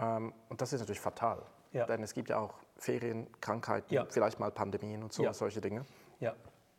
Ähm, 0.00 0.32
und 0.48 0.60
das 0.62 0.72
ist 0.72 0.80
natürlich 0.80 1.00
fatal, 1.00 1.42
Ja. 1.72 1.84
denn 1.84 2.02
es 2.02 2.14
gibt 2.14 2.30
ja 2.30 2.38
auch 2.38 2.54
Ferien, 2.76 3.26
Krankheiten, 3.42 3.92
Ja. 3.92 4.06
vielleicht 4.08 4.40
mal 4.40 4.50
Pandemien 4.50 5.02
und 5.02 5.12
so, 5.12 5.22
Ja. 5.22 5.32
solche 5.34 5.60
Dinge. 5.60 5.84
ja, 6.20 6.34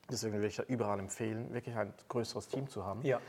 Deswegen 0.10 0.34
würde 0.34 0.48
ich 0.48 0.58
ja 0.58 0.64
überall 0.66 1.00
empfehlen, 1.00 1.54
wirklich 1.54 1.76
ein 1.76 1.94
größeres 2.10 2.48
Team 2.48 2.68
zu 2.70 2.84
haben. 2.86 3.02
ja, 3.04 3.20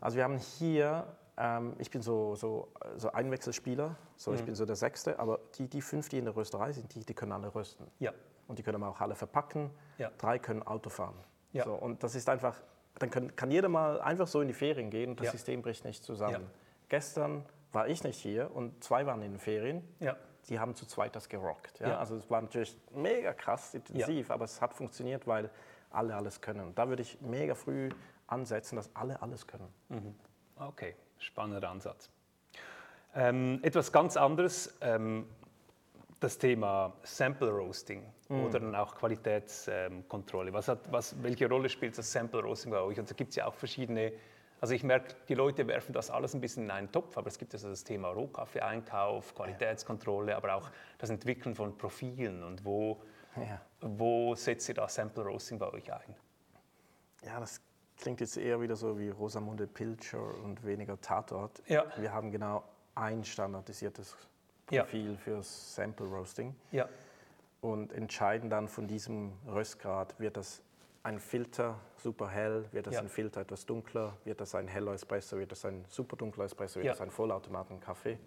Also 0.00 0.16
wir 0.16 0.24
haben 0.24 0.38
hier, 0.38 1.06
ähm, 1.36 1.74
ich 1.78 1.90
bin 1.90 2.02
so, 2.02 2.34
so, 2.36 2.68
so 2.96 3.10
Einwechselspieler, 3.12 3.96
so 4.16 4.30
Mhm. 4.30 4.36
ich 4.38 4.44
bin 4.44 4.54
so 4.54 4.64
der 4.66 4.76
Sechste, 4.76 5.18
aber 5.18 5.40
die, 5.58 5.68
die 5.68 5.80
fünf, 5.82 6.08
die 6.08 6.18
in 6.18 6.24
der 6.26 6.36
Rösterei 6.36 6.72
sind, 6.72 6.94
die, 6.94 7.04
die 7.04 7.14
können 7.14 7.32
alle 7.32 7.54
rösten. 7.54 7.86
ja, 7.98 8.12
Und 8.48 8.58
die 8.58 8.62
können 8.62 8.82
aber 8.82 8.90
auch 8.92 9.00
alle 9.00 9.14
verpacken. 9.14 9.70
Ja. 9.98 10.10
Drei 10.18 10.38
können 10.38 10.62
Auto 10.62 10.90
fahren. 10.90 11.16
Ja. 11.52 11.64
So, 11.64 11.74
und 11.74 12.02
das 12.02 12.14
ist 12.14 12.28
einfach, 12.28 12.56
dann 12.98 13.10
können, 13.10 13.34
kann 13.36 13.50
jeder 13.50 13.68
mal 13.68 14.00
einfach 14.00 14.26
so 14.26 14.40
in 14.40 14.48
die 14.48 14.54
Ferien 14.54 14.90
gehen 14.90 15.10
und 15.10 15.20
das 15.20 15.26
Ja. 15.26 15.32
System 15.32 15.62
bricht 15.62 15.84
nicht 15.84 16.04
zusammen. 16.04 16.46
Gestern 16.88 17.44
war 17.72 17.88
ich 17.88 18.04
nicht 18.04 18.18
hier 18.18 18.54
und 18.54 18.84
zwei 18.84 19.06
waren 19.06 19.22
in 19.22 19.32
den 19.32 19.38
Ferien. 19.40 19.82
ja, 20.00 20.16
Die 20.48 20.60
haben 20.60 20.74
zu 20.76 20.86
zweit 20.86 21.16
das 21.16 21.28
gerockt. 21.28 21.80
Ja? 21.80 21.98
Also 21.98 22.16
es 22.16 22.30
war 22.30 22.40
natürlich 22.42 22.76
mega 22.92 23.32
krass 23.32 23.74
intensiv, 23.74 24.30
aber 24.30 24.44
es 24.44 24.60
hat 24.60 24.74
funktioniert, 24.74 25.26
weil 25.26 25.50
alle 25.90 26.14
alles 26.14 26.40
können. 26.40 26.74
Da 26.74 26.88
würde 26.88 27.02
ich 27.02 27.20
mega 27.20 27.54
früh 27.54 27.88
ansetzen, 28.26 28.76
dass 28.76 28.94
alle 28.94 29.22
alles 29.22 29.46
können. 29.46 29.68
Okay, 30.56 30.94
spannender 31.18 31.68
Ansatz. 31.68 32.10
Ähm, 33.14 33.60
etwas 33.62 33.92
ganz 33.92 34.16
anderes, 34.16 34.76
ähm, 34.80 35.26
das 36.20 36.38
Thema 36.38 36.92
Sample 37.02 37.50
Roasting 37.50 38.02
oder 38.30 38.58
dann 38.60 38.74
auch 38.74 38.94
Qualitätskontrolle. 38.94 40.52
Was 40.54 40.68
hat, 40.68 40.90
was, 40.90 41.22
welche 41.22 41.48
Rolle 41.48 41.68
spielt 41.68 41.98
das 41.98 42.10
Sample 42.10 42.40
Roasting 42.40 42.70
bei 42.72 42.80
euch? 42.80 42.98
Und 42.98 43.10
da 43.10 43.14
gibt 43.14 43.30
es 43.30 43.36
ja 43.36 43.46
auch 43.46 43.52
verschiedene, 43.54 44.12
also 44.60 44.72
ich 44.74 44.82
merke, 44.82 45.14
die 45.28 45.34
Leute 45.34 45.66
werfen 45.68 45.92
das 45.92 46.10
alles 46.10 46.34
ein 46.34 46.40
bisschen 46.40 46.64
in 46.64 46.70
einen 46.70 46.90
Topf, 46.90 47.18
aber 47.18 47.26
es 47.28 47.38
gibt 47.38 47.52
also 47.52 47.68
das 47.68 47.84
Thema 47.84 48.08
Rohkaffee-Einkauf, 48.08 49.34
Qualitätskontrolle, 49.34 50.34
aber 50.34 50.54
auch 50.54 50.70
das 50.98 51.10
Entwickeln 51.10 51.54
von 51.54 51.76
Profilen 51.76 52.42
und 52.42 52.64
wo, 52.64 53.02
Ja. 53.36 53.60
wo 53.82 54.34
setzt 54.34 54.68
ihr 54.70 54.74
das 54.74 54.94
Sample 54.94 55.24
Roasting 55.24 55.58
bei 55.58 55.70
euch 55.72 55.92
ein? 55.92 56.16
Ja, 57.22 57.38
das 57.38 57.60
klingt 57.98 58.20
jetzt 58.20 58.36
eher 58.36 58.60
wieder 58.60 58.76
so 58.76 58.98
wie 58.98 59.08
Rosamunde 59.10 59.66
Pilcher 59.66 60.22
und 60.42 60.64
weniger 60.64 61.00
Tatort. 61.00 61.62
Ja. 61.68 61.84
Wir 61.96 62.12
haben 62.12 62.30
genau 62.30 62.64
ein 62.94 63.24
standardisiertes 63.24 64.16
Ja. 64.70 64.82
Profil 64.82 65.16
fürs 65.16 65.74
Sample 65.74 66.06
Roasting 66.06 66.54
Ja, 66.72 66.88
und 67.60 67.92
entscheiden 67.92 68.50
dann 68.50 68.68
von 68.68 68.86
diesem 68.86 69.32
Röstgrad, 69.46 70.18
wird 70.18 70.36
das 70.36 70.62
ein 71.02 71.18
Filter 71.20 71.78
super 71.98 72.28
hell, 72.28 72.64
wird 72.72 72.86
das 72.86 72.94
Ja. 72.94 73.00
ein 73.00 73.08
Filter 73.08 73.42
etwas 73.42 73.66
dunkler, 73.66 74.16
wird 74.24 74.40
das 74.40 74.54
ein 74.54 74.68
heller 74.68 74.92
Espresso, 74.94 75.36
wird 75.38 75.52
das 75.52 75.64
ein 75.66 75.84
super 75.88 76.16
dunkler 76.16 76.44
Espresso, 76.46 76.76
wird 76.76 76.86
Ja. 76.86 76.92
das 76.92 77.00
ein 77.02 77.10
Vollautomaten-Kaffee. 77.10 78.18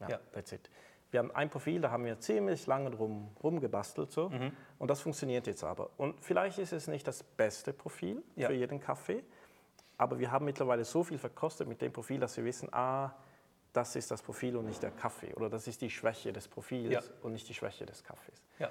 Ja, 0.00 0.08
Ja. 0.08 0.20
that's 0.32 0.52
it. 0.52 0.70
Wir 1.14 1.20
haben 1.20 1.30
ein 1.30 1.48
Profil, 1.48 1.80
da 1.80 1.92
haben 1.92 2.04
wir 2.04 2.18
ziemlich 2.18 2.66
lange 2.66 2.90
drum 2.90 3.28
rumgebastelt 3.40 4.10
so 4.10 4.30
Mhm. 4.30 4.50
und 4.80 4.88
das 4.90 5.00
funktioniert 5.00 5.46
jetzt 5.46 5.62
aber. 5.62 5.90
Und 5.96 6.20
vielleicht 6.24 6.58
ist 6.58 6.72
es 6.72 6.88
nicht 6.88 7.06
das 7.06 7.22
beste 7.22 7.72
Profil 7.72 8.20
Ja. 8.34 8.48
für 8.48 8.54
jeden 8.54 8.80
Kaffee, 8.80 9.22
aber 9.96 10.18
wir 10.18 10.32
haben 10.32 10.44
mittlerweile 10.44 10.84
so 10.84 11.04
viel 11.04 11.18
verkostet 11.18 11.68
mit 11.68 11.80
dem 11.82 11.92
Profil, 11.92 12.18
dass 12.18 12.36
wir 12.36 12.44
wissen, 12.44 12.68
ah, 12.74 13.12
das 13.72 13.94
ist 13.94 14.10
das 14.10 14.22
Profil 14.22 14.56
und 14.56 14.64
nicht 14.66 14.82
der 14.82 14.90
Kaffee 14.90 15.32
oder 15.34 15.48
das 15.48 15.68
ist 15.68 15.82
die 15.82 15.90
Schwäche 15.90 16.32
des 16.32 16.48
Profils 16.48 16.90
Ja. 16.92 17.00
und 17.22 17.30
nicht 17.32 17.48
die 17.48 17.54
Schwäche 17.54 17.86
des 17.86 18.02
Kaffees. 18.02 18.42
ja, 18.58 18.68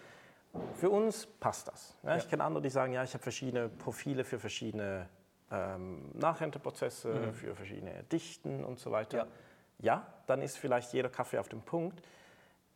Für 0.76 0.90
uns 0.90 1.26
passt 1.26 1.70
das. 1.70 1.98
Ja, 2.04 2.18
Ich 2.18 2.30
kenne 2.30 2.44
andere, 2.44 2.62
die 2.62 2.70
sagen, 2.70 2.92
ja, 2.92 3.04
ich 3.06 3.14
habe 3.14 3.24
verschiedene 3.24 3.70
Profile 3.70 4.26
für 4.26 4.38
verschiedene 4.38 5.08
ähm, 5.50 6.10
Nachrenteprozesse, 6.14 7.32
für 7.32 7.56
verschiedene 7.56 8.04
Dichten 8.12 8.66
und 8.66 8.80
so 8.80 8.92
weiter. 8.92 9.24
Mhm. 9.26 9.32
Ja. 9.80 10.08
dann 10.28 10.42
ist 10.42 10.58
vielleicht 10.58 10.92
jeder 10.94 11.10
Kaffee 11.10 11.38
auf 11.38 11.48
dem 11.48 11.62
Punkt. 11.62 12.02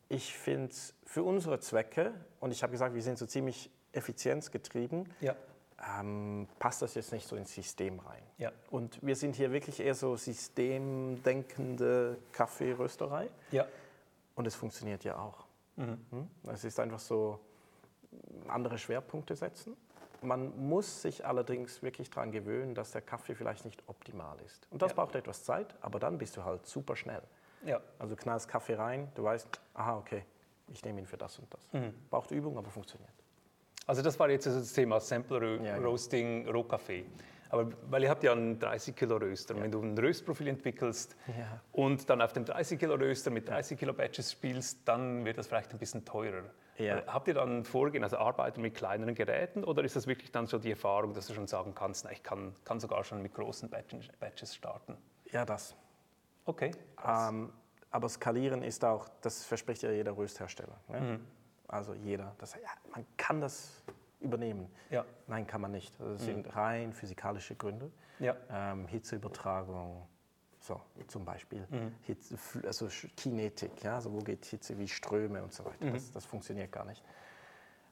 Ich 0.09 0.35
finde 0.37 0.71
es 0.71 0.93
für 1.05 1.23
unsere 1.23 1.59
Zwecke, 1.59 2.13
und 2.39 2.51
ich 2.51 2.63
habe 2.63 2.71
gesagt, 2.71 2.95
wir 2.95 3.01
sind 3.01 3.17
so 3.17 3.25
ziemlich 3.25 3.69
effizienzgetrieben, 3.91 5.11
ja, 5.19 5.35
ähm, 5.99 6.47
passt 6.59 6.81
das 6.81 6.95
jetzt 6.95 7.11
nicht 7.11 7.27
so 7.27 7.35
ins 7.35 7.53
System 7.53 7.99
rein. 7.99 8.23
ja, 8.37 8.51
Und 8.71 8.99
wir 9.05 9.15
sind 9.15 9.35
hier 9.35 9.51
wirklich 9.51 9.79
eher 9.79 9.95
so 9.95 10.15
systemdenkende 10.15 12.17
Kaffeerösterei. 12.31 13.29
ja, 13.51 13.65
Und 14.35 14.47
es 14.47 14.55
funktioniert 14.55 15.03
ja 15.03 15.17
auch. 15.19 15.45
Mhm. 15.75 15.97
Hm? 16.11 16.27
Es 16.51 16.63
ist 16.63 16.79
einfach 16.79 16.99
so, 16.99 17.39
andere 18.47 18.77
Schwerpunkte 18.77 19.35
setzen. 19.35 19.75
Man 20.23 20.57
muss 20.67 21.03
sich 21.03 21.25
allerdings 21.25 21.83
wirklich 21.83 22.09
daran 22.09 22.31
gewöhnen, 22.31 22.73
dass 22.73 22.91
der 22.91 23.01
Kaffee 23.01 23.35
vielleicht 23.35 23.65
nicht 23.65 23.83
optimal 23.87 24.37
ist. 24.45 24.67
Und 24.71 24.81
das 24.81 24.91
Ja. 24.91 24.95
braucht 24.95 25.15
etwas 25.15 25.43
Zeit, 25.43 25.75
aber 25.81 25.99
dann 25.99 26.17
bist 26.17 26.35
du 26.37 26.43
halt 26.43 26.65
super 26.65 26.95
schnell. 26.95 27.21
Ja. 27.65 27.79
Also 27.99 28.15
du 28.15 28.21
knallst 28.21 28.47
Kaffee 28.47 28.75
rein, 28.75 29.09
du 29.15 29.23
weißt, 29.23 29.47
aha, 29.73 29.97
okay, 29.97 30.23
ich 30.73 30.83
nehme 30.83 30.99
ihn 31.01 31.05
für 31.05 31.17
das 31.17 31.39
und 31.39 31.53
das. 31.53 31.61
Mhm. 31.73 31.93
Braucht 32.09 32.31
Übung, 32.31 32.57
aber 32.57 32.69
funktioniert. 32.69 33.11
Also 33.85 34.01
das 34.01 34.19
war 34.19 34.29
jetzt 34.29 34.47
also 34.47 34.59
das 34.59 34.73
Thema 34.73 34.99
Sample 34.99 35.59
Ja, 35.63 35.75
genau. 35.77 35.89
Roasting, 35.89 36.47
Rohkaffee. 36.49 37.05
Aber 37.49 37.71
weil 37.89 38.03
ihr 38.03 38.09
habt 38.09 38.23
ja 38.23 38.33
einen 38.33 38.59
30 38.59 38.93
Kilo 38.93 39.15
Röster. 39.15 39.55
Und 39.55 39.61
Wenn 39.61 39.71
du 39.71 39.81
ein 39.81 39.97
Röstprofil 39.97 40.49
entwickelst 40.49 41.15
Ja. 41.27 41.61
und 41.71 42.09
dann 42.09 42.21
auf 42.21 42.33
dem 42.33 42.43
30 42.43 42.77
Kilo 42.77 42.95
Röster 42.95 43.31
mit 43.31 43.47
30 43.47 43.79
Kilo 43.79 43.93
Batches 43.93 44.33
spielst, 44.33 44.79
dann 44.85 45.23
wird 45.23 45.37
das 45.37 45.47
vielleicht 45.47 45.71
ein 45.71 45.77
bisschen 45.77 46.03
teurer. 46.03 46.43
Ja. 46.77 46.97
Äh, 46.97 47.03
Habt 47.07 47.29
ihr 47.29 47.33
dann 47.35 47.63
Vorgehen, 47.63 48.03
also 48.03 48.17
arbeiten 48.17 48.61
mit 48.61 48.75
kleineren 48.75 49.15
Geräten 49.15 49.63
oder 49.63 49.83
ist 49.85 49.95
das 49.95 50.07
wirklich 50.07 50.31
dann 50.31 50.45
so 50.47 50.57
die 50.59 50.71
Erfahrung, 50.71 51.13
dass 51.13 51.27
du 51.27 51.33
schon 51.33 51.47
sagen 51.47 51.73
kannst, 51.73 52.03
na, 52.03 52.11
ich 52.11 52.21
kann, 52.21 52.53
kann 52.65 52.81
sogar 52.81 53.05
schon 53.05 53.21
mit 53.21 53.33
großen 53.33 53.69
Batches 53.69 54.53
starten? 54.53 54.97
Ja, 55.31 55.45
das. 55.45 55.73
Okay. 56.47 56.71
Ähm, 57.05 57.53
aber 57.91 58.09
skalieren 58.09 58.63
ist 58.63 58.83
auch, 58.83 59.07
das 59.21 59.43
verspricht 59.43 59.83
ja 59.83 59.91
jeder 59.91 60.17
Rösthersteller. 60.17 60.79
Ne? 60.87 61.19
Also 61.67 61.93
jeder. 61.93 62.33
Das, 62.39 62.53
ja, 62.55 62.69
man 62.91 63.05
kann 63.17 63.39
das 63.41 63.83
übernehmen. 64.19 64.67
Ja. 64.89 65.05
Nein, 65.27 65.45
kann 65.45 65.61
man 65.61 65.71
nicht. 65.71 65.93
Das 65.99 66.23
sind 66.23 66.55
rein 66.55 66.91
physikalische 66.93 67.55
Gründe. 67.55 67.91
Ja. 68.19 68.35
Ähm, 68.49 68.87
Hitzeübertragung, 68.87 70.07
so 70.59 70.81
zum 71.07 71.23
Beispiel. 71.23 71.67
Hitze, 72.01 72.35
Fl- 72.35 72.65
also 72.65 72.87
Kinetik, 73.15 73.83
ja? 73.83 73.95
also 73.95 74.11
wo 74.11 74.19
geht 74.19 74.43
Hitze 74.45 74.77
wie 74.77 74.87
Ströme 74.87 75.43
und 75.43 75.53
so 75.53 75.63
weiter. 75.65 75.91
Das, 75.91 76.11
das 76.11 76.25
funktioniert 76.25 76.71
gar 76.71 76.85
nicht. 76.85 77.03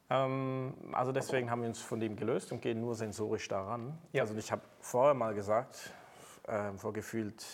Ähm, 0.09 0.73
also 0.93 1.11
deswegen 1.11 1.51
haben 1.51 1.61
wir 1.61 1.69
uns 1.69 1.81
von 1.81 1.99
dem 1.99 2.15
gelöst 2.15 2.51
und 2.51 2.61
gehen 2.61 2.79
nur 2.81 2.95
sensorisch 2.95 3.47
daran. 3.47 3.97
Ja. 4.13 4.23
Also 4.23 4.35
ich 4.35 4.51
habe 4.51 4.61
vorher 4.79 5.13
mal 5.13 5.33
gesagt, 5.33 5.91
ähm, 6.47 6.77
vor 6.79 6.93
gefühlt 6.93 7.45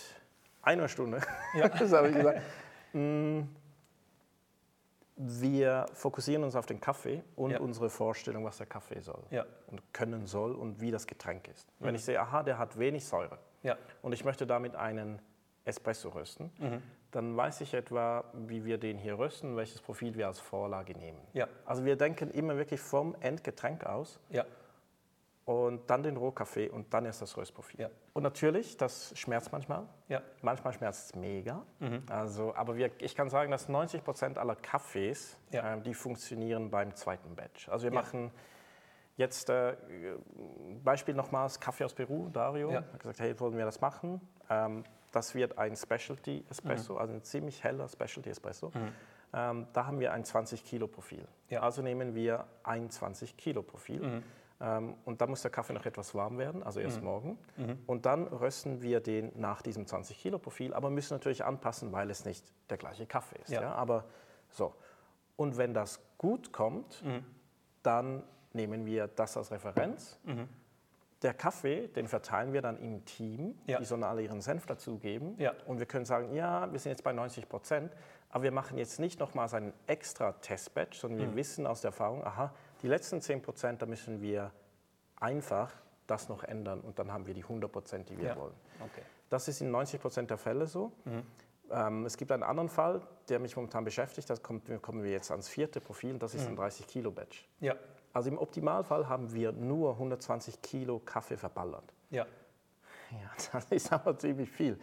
einer 0.62 0.88
Stunde, 0.88 1.22
Ja. 1.56 1.68
das 1.70 1.92
habe 1.92 2.10
ich 2.10 2.16
gesagt, 2.16 2.42
mm, 2.94 3.42
wir 5.18 5.86
fokussieren 5.94 6.44
uns 6.44 6.56
auf 6.56 6.66
den 6.66 6.80
Kaffee 6.82 7.24
und 7.36 7.52
Ja. 7.52 7.60
unsere 7.60 7.90
Vorstellung, 7.90 8.44
was 8.44 8.58
der 8.58 8.66
Kaffee 8.66 9.02
soll 9.02 9.22
Ja. 9.30 9.46
und 9.68 9.82
können 9.94 10.26
soll 10.26 10.54
und 10.56 10.82
wie 10.82 10.90
das 10.92 11.06
Getränk 11.06 11.48
ist. 11.48 11.68
Wenn 11.80 11.94
ich 11.96 12.04
sehe, 12.04 12.20
aha, 12.20 12.42
der 12.44 12.58
hat 12.58 12.78
wenig 12.80 13.06
Säure 13.06 13.38
Ja. 13.62 13.78
und 14.02 14.14
ich 14.14 14.26
möchte 14.26 14.48
damit 14.48 14.76
einen 14.76 15.22
Espresso 15.64 16.10
rösten, 16.10 16.52
Mhm. 16.58 16.82
dann 17.12 17.38
weiß 17.38 17.62
ich 17.62 17.74
etwa, 17.76 18.24
wie 18.34 18.66
wir 18.66 18.80
den 18.80 18.98
hier 18.98 19.20
rösten, 19.20 19.56
welches 19.58 19.80
Profil 19.82 20.16
wir 20.16 20.26
als 20.28 20.40
Vorlage 20.40 20.94
nehmen. 20.98 21.20
Also 21.66 21.86
wir 21.86 21.96
denken 21.98 22.32
immer 22.32 22.58
wirklich 22.58 22.80
vom 22.80 23.16
Endgetränk 23.20 23.86
aus. 23.86 24.20
Und 25.52 25.90
dann 25.90 26.04
den 26.04 26.18
Rohkaffee 26.18 26.70
und 26.70 26.94
dann 26.94 27.06
erst 27.06 27.22
das 27.22 27.36
Röstprofil. 27.38 27.82
Ja. 27.82 27.90
Und 28.14 28.24
natürlich, 28.24 28.78
das 28.78 29.14
schmerzt 29.18 29.52
manchmal. 29.52 29.88
Ja. 30.08 30.22
Manchmal 30.42 30.74
schmerzt 30.74 31.10
es 31.10 31.16
mega. 31.16 31.64
Mhm. 31.80 32.04
Also, 32.10 32.56
aber 32.56 32.76
wir, 32.78 32.92
ich 33.00 33.16
kann 33.16 33.30
sagen, 33.30 33.52
dass 33.52 33.68
90 33.70 34.04
Prozent 34.04 34.38
aller 34.38 34.56
Kaffees, 34.56 35.38
Ja. 35.52 35.76
äh, 35.76 35.82
die 35.82 35.94
funktionieren 35.94 36.70
beim 36.72 36.96
zweiten 36.96 37.36
Batch. 37.36 37.70
Also 37.70 37.84
wir 37.86 37.92
machen 37.94 38.32
jetzt, 39.18 39.50
äh, 39.50 39.76
Beispiel 40.84 41.14
nochmals, 41.16 41.60
Kaffee 41.60 41.84
aus 41.86 41.94
Peru, 41.94 42.30
Dario, 42.30 42.72
Ja. 42.72 42.78
hat 42.94 43.00
gesagt, 43.00 43.20
hey, 43.20 43.40
wollen 43.40 43.58
wir 43.58 43.66
das 43.66 43.82
machen? 43.82 44.22
Ähm, 44.50 44.84
das 45.12 45.36
wird 45.36 45.58
ein 45.58 45.76
Specialty 45.76 46.46
Espresso, 46.50 46.98
also 46.98 47.14
ein 47.14 47.24
ziemlich 47.24 47.64
heller 47.64 47.88
Specialty 47.90 48.30
Espresso. 48.30 48.72
Ähm, 49.34 49.68
da 49.74 49.86
haben 49.86 50.00
wir 50.00 50.14
ein 50.14 50.24
20 50.24 50.64
Kilo 50.64 50.88
Profil. 50.88 51.26
Ja. 51.50 51.62
Also 51.62 51.82
nehmen 51.82 52.16
wir 52.16 52.46
ein 52.64 52.90
20 52.90 53.36
Kilo 53.38 53.62
Profil. 53.62 54.24
Ähm, 54.62 54.96
und 55.06 55.22
dann 55.22 55.30
muss 55.32 55.42
der 55.42 55.50
Kaffee 55.52 55.74
noch 55.74 55.86
etwas 55.86 56.14
warm 56.14 56.38
werden, 56.38 56.62
also 56.62 56.80
erst 56.80 57.02
morgen. 57.02 57.38
Und 57.88 58.06
dann 58.06 58.28
rösten 58.28 58.82
wir 58.82 59.00
den 59.00 59.32
nach 59.36 59.62
diesem 59.62 59.88
20 59.88 60.20
Kilo 60.20 60.38
Profil, 60.38 60.74
aber 60.74 60.90
müssen 60.90 61.14
natürlich 61.16 61.44
anpassen, 61.44 61.92
weil 61.92 62.10
es 62.12 62.26
nicht 62.26 62.46
der 62.70 62.78
gleiche 62.78 63.06
Kaffee 63.08 63.40
ist. 63.42 63.50
Ja. 63.50 63.62
Ja. 63.62 63.72
Aber 63.74 64.06
so. 64.50 64.76
Und 65.36 65.58
wenn 65.58 65.74
das 65.74 66.00
gut 66.18 66.52
kommt, 66.54 67.04
dann 67.84 68.24
nehmen 68.54 68.86
wir 68.86 69.08
das 69.08 69.36
als 69.38 69.52
Referenz. 69.52 70.20
Der 71.24 71.34
Kaffee, 71.36 71.88
den 71.88 72.08
verteilen 72.08 72.52
wir 72.52 72.62
dann 72.64 72.78
im 72.80 73.06
Team. 73.06 73.56
Ja. 73.68 73.78
Die 73.80 73.86
sollen 73.86 74.04
alle 74.04 74.24
ihren 74.24 74.42
Senf 74.42 74.66
dazugeben. 74.66 75.36
Ja. 75.38 75.54
Und 75.68 75.78
wir 75.80 75.86
können 75.86 76.06
sagen, 76.06 76.34
ja, 76.34 76.72
wir 76.72 76.80
sind 76.80 76.92
jetzt 76.92 77.04
bei 77.04 77.14
90 77.14 77.48
Prozent, 77.48 77.94
aber 78.30 78.44
wir 78.44 78.52
machen 78.52 78.78
jetzt 78.80 79.00
nicht 79.00 79.20
nochmals 79.20 79.54
einen 79.54 79.72
extra 79.86 80.32
Testbatch, 80.34 81.00
sondern 81.00 81.20
Mhm. 81.20 81.30
wir 81.32 81.36
wissen 81.36 81.68
aus 81.68 81.82
der 81.82 81.90
Erfahrung, 81.90 82.24
aha, 82.26 82.54
die 82.82 82.88
letzten 82.88 83.22
10 83.22 83.42
Prozent, 83.42 83.82
da 83.82 83.86
müssen 83.86 84.22
wir 84.22 84.52
einfach 85.20 85.72
das 86.08 86.30
noch 86.30 86.44
ändern 86.44 86.82
und 86.82 86.98
dann 87.00 87.12
haben 87.12 87.26
wir 87.28 87.34
die 87.34 87.44
100 87.44 87.72
Prozent, 87.72 88.10
die 88.10 88.18
wir 88.18 88.30
Ja. 88.30 88.36
wollen. 88.36 88.54
Okay. 88.80 89.02
Das 89.30 89.48
ist 89.48 89.62
in 89.62 89.72
90 89.72 90.02
Prozent 90.02 90.30
der 90.30 90.38
Fälle 90.38 90.68
so. 90.68 90.92
Ähm, 91.70 92.06
es 92.06 92.18
gibt 92.18 92.32
einen 92.34 92.44
anderen 92.44 92.68
Fall, 92.70 93.02
der 93.30 93.40
mich 93.40 93.56
momentan 93.56 93.86
beschäftigt, 93.86 94.30
da 94.30 94.36
kommen 94.36 95.04
wir 95.04 95.12
jetzt 95.12 95.32
ans 95.32 95.48
vierte 95.48 95.80
Profil, 95.80 96.18
das 96.18 96.34
ist 96.36 96.48
ein 96.48 96.56
30 96.56 96.86
Kilo 96.88 97.12
Batch. 97.12 97.48
Ja. 97.62 97.76
Also 98.14 98.30
im 98.30 98.38
Optimalfall 98.38 99.08
haben 99.08 99.34
wir 99.34 99.54
nur 99.54 99.92
120 99.94 100.62
Kilo 100.62 101.00
Kaffee 101.00 101.38
verballert. 101.38 101.94
Ja. 102.10 102.26
Ja, 103.12 103.32
das 103.54 103.72
ist 103.72 103.94
aber 103.94 104.18
ziemlich 104.18 104.50
viel. 104.52 104.78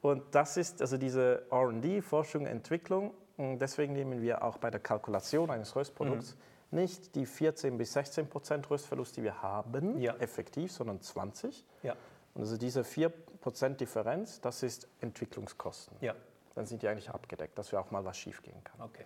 Und 0.00 0.22
das 0.34 0.56
ist 0.56 0.80
also 0.80 0.96
diese 0.96 1.46
RD, 1.52 2.02
Forschung, 2.02 2.46
Entwicklung. 2.46 3.12
Und 3.36 3.58
deswegen 3.58 3.92
nehmen 3.92 4.20
wir 4.22 4.42
auch 4.42 4.56
bei 4.58 4.70
der 4.70 4.80
Kalkulation 4.80 5.50
eines 5.50 5.76
Röstprodukts 5.76 6.36
nicht 6.72 7.14
die 7.14 7.26
14 7.26 7.76
bis 7.78 7.92
16 7.92 8.28
Prozent 8.28 8.68
Röstverlust, 8.70 9.16
die 9.16 9.22
wir 9.22 9.42
haben, 9.42 9.98
Ja. 9.98 10.16
effektiv, 10.16 10.72
sondern 10.72 11.00
20. 11.00 11.64
Ja. 11.82 11.94
Und 12.34 12.42
also 12.42 12.56
diese 12.56 12.82
4 12.84 13.08
Prozent 13.40 13.80
Differenz, 13.80 14.40
das 14.40 14.62
ist 14.62 14.88
Entwicklungskosten. 15.00 15.96
Ja. 16.00 16.14
Dann 16.54 16.66
sind 16.66 16.82
die 16.82 16.88
eigentlich 16.88 17.10
abgedeckt, 17.10 17.58
dass 17.58 17.72
wir 17.72 17.80
auch 17.80 17.90
mal 17.90 18.04
was 18.04 18.16
schief 18.18 18.42
gehen 18.42 18.62
kann. 18.64 18.80
Okay. 18.80 19.04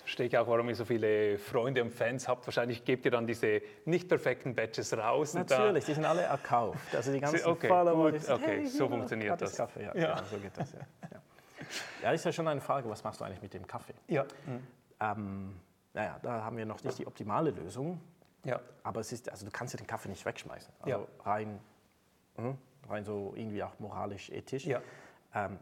verstehe 0.00 0.26
ich 0.26 0.38
auch, 0.38 0.46
warum 0.46 0.68
ihr 0.68 0.74
so 0.76 0.84
viele 0.84 1.38
Freunde 1.38 1.82
und 1.82 1.90
Fans 1.90 2.28
habt. 2.28 2.46
Wahrscheinlich 2.46 2.84
gebt 2.84 3.04
ihr 3.04 3.10
dann 3.10 3.26
diese 3.26 3.60
nicht 3.84 4.08
perfekten 4.08 4.54
Badges 4.54 4.96
raus. 4.96 5.34
Natürlich, 5.34 5.84
die 5.86 5.94
sind 5.94 6.04
alle 6.04 6.22
erkauft. 6.22 6.94
Also 6.94 7.12
die 7.12 7.20
ganzen 7.20 7.44
okay, 7.44 7.68
Follower, 7.68 8.12
gut, 8.12 8.28
okay, 8.28 8.42
hey, 8.58 8.66
so 8.66 8.88
funktioniert 8.88 9.40
das. 9.40 9.56
Kaffee. 9.56 9.82
Ja, 9.82 9.94
ja. 9.96 10.14
Genau, 10.14 10.28
so 10.30 10.38
geht 10.38 10.56
das. 10.56 10.72
Ja. 10.72 10.78
ja. 11.10 11.20
ja, 12.04 12.12
ist 12.12 12.24
ja 12.24 12.32
schon 12.32 12.46
eine 12.48 12.60
Frage, 12.60 12.88
was 12.88 13.02
machst 13.04 13.20
du 13.20 13.24
eigentlich 13.24 13.42
mit 13.42 13.52
dem 13.54 13.66
Kaffee? 13.66 13.94
Ja. 14.06 14.24
Mhm. 14.46 14.66
Ähm, 15.00 15.60
naja, 15.98 16.16
da 16.22 16.44
haben 16.44 16.56
wir 16.56 16.64
noch 16.64 16.80
nicht 16.84 16.96
die 17.00 17.08
optimale 17.08 17.50
Lösung. 17.50 18.00
Ja. 18.44 18.60
Aber 18.84 19.00
es 19.00 19.10
ist, 19.10 19.28
also 19.30 19.44
du 19.44 19.50
kannst 19.50 19.74
ja 19.74 19.78
den 19.78 19.88
Kaffee 19.88 20.08
nicht 20.08 20.24
wegschmeißen. 20.24 20.72
Also 20.80 20.90
Ja. 21.00 21.06
rein, 21.24 21.58
mh, 22.36 22.54
rein 22.88 23.04
so 23.04 23.32
irgendwie 23.34 23.64
auch 23.64 23.76
moralisch, 23.80 24.30
ethisch. 24.30 24.64
Ja. 24.64 24.80
Ähm, 25.34 25.58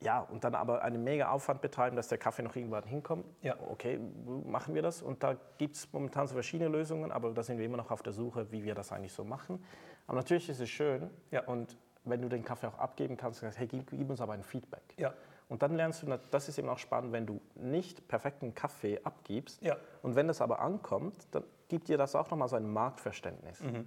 ja, 0.00 0.20
und 0.20 0.44
dann 0.44 0.54
aber 0.54 0.82
einen 0.82 1.02
mega 1.02 1.30
Aufwand 1.30 1.60
betreiben, 1.60 1.96
dass 1.96 2.06
der 2.06 2.18
Kaffee 2.18 2.42
noch 2.44 2.54
irgendwann 2.54 2.84
hinkommt. 2.84 3.26
Ja. 3.42 3.56
Okay, 3.68 3.98
machen 4.46 4.76
wir 4.76 4.82
das. 4.82 5.02
Und 5.02 5.24
da 5.24 5.34
gibt 5.58 5.74
es 5.74 5.92
momentan 5.92 6.28
so 6.28 6.34
verschiedene 6.34 6.68
Lösungen, 6.70 7.10
aber 7.10 7.32
da 7.32 7.42
sind 7.42 7.58
wir 7.58 7.64
immer 7.64 7.78
noch 7.78 7.90
auf 7.90 8.02
der 8.04 8.12
Suche, 8.12 8.52
wie 8.52 8.62
wir 8.62 8.76
das 8.76 8.92
eigentlich 8.92 9.12
so 9.12 9.24
machen. 9.24 9.64
Aber 10.06 10.18
natürlich 10.18 10.48
ist 10.48 10.60
es 10.60 10.70
schön. 10.70 11.10
Ja. 11.32 11.42
Und 11.46 11.76
wenn 12.04 12.22
du 12.22 12.28
den 12.28 12.44
Kaffee 12.44 12.68
auch 12.68 12.78
abgeben 12.78 13.16
kannst, 13.16 13.40
sagst, 13.40 13.58
hey, 13.58 13.66
gib, 13.66 13.90
gib 13.90 14.08
uns 14.08 14.20
aber 14.20 14.34
ein 14.34 14.44
Feedback. 14.44 14.82
Ja. 14.98 15.12
Und 15.48 15.62
dann 15.62 15.74
lernst 15.76 16.02
du, 16.02 16.18
das 16.30 16.48
ist 16.48 16.58
eben 16.58 16.68
auch 16.68 16.78
spannend, 16.78 17.12
wenn 17.12 17.26
du 17.26 17.40
nicht 17.54 18.08
perfekten 18.08 18.54
Kaffee 18.54 19.00
abgibst. 19.04 19.62
Ja. 19.62 19.76
Und 20.02 20.16
wenn 20.16 20.26
das 20.26 20.40
aber 20.40 20.60
ankommt, 20.60 21.14
dann 21.32 21.44
gibt 21.68 21.88
dir 21.88 21.98
das 21.98 22.14
auch 22.14 22.30
nochmal 22.30 22.48
so 22.48 22.56
ein 22.56 22.70
Marktverständnis. 22.72 23.60
Mhm. 23.60 23.86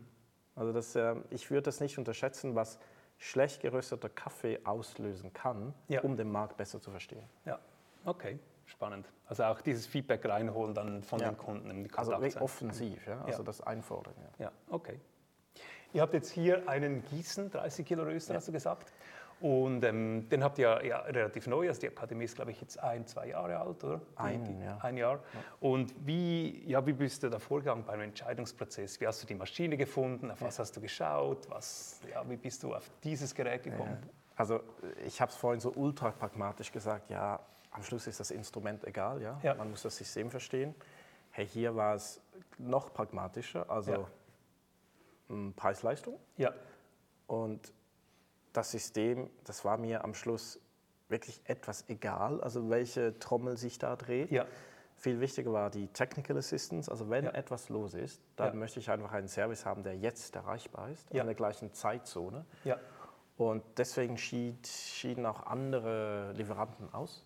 Also 0.55 0.71
das, 0.71 0.95
äh, 0.95 1.15
ich 1.29 1.49
würde 1.49 1.63
das 1.63 1.79
nicht 1.79 1.97
unterschätzen, 1.97 2.55
was 2.55 2.79
schlecht 3.17 3.61
gerösteter 3.61 4.09
Kaffee 4.09 4.59
auslösen 4.63 5.33
kann, 5.33 5.73
Ja. 5.87 6.01
um 6.01 6.15
den 6.15 6.31
Markt 6.31 6.57
besser 6.57 6.79
zu 6.79 6.91
verstehen. 6.91 7.23
Ja, 7.45 7.59
okay, 8.05 8.37
spannend. 8.65 9.07
Also 9.25 9.43
auch 9.43 9.61
dieses 9.61 9.87
Feedback 9.87 10.23
reinholen 10.25 10.75
dann 10.75 11.01
von 11.03 11.19
Ja. 11.19 11.29
den 11.31 11.37
Kunden 11.37 11.69
im 11.71 11.87
Also 11.95 12.11
Kontakt 12.11 12.33
sein. 12.33 12.43
offensiv, 12.43 13.07
ja? 13.07 13.23
also 13.23 13.41
das 13.41 13.61
Einfordern. 13.61 14.13
Ja. 14.37 14.45
Ja, 14.45 14.51
okay. 14.69 14.99
Ihr 15.93 16.01
habt 16.01 16.13
jetzt 16.13 16.29
hier 16.29 16.67
einen 16.69 17.03
Gießen, 17.05 17.49
30 17.49 17.85
Kilo 17.85 18.03
Röster, 18.03 18.35
hast 18.35 18.47
du 18.47 18.51
gesagt. 18.51 18.91
Und 19.39 19.83
ähm, 19.83 20.27
den 20.29 20.43
habt 20.43 20.57
ihr 20.57 20.83
ja 20.83 20.99
relativ 21.01 21.45
neu, 21.45 21.67
also 21.67 21.79
die 21.81 21.87
Akademie 21.89 22.23
ist, 22.25 22.35
glaube 22.35 22.49
ich, 22.51 22.59
jetzt 22.59 22.79
ein, 22.79 23.05
zwei 23.05 23.27
Jahre 23.27 23.57
alt, 23.59 23.83
oder? 23.83 24.01
Ein, 24.15 24.61
ja. 24.63 24.77
Ein 24.81 24.97
Jahr. 24.97 25.19
Und 25.59 25.93
wie, 26.07 26.63
ja, 26.67 26.83
wie 26.87 26.93
bist 26.93 27.21
du 27.21 27.29
da 27.29 27.37
vorgegangen 27.37 27.83
beim 27.85 28.01
Entscheidungsprozess? 28.01 28.99
Wie 28.99 29.05
hast 29.05 29.21
du 29.21 29.27
die 29.27 29.35
Maschine 29.35 29.77
gefunden? 29.77 30.31
Auf 30.31 30.41
was 30.41 30.57
hast 30.57 30.75
du 30.75 30.81
geschaut? 30.81 31.47
Was, 31.49 32.01
ja, 32.11 32.27
wie 32.27 32.35
bist 32.37 32.63
du 32.63 32.73
auf 32.73 32.89
dieses 33.03 33.35
Gerät 33.35 33.61
gekommen? 33.63 33.97
Also 34.35 34.61
ich 35.05 35.21
habe 35.21 35.31
es 35.31 35.37
vorhin 35.37 35.59
so 35.59 35.71
ultra 35.75 36.09
pragmatisch 36.11 36.71
gesagt, 36.71 37.09
ja, 37.11 37.39
am 37.71 37.83
Schluss 37.83 38.07
ist 38.07 38.19
das 38.19 38.31
Instrument 38.31 38.83
egal, 38.85 39.21
ja? 39.21 39.39
Ja. 39.43 39.53
man 39.53 39.69
muss 39.69 39.83
das 39.83 39.95
System 39.97 40.31
verstehen. 40.31 40.73
Hey, 41.29 41.45
hier 41.45 41.75
war 41.75 41.93
es 41.93 42.19
noch 42.57 42.91
pragmatischer, 42.91 43.69
also 43.69 43.91
Ja. 43.91 44.07
m, 45.29 45.53
Preis-Leistung. 45.55 46.19
Ja, 46.37 46.53
Und 47.27 47.71
das 48.57 48.71
System, 48.71 49.29
das 49.45 49.63
war 49.63 49.77
mir 49.77 50.03
am 50.03 50.13
Schluss 50.13 50.59
wirklich 51.09 51.39
etwas 51.45 51.85
egal, 51.87 52.41
also 52.41 52.69
welche 52.69 53.17
Trommel 53.19 53.57
sich 53.57 53.79
da 53.79 53.95
dreht. 53.95 54.31
ja, 54.31 54.45
Viel 54.99 55.19
wichtiger 55.19 55.53
war 55.53 55.69
die 55.69 55.87
Technical 55.89 56.35
Assistance, 56.37 56.89
also 56.89 57.07
wenn 57.11 57.25
Ja. 57.25 57.31
etwas 57.31 57.69
los 57.69 57.93
ist, 57.93 58.19
dann 58.35 58.47
Ja. 58.47 58.53
möchte 58.55 58.79
ich 58.79 58.89
einfach 58.89 59.11
einen 59.13 59.27
Service 59.27 59.63
haben, 59.63 59.83
der 59.83 59.95
jetzt 59.95 60.35
erreichbar 60.35 60.89
ist, 60.89 61.09
in 61.11 61.23
der 61.23 61.35
gleichen 61.35 61.71
Zeitzone. 61.71 62.45
Und 63.37 63.63
deswegen 63.77 64.17
schied, 64.17 64.65
schieden 64.67 65.27
auch 65.27 65.45
andere 65.45 66.31
Lieferanten 66.33 66.91
aus. 66.95 67.23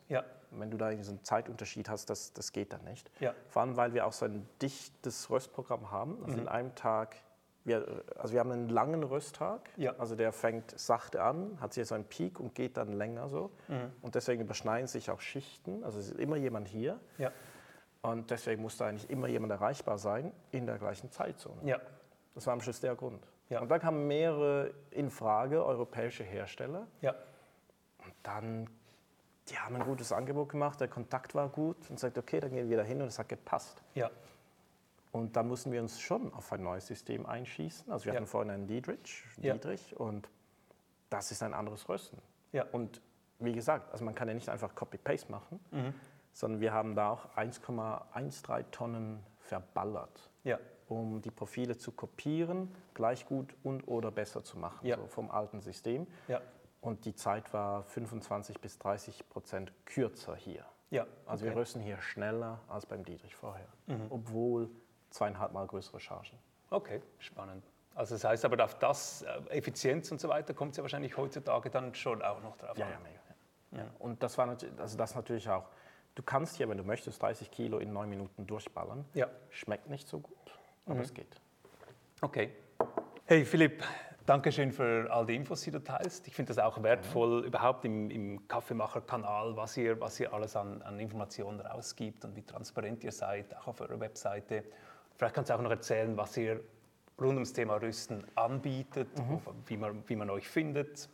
Wenn 0.54 0.70
du 0.70 0.76
da 0.76 0.92
so 1.02 1.12
einen 1.12 1.24
Zeitunterschied 1.24 1.88
hast, 1.88 2.10
das, 2.10 2.34
das 2.34 2.52
geht 2.52 2.74
dann 2.74 2.84
nicht. 2.84 3.10
Vor 3.48 3.62
allem, 3.62 3.78
weil 3.78 3.94
wir 3.94 4.06
auch 4.06 4.12
so 4.12 4.26
ein 4.26 4.46
dichtes 4.62 5.30
Röstprogramm 5.30 5.92
haben. 5.92 6.22
Also 6.26 6.36
Mhm. 6.36 6.42
in 6.44 6.48
einem 6.50 6.76
Tag, 6.76 7.16
wir, 7.64 8.04
also 8.18 8.34
wir 8.34 8.40
haben 8.40 8.52
einen 8.52 8.70
langen 8.70 9.04
Rösttag. 9.04 9.70
Ja. 9.78 9.94
Also 10.00 10.16
der 10.16 10.32
fängt 10.32 10.78
sachte 10.80 11.22
an, 11.24 11.58
hat 11.62 11.76
hier 11.76 11.86
so 11.86 11.94
einen 11.96 12.06
Peak 12.06 12.40
und 12.40 12.56
geht 12.56 12.78
dann 12.78 12.94
länger 12.94 13.30
so. 13.30 13.52
Mhm. 13.68 13.92
Und 14.02 14.16
deswegen 14.16 14.42
überschneiden 14.42 14.88
sich 14.88 15.12
auch 15.12 15.22
Schichten. 15.22 15.84
Also 15.84 16.00
es 16.00 16.10
ist 16.12 16.20
immer 16.20 16.38
jemand 16.38 16.68
hier. 16.68 17.00
ja, 17.18 17.32
Und 18.02 18.32
deswegen 18.32 18.62
muss 18.64 18.78
da 18.78 18.88
eigentlich 18.88 19.10
immer 19.10 19.28
jemand 19.28 19.52
erreichbar 19.52 19.98
sein 20.00 20.32
in 20.52 20.66
der 20.66 20.78
gleichen 20.80 21.12
Zeitzone. 21.12 21.62
ja, 21.64 21.80
Das 22.34 22.48
war 22.48 22.54
am 22.54 22.62
Schluss 22.62 22.80
der 22.80 22.96
Grund. 22.96 23.28
Ja. 23.50 23.60
Und 23.62 23.70
da 23.70 23.78
kamen 23.80 24.08
mehrere 24.08 24.72
in 24.92 25.10
Frage, 25.12 25.64
europäische 25.66 26.24
Hersteller. 26.24 26.88
ja, 27.02 27.14
Dann, 28.24 28.68
die 29.50 29.58
haben 29.58 29.76
ein 29.76 29.84
gutes 29.84 30.12
Angebot 30.12 30.50
gemacht, 30.50 30.80
der 30.80 30.88
Kontakt 30.88 31.36
war 31.36 31.50
gut 31.50 31.78
und 31.90 32.00
sagt, 32.00 32.18
okay, 32.18 32.40
dann 32.40 32.52
gehen 32.54 32.70
wir 32.70 32.78
da 32.78 32.84
hin 32.84 33.02
und 33.02 33.08
es 33.10 33.20
hat 33.20 33.30
gepasst. 33.30 33.82
ja, 33.94 34.10
Und 35.12 35.36
dann 35.36 35.48
mussten 35.48 35.72
wir 35.72 35.82
uns 35.82 36.00
schon 36.00 36.34
auf 36.34 36.52
ein 36.54 36.64
neues 36.64 36.88
System 36.88 37.26
einschießen. 37.26 37.92
Also 37.92 38.06
wir 38.06 38.14
Ja. 38.14 38.18
hatten 38.20 38.28
vorhin 38.28 38.50
einen 38.52 38.68
Dietrich, 38.68 39.24
Ja. 39.42 39.54
Dietrich 39.54 39.98
und 40.00 40.30
das 41.10 41.32
ist 41.32 41.44
ein 41.44 41.54
anderes 41.54 41.88
Rösten. 41.90 42.18
ja, 42.54 42.66
Und 42.72 43.02
wie 43.40 43.54
gesagt, 43.54 43.92
also 43.92 44.06
man 44.06 44.14
kann 44.16 44.28
ja 44.28 44.34
nicht 44.34 44.48
einfach 44.50 44.74
Copy-Paste 44.76 45.32
machen, 45.32 45.60
Mhm. 45.72 45.94
sondern 46.32 46.62
wir 46.62 46.72
haben 46.74 46.96
da 46.96 47.10
auch 47.12 47.36
1,13 47.36 48.64
Tonnen 48.72 49.24
verballert, 49.40 50.30
ja, 50.44 50.60
um 50.88 51.22
die 51.22 51.32
Profile 51.32 51.78
zu 51.78 51.92
kopieren, 51.92 52.74
gleich 52.94 53.26
gut 53.26 53.54
und 53.64 53.88
oder 53.88 54.12
besser 54.12 54.44
zu 54.44 54.58
machen, 54.60 54.86
Ja. 54.86 54.96
so 54.98 55.08
vom 55.08 55.30
alten 55.32 55.60
System. 55.62 56.08
ja, 56.28 56.40
Und 56.82 57.06
die 57.06 57.14
Zeit 57.16 57.54
war 57.54 57.84
25 57.84 58.60
bis 58.60 58.80
30 58.80 59.28
Prozent 59.30 59.72
kürzer 59.86 60.36
hier. 60.36 60.66
ja. 60.90 61.06
Also 61.26 61.44
wir 61.46 61.52
okay. 61.52 61.60
rösten 61.60 61.82
hier 61.82 61.98
schneller 62.02 62.60
als 62.68 62.86
beim 62.86 63.04
Dietrich 63.06 63.36
vorher, 63.36 63.68
Mhm. 63.88 64.08
obwohl 64.10 64.70
zweieinhalb 65.12 65.52
Mal 65.54 65.68
größere 65.68 66.00
Chargen. 66.00 66.38
Okay, 66.70 67.02
spannend. 67.20 67.64
Also 67.96 68.16
das 68.16 68.24
heißt 68.24 68.46
aber 68.46 68.64
auf 68.64 68.80
das, 68.80 69.22
äh, 69.24 69.28
Effizienz 69.58 70.12
und 70.12 70.20
so 70.22 70.30
weiter, 70.30 70.54
kommt 70.54 70.72
es 70.72 70.78
ja 70.78 70.84
wahrscheinlich 70.84 71.18
heutzutage 71.18 71.70
dann 71.70 71.94
schon 71.94 72.22
auch 72.22 72.42
noch 72.42 72.56
drauf 72.58 72.78
Ja, 72.78 72.86
an. 72.86 72.92
ja, 72.94 73.00
mega. 73.00 73.20
Ja. 73.72 73.78
Ja. 73.84 73.92
Und 74.00 74.24
das 74.24 74.38
war 74.38 74.46
natürlich, 74.46 74.80
also 74.80 74.98
das 74.98 75.14
natürlich 75.16 75.48
auch, 75.50 75.66
du 76.16 76.24
kannst 76.24 76.56
hier, 76.56 76.68
wenn 76.70 76.78
du 76.78 76.84
möchtest, 76.84 77.22
30 77.22 77.52
Kilo 77.52 77.80
in 77.80 77.92
neun 77.94 78.10
Minuten 78.10 78.48
durchballern. 78.48 79.06
Ja. 79.14 79.28
Schmeckt 79.50 79.90
nicht 79.90 80.08
so 80.08 80.20
gut, 80.20 80.38
aber 80.86 80.96
Mhm. 80.96 81.02
es 81.02 81.14
geht. 81.14 81.40
Okay. 82.22 82.52
Hey 83.26 83.44
Philipp, 83.46 83.84
danke 84.26 84.52
schön 84.52 84.72
für 84.72 85.08
all 85.12 85.26
die 85.26 85.36
Infos, 85.36 85.62
die 85.62 85.72
du 85.72 85.80
teilst. 85.84 86.28
Ich 86.28 86.36
finde 86.36 86.54
das 86.54 86.64
auch 86.64 86.82
wertvoll, 86.84 87.46
überhaupt 87.46 87.84
im, 87.86 88.10
im 88.10 88.48
Kaffeemacher-Kanal, 88.48 89.56
was 89.58 89.76
ihr, 89.78 90.00
was 90.00 90.20
ihr 90.20 90.34
alles 90.34 90.56
an, 90.56 90.82
an 90.82 91.00
Informationen 91.00 91.60
rausgibt 91.62 92.24
und 92.26 92.36
wie 92.36 92.44
transparent 92.44 93.04
ihr 93.04 93.12
seid, 93.12 93.56
auch 93.58 93.68
auf 93.68 93.82
eurer 93.82 94.00
Webseite. 94.00 94.64
Vielleicht 95.22 95.36
kannst 95.36 95.52
du 95.52 95.54
auch 95.54 95.62
noch 95.62 95.70
erzählen, 95.70 96.18
was 96.18 96.36
ihr 96.36 96.62
rund 97.20 97.34
ums 97.36 97.54
Thema 97.54 97.76
Rüsten 97.76 98.26
anbietet, 98.34 99.08
wo- 99.30 99.54
wie, 99.68 99.78
man, 99.78 100.04
wie 100.08 100.16
man 100.16 100.32
euch 100.32 100.50
findet. 100.50 101.08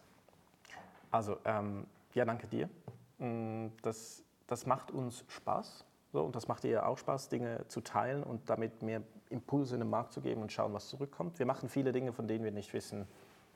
Also, 1.11 1.35
ähm, 1.43 1.85
ja, 2.13 2.23
danke 2.23 2.47
dir. 2.47 2.69
Mm, 3.17 3.67
Das, 3.81 4.23
das 4.47 4.65
macht 4.65 4.91
uns 4.91 5.25
Spaß. 5.27 5.83
So, 6.13 6.21
und 6.23 6.33
das 6.37 6.47
macht 6.47 6.63
dir 6.63 6.87
auch 6.87 6.97
Spaß, 6.97 7.27
Dinge 7.27 7.67
zu 7.67 7.81
teilen 7.81 8.23
und 8.23 8.49
damit 8.49 8.81
mehr 8.81 9.01
Impulse 9.29 9.73
in 9.75 9.81
den 9.81 9.89
Markt 9.89 10.13
zu 10.13 10.21
geben 10.21 10.41
und 10.41 10.53
schauen, 10.53 10.73
was 10.73 10.87
zurückkommt. 10.87 11.37
Wir 11.37 11.45
machen 11.45 11.67
viele 11.67 11.91
Dinge, 11.91 12.13
von 12.13 12.29
denen 12.29 12.45
wir 12.45 12.51
nicht 12.53 12.73
wissen, 12.73 13.05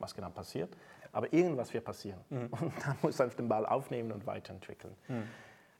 was 0.00 0.14
genau 0.14 0.28
passiert. 0.28 0.76
Aber 1.12 1.32
irgendwas 1.32 1.72
wird 1.72 1.86
passieren. 1.86 2.20
Und 2.30 2.50
dann 2.84 2.96
muss 3.00 3.18
man 3.18 3.30
den 3.30 3.48
Ball 3.48 3.64
aufnehmen 3.64 4.12
und 4.12 4.26
weiterentwickeln. 4.26 4.94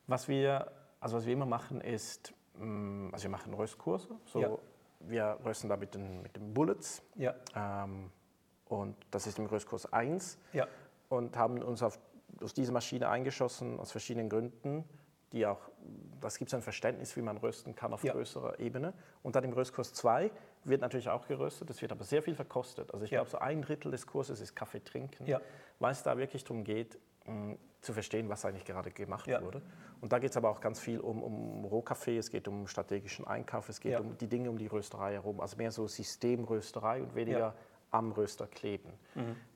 Was, 0.06 0.28
wir, 0.28 0.72
also 0.98 1.18
was 1.18 1.26
wir 1.26 1.34
immer 1.34 1.44
machen, 1.44 1.82
ist, 1.82 2.32
also 2.58 3.22
wir 3.24 3.30
machen 3.30 3.54
Röstkurse. 3.54 4.08
So, 4.26 4.40
Ja. 4.40 4.50
Wir 5.04 5.38
rösten 5.44 5.68
da 5.68 5.76
mit 5.76 5.94
den, 5.94 6.22
mit 6.22 6.36
den 6.36 6.54
Bullets. 6.54 7.02
Ja, 7.16 7.34
Ähm, 7.56 8.10
und 8.66 8.94
das 9.10 9.26
ist 9.26 9.38
im 9.38 9.46
Röstkurs 9.46 9.92
1 9.92 10.38
ja, 10.52 10.66
und 11.08 11.36
haben 11.36 11.60
uns 11.60 11.82
auf, 11.82 11.98
auf 12.40 12.52
diese 12.52 12.70
Maschine 12.72 13.08
eingeschossen 13.08 13.80
aus 13.80 13.90
verschiedenen 13.90 14.28
Gründen, 14.28 14.84
die 15.32 15.44
auch, 15.44 15.58
das 16.20 16.38
gibt 16.38 16.50
es 16.50 16.54
ein 16.54 16.62
Verständnis, 16.62 17.16
wie 17.16 17.22
man 17.22 17.36
rösten 17.38 17.74
kann 17.74 17.92
auf 17.92 18.04
Ja. 18.04 18.12
größerer 18.12 18.60
Ebene. 18.60 18.92
Und 19.24 19.34
dann 19.34 19.42
im 19.44 19.52
Röstkurs 19.52 19.92
2 19.94 20.30
wird 20.64 20.80
natürlich 20.82 21.08
auch 21.08 21.26
geröstet, 21.26 21.68
es 21.70 21.82
wird 21.82 21.90
aber 21.90 22.04
sehr 22.04 22.22
viel 22.22 22.36
verkostet. 22.36 22.92
Also 22.94 23.04
ich 23.04 23.10
glaube, 23.10 23.28
so 23.30 23.38
ein 23.38 23.62
Drittel 23.62 23.90
des 23.90 24.06
Kurses 24.06 24.40
ist 24.40 24.54
Kaffee 24.54 24.84
trinken, 24.84 25.26
weil 25.80 25.90
es 25.92 26.02
da 26.04 26.16
wirklich 26.16 26.44
darum 26.44 26.62
geht, 26.62 26.96
mh, 27.26 27.56
zu 27.82 27.92
verstehen, 27.92 28.28
was 28.28 28.44
eigentlich 28.44 28.64
gerade 28.64 28.90
gemacht 28.90 29.26
Ja. 29.26 29.42
wurde. 29.42 29.60
Und 30.00 30.12
da 30.12 30.18
geht 30.18 30.30
es 30.30 30.36
aber 30.36 30.48
auch 30.50 30.60
ganz 30.60 30.80
viel 30.80 31.00
um, 31.00 31.22
um 31.22 31.64
Rohkaffee, 31.64 32.16
es 32.16 32.30
geht 32.30 32.48
um 32.48 32.66
strategischen 32.66 33.26
Einkauf, 33.26 33.68
es 33.68 33.80
geht 33.80 33.92
Ja. 33.92 34.00
um 34.00 34.16
die 34.16 34.28
Dinge 34.28 34.50
um 34.50 34.56
die 34.58 34.68
Rösterei 34.68 35.12
herum, 35.14 35.40
also 35.40 35.56
mehr 35.56 35.70
so 35.72 35.86
Systemrösterei 35.86 37.02
und 37.02 37.14
weniger 37.14 37.38
Ja. 37.38 37.54
am 37.90 38.12
Röster 38.12 38.46
kleben. 38.46 38.92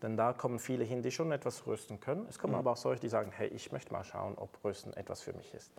Denn 0.03 0.17
da 0.17 0.33
kommen 0.35 0.59
viele 0.59 0.85
hin, 0.85 1.03
die 1.03 1.11
schon 1.11 1.33
etwas 1.33 1.67
rösten 1.67 2.01
können. 2.01 2.27
Es 2.29 2.39
kommen 2.39 2.55
aber 2.55 2.73
auch 2.73 2.77
solche, 2.77 3.01
die 3.01 3.09
sagen, 3.09 3.33
hey, 3.33 3.49
ich 3.49 3.73
möchte 3.73 3.93
mal 3.93 4.05
schauen, 4.05 4.35
ob 4.37 4.63
Rösten 4.63 4.93
etwas 4.93 5.23
für 5.23 5.33
mich 5.33 5.55
ist. 5.55 5.73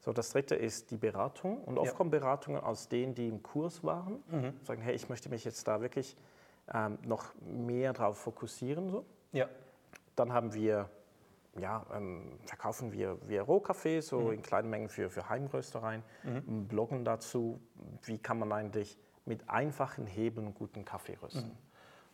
So, 0.00 0.12
das 0.12 0.30
dritte 0.30 0.54
ist 0.54 0.92
die 0.92 0.96
Beratung. 0.96 1.64
Und 1.64 1.76
oft 1.78 1.94
kommen 1.96 2.10
Beratungen 2.10 2.62
aus 2.62 2.88
denen, 2.88 3.14
die 3.14 3.28
im 3.28 3.42
Kurs 3.42 3.82
waren, 3.82 4.22
sagen, 4.62 4.80
hey, 4.82 4.94
ich 4.94 5.08
möchte 5.08 5.28
mich 5.28 5.44
jetzt 5.44 5.66
da 5.66 5.80
wirklich 5.80 6.16
ähm, 6.72 6.98
noch 7.02 7.32
mehr 7.40 7.92
drauf 7.94 8.18
fokussieren. 8.18 8.90
So. 8.90 9.04
Dann 10.14 10.32
haben 10.32 10.52
wir 10.54 10.88
ja, 11.56 11.84
ähm, 11.94 12.38
verkaufen 12.44 12.92
wir, 12.92 13.18
wir 13.26 13.42
Rohkaffee, 13.42 14.00
so 14.00 14.20
mhm. 14.20 14.32
in 14.32 14.42
kleinen 14.42 14.70
Mengen 14.70 14.88
für, 14.88 15.10
für 15.10 15.28
Heimröstereien, 15.28 16.02
mhm. 16.24 16.66
bloggen 16.68 17.04
dazu, 17.04 17.60
wie 18.04 18.18
kann 18.18 18.38
man 18.38 18.52
eigentlich 18.52 18.98
mit 19.24 19.48
einfachen 19.48 20.06
Hebeln 20.06 20.54
guten 20.54 20.84
Kaffee 20.84 21.18
rösten. 21.22 21.50
Mhm. 21.50 21.58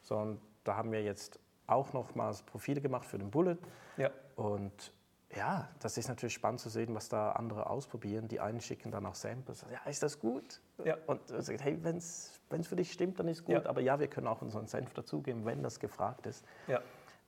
So, 0.02 0.16
und 0.16 0.40
da 0.64 0.76
haben 0.76 0.92
wir 0.92 1.02
jetzt 1.02 1.38
auch 1.66 1.92
nochmals 1.92 2.42
Profile 2.42 2.80
gemacht 2.80 3.06
für 3.06 3.18
den 3.18 3.30
Bullet. 3.30 3.58
Ja. 3.96 4.10
Und 4.36 4.92
ja, 5.36 5.68
das 5.80 5.98
ist 5.98 6.08
natürlich 6.08 6.34
spannend 6.34 6.60
zu 6.60 6.68
sehen, 6.68 6.94
was 6.94 7.08
da 7.08 7.32
andere 7.32 7.68
ausprobieren. 7.68 8.28
Die 8.28 8.40
einen 8.40 8.60
schicken 8.60 8.90
dann 8.90 9.06
auch 9.06 9.14
Samples. 9.14 9.64
Ja, 9.70 9.90
ist 9.90 10.02
das 10.02 10.20
gut? 10.20 10.60
Ja. 10.84 10.96
Und 11.06 11.20
sagt, 11.26 11.62
hey, 11.62 11.78
wenn 11.82 11.96
es 11.96 12.40
für 12.62 12.76
dich 12.76 12.92
stimmt, 12.92 13.18
dann 13.18 13.28
ist 13.28 13.44
gut. 13.44 13.64
Ja. 13.64 13.66
Aber 13.66 13.80
ja, 13.80 13.98
wir 13.98 14.08
können 14.08 14.26
auch 14.26 14.42
unseren 14.42 14.66
Senf 14.66 14.92
dazugeben, 14.94 15.44
wenn 15.44 15.62
das 15.62 15.80
gefragt 15.80 16.26
ist. 16.26 16.44
Ja. 16.66 16.80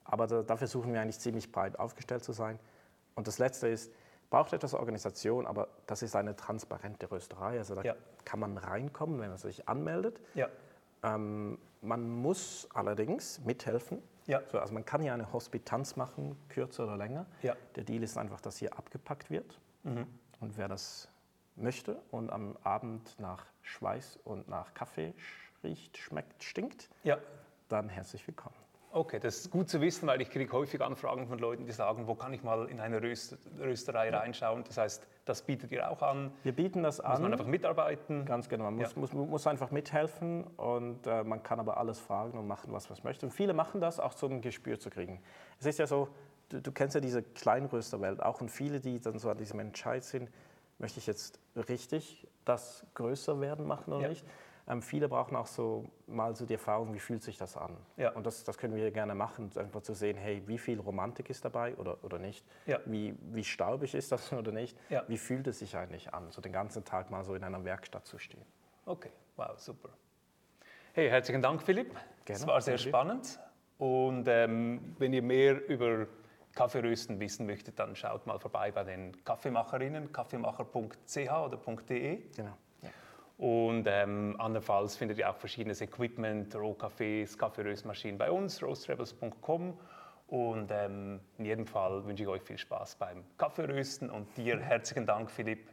Aber 0.07 0.27
da, 0.27 0.43
da, 0.43 0.57
versuchen 0.57 0.93
wir 0.93 1.01
eigentlich 1.01 1.19
ziemlich 1.19 1.53
breit 1.53 1.79
aufgestellt 1.79 2.25
zu 2.25 2.33
sein. 2.33 2.59
Und 3.15 3.27
das 3.27 3.39
Letzte 3.39 3.69
ist, 3.69 3.93
braucht 4.31 4.53
etwas 4.53 4.75
Organisation, 4.75 5.47
aber 5.47 5.69
das 5.87 6.03
ist 6.03 6.17
eine 6.17 6.37
transparente 6.37 7.11
Rösterei. 7.11 7.59
Also 7.59 7.75
da 7.75 7.83
ja. 7.83 7.95
kann 8.25 8.41
man 8.41 8.57
reinkommen, 8.57 9.21
wenn 9.21 9.29
man 9.29 9.39
sich 9.39 9.69
anmeldet. 9.69 10.21
Ja. 10.35 10.49
Ähm, 11.03 11.59
man 11.83 12.09
muss 12.09 12.69
allerdings 12.75 13.41
mithelfen. 13.41 14.03
Ja. 14.27 14.43
So, 14.51 14.59
also 14.59 14.75
man 14.75 14.85
kann 14.85 15.03
ja 15.03 15.15
eine 15.15 15.33
Hospitanz 15.33 15.97
machen, 15.97 16.37
kürzer 16.49 16.85
oder 16.85 16.97
länger. 16.97 17.27
Der 17.77 17.85
Deal 17.85 18.03
ist 18.03 18.17
einfach, 18.19 18.41
dass 18.41 18.57
hier 18.57 18.77
abgepackt 18.77 19.31
wird. 19.31 19.61
Mhm. 19.85 20.07
Und 20.41 20.57
wer 20.57 20.69
das 20.69 21.09
möchte 21.55 22.01
und 22.11 22.31
am 22.31 22.57
Abend 22.63 23.19
nach 23.19 23.47
Schweiß 23.63 24.19
und 24.25 24.49
nach 24.49 24.75
Kaffee 24.75 25.15
riecht, 25.63 25.97
schmeckt, 25.97 26.43
stinkt, 26.43 26.91
dann 27.69 27.89
herzlich 27.89 28.27
willkommen. 28.27 28.57
Okay, 28.97 29.21
das 29.21 29.37
ist 29.41 29.51
gut 29.51 29.69
zu 29.69 29.83
wissen, 29.83 30.07
weil 30.07 30.23
ich 30.23 30.31
kriege 30.31 30.51
häufig 30.53 30.81
Anfragen 30.81 31.27
von 31.27 31.39
Leuten, 31.39 31.67
die 31.67 31.73
sagen, 31.73 32.07
wo 32.07 32.15
kann 32.15 32.33
ich 32.33 32.43
mal 32.43 32.67
in 32.71 32.81
eine 32.81 33.03
Röst 33.03 33.37
Rösterei 33.61 34.09
ja. 34.09 34.21
reinschauen. 34.21 34.65
Das 34.65 34.79
heißt, 34.79 35.07
das 35.27 35.43
bietet 35.43 35.71
ihr 35.71 35.91
auch 35.91 36.01
an. 36.01 36.33
Wir 36.45 36.53
bieten 36.53 36.83
das 36.83 37.01
an. 37.01 37.11
Muss 37.11 37.21
man 37.21 37.33
einfach 37.33 37.47
mitarbeiten. 37.47 38.25
Ganz 38.25 38.49
genau, 38.49 38.65
man 38.65 38.79
ja. 38.79 38.89
muss, 38.95 39.13
muss, 39.13 39.13
muss, 39.13 39.47
einfach 39.47 39.71
mithelfen 39.71 40.45
und 40.57 41.07
äh, 41.07 41.25
man 41.25 41.43
kann 41.43 41.61
aber 41.61 41.77
alles 41.77 41.99
fragen 41.99 42.39
und 42.39 42.47
machen, 42.47 42.73
was 42.73 42.89
man 42.89 42.99
möchte. 43.03 43.27
Und 43.27 43.33
viele 43.33 43.53
machen 43.53 43.83
das 43.83 44.01
auch 44.01 44.13
so 44.13 44.29
ein 44.29 44.41
Gespür 44.41 44.81
zu 44.81 44.89
kriegen. 44.89 45.21
Es 45.61 45.67
ist 45.67 45.79
ja 45.79 45.87
so, 45.87 46.09
du, 46.49 46.63
du 46.63 46.73
kennst 46.73 46.95
ja 46.95 47.03
diese 47.03 47.23
Kleinrösterwelt 47.23 48.23
auch 48.23 48.41
und 48.41 48.51
viele, 48.51 48.81
die 48.81 48.99
dann 48.99 49.19
so 49.19 49.29
an 49.29 49.37
diesem 49.37 49.61
Entscheid 49.61 50.05
sind, 50.05 50.31
möchte 50.79 51.01
ich 51.01 51.07
jetzt 51.07 51.39
richtig 51.69 52.27
das 52.47 52.87
größer 52.95 53.43
werden 53.43 53.67
machen 53.67 53.93
oder 53.93 54.05
ja. 54.05 54.09
nicht? 54.09 54.25
Ähm, 54.69 54.83
viele 54.83 55.09
brauchen 55.09 55.37
auch 55.37 55.47
so 55.47 55.89
mal 56.07 56.35
so 56.35 56.45
die 56.45 56.55
Erfahrung, 56.55 56.93
wie 56.93 56.99
fühlt 56.99 57.23
sich 57.23 57.39
das 57.39 57.57
an? 57.57 57.77
Ja. 57.97 58.11
Und 58.13 58.27
das, 58.27 58.43
das 58.43 58.59
können 58.59 58.75
wir 58.75 58.91
gerne 58.91 59.15
machen, 59.15 59.51
einfach 59.57 59.83
zu 59.83 59.95
sehen, 59.95 60.17
hey, 60.17 60.43
wie 60.47 60.59
viel 60.59 60.81
Romantik 60.81 61.31
ist 61.31 61.45
dabei 61.45 61.77
oder, 61.77 62.03
oder 62.03 62.19
nicht? 62.19 62.45
Ja. 62.67 62.81
Wie, 62.85 63.15
wie 63.33 63.45
staubig 63.45 63.95
ist 63.95 64.11
das 64.11 64.33
oder 64.33 64.51
nicht? 64.51 64.77
Ja. 64.89 65.05
Wie 65.07 65.19
fühlt 65.19 65.47
es 65.47 65.61
sich 65.61 65.77
eigentlich 65.77 66.13
an, 66.13 66.31
so 66.31 66.41
den 66.41 66.53
ganzen 66.53 66.85
Tag 66.85 67.11
mal 67.11 67.25
so 67.25 67.35
in 67.35 67.45
einer 67.45 67.65
Werkstatt 67.65 68.07
zu 68.07 68.19
stehen? 68.19 68.45
Okay, 68.87 69.13
wow, 69.37 69.57
super. 69.57 69.91
Hey, 70.95 71.11
herzlichen 71.11 71.43
Dank, 71.43 71.63
Philipp. 71.63 71.91
Gerne. 72.25 72.41
Das 72.41 72.47
war 72.47 72.61
sehr 72.61 72.79
spannend. 72.79 73.39
Und 73.79 74.27
ähm, 74.29 74.97
wenn 74.99 75.13
ihr 75.13 75.23
mehr 75.23 75.69
über 75.69 76.07
Kaffeerösten 76.55 77.21
wissen 77.21 77.47
möchtet, 77.47 77.79
dann 77.79 77.95
schaut 77.95 78.27
mal 78.27 78.39
vorbei 78.39 78.73
bei 78.73 78.83
den 78.83 79.23
Kaffeemacherinnen, 79.23 80.11
kaffeemacher.ch 80.11 81.31
oder 81.31 81.59
.de. 81.89 82.23
Genau. 82.35 82.57
Und 83.39 83.87
ähm, 83.87 84.35
andernfalls 84.39 84.97
findet 84.97 85.19
ihr 85.19 85.29
auch 85.29 85.37
verschiedenes 85.37 85.83
Equipment, 85.83 86.55
Rohkaffees, 86.55 87.37
Kaffeeröstmaschinen 87.37 88.17
bei 88.17 88.31
uns, 88.31 88.63
roastrebels.com. 88.63 89.79
Und 90.29 90.71
ähm, 90.73 91.21
in 91.39 91.45
jedem 91.45 91.67
Fall 91.67 92.05
wünsche 92.05 92.23
ich 92.23 92.29
euch 92.29 92.43
viel 92.43 92.59
Spaß 92.59 92.97
beim 92.97 93.25
Kaffeerösten 93.37 94.11
und 94.11 94.37
dir 94.37 94.59
herzlichen 94.59 95.07
Dank, 95.07 95.31
Philipp. 95.31 95.69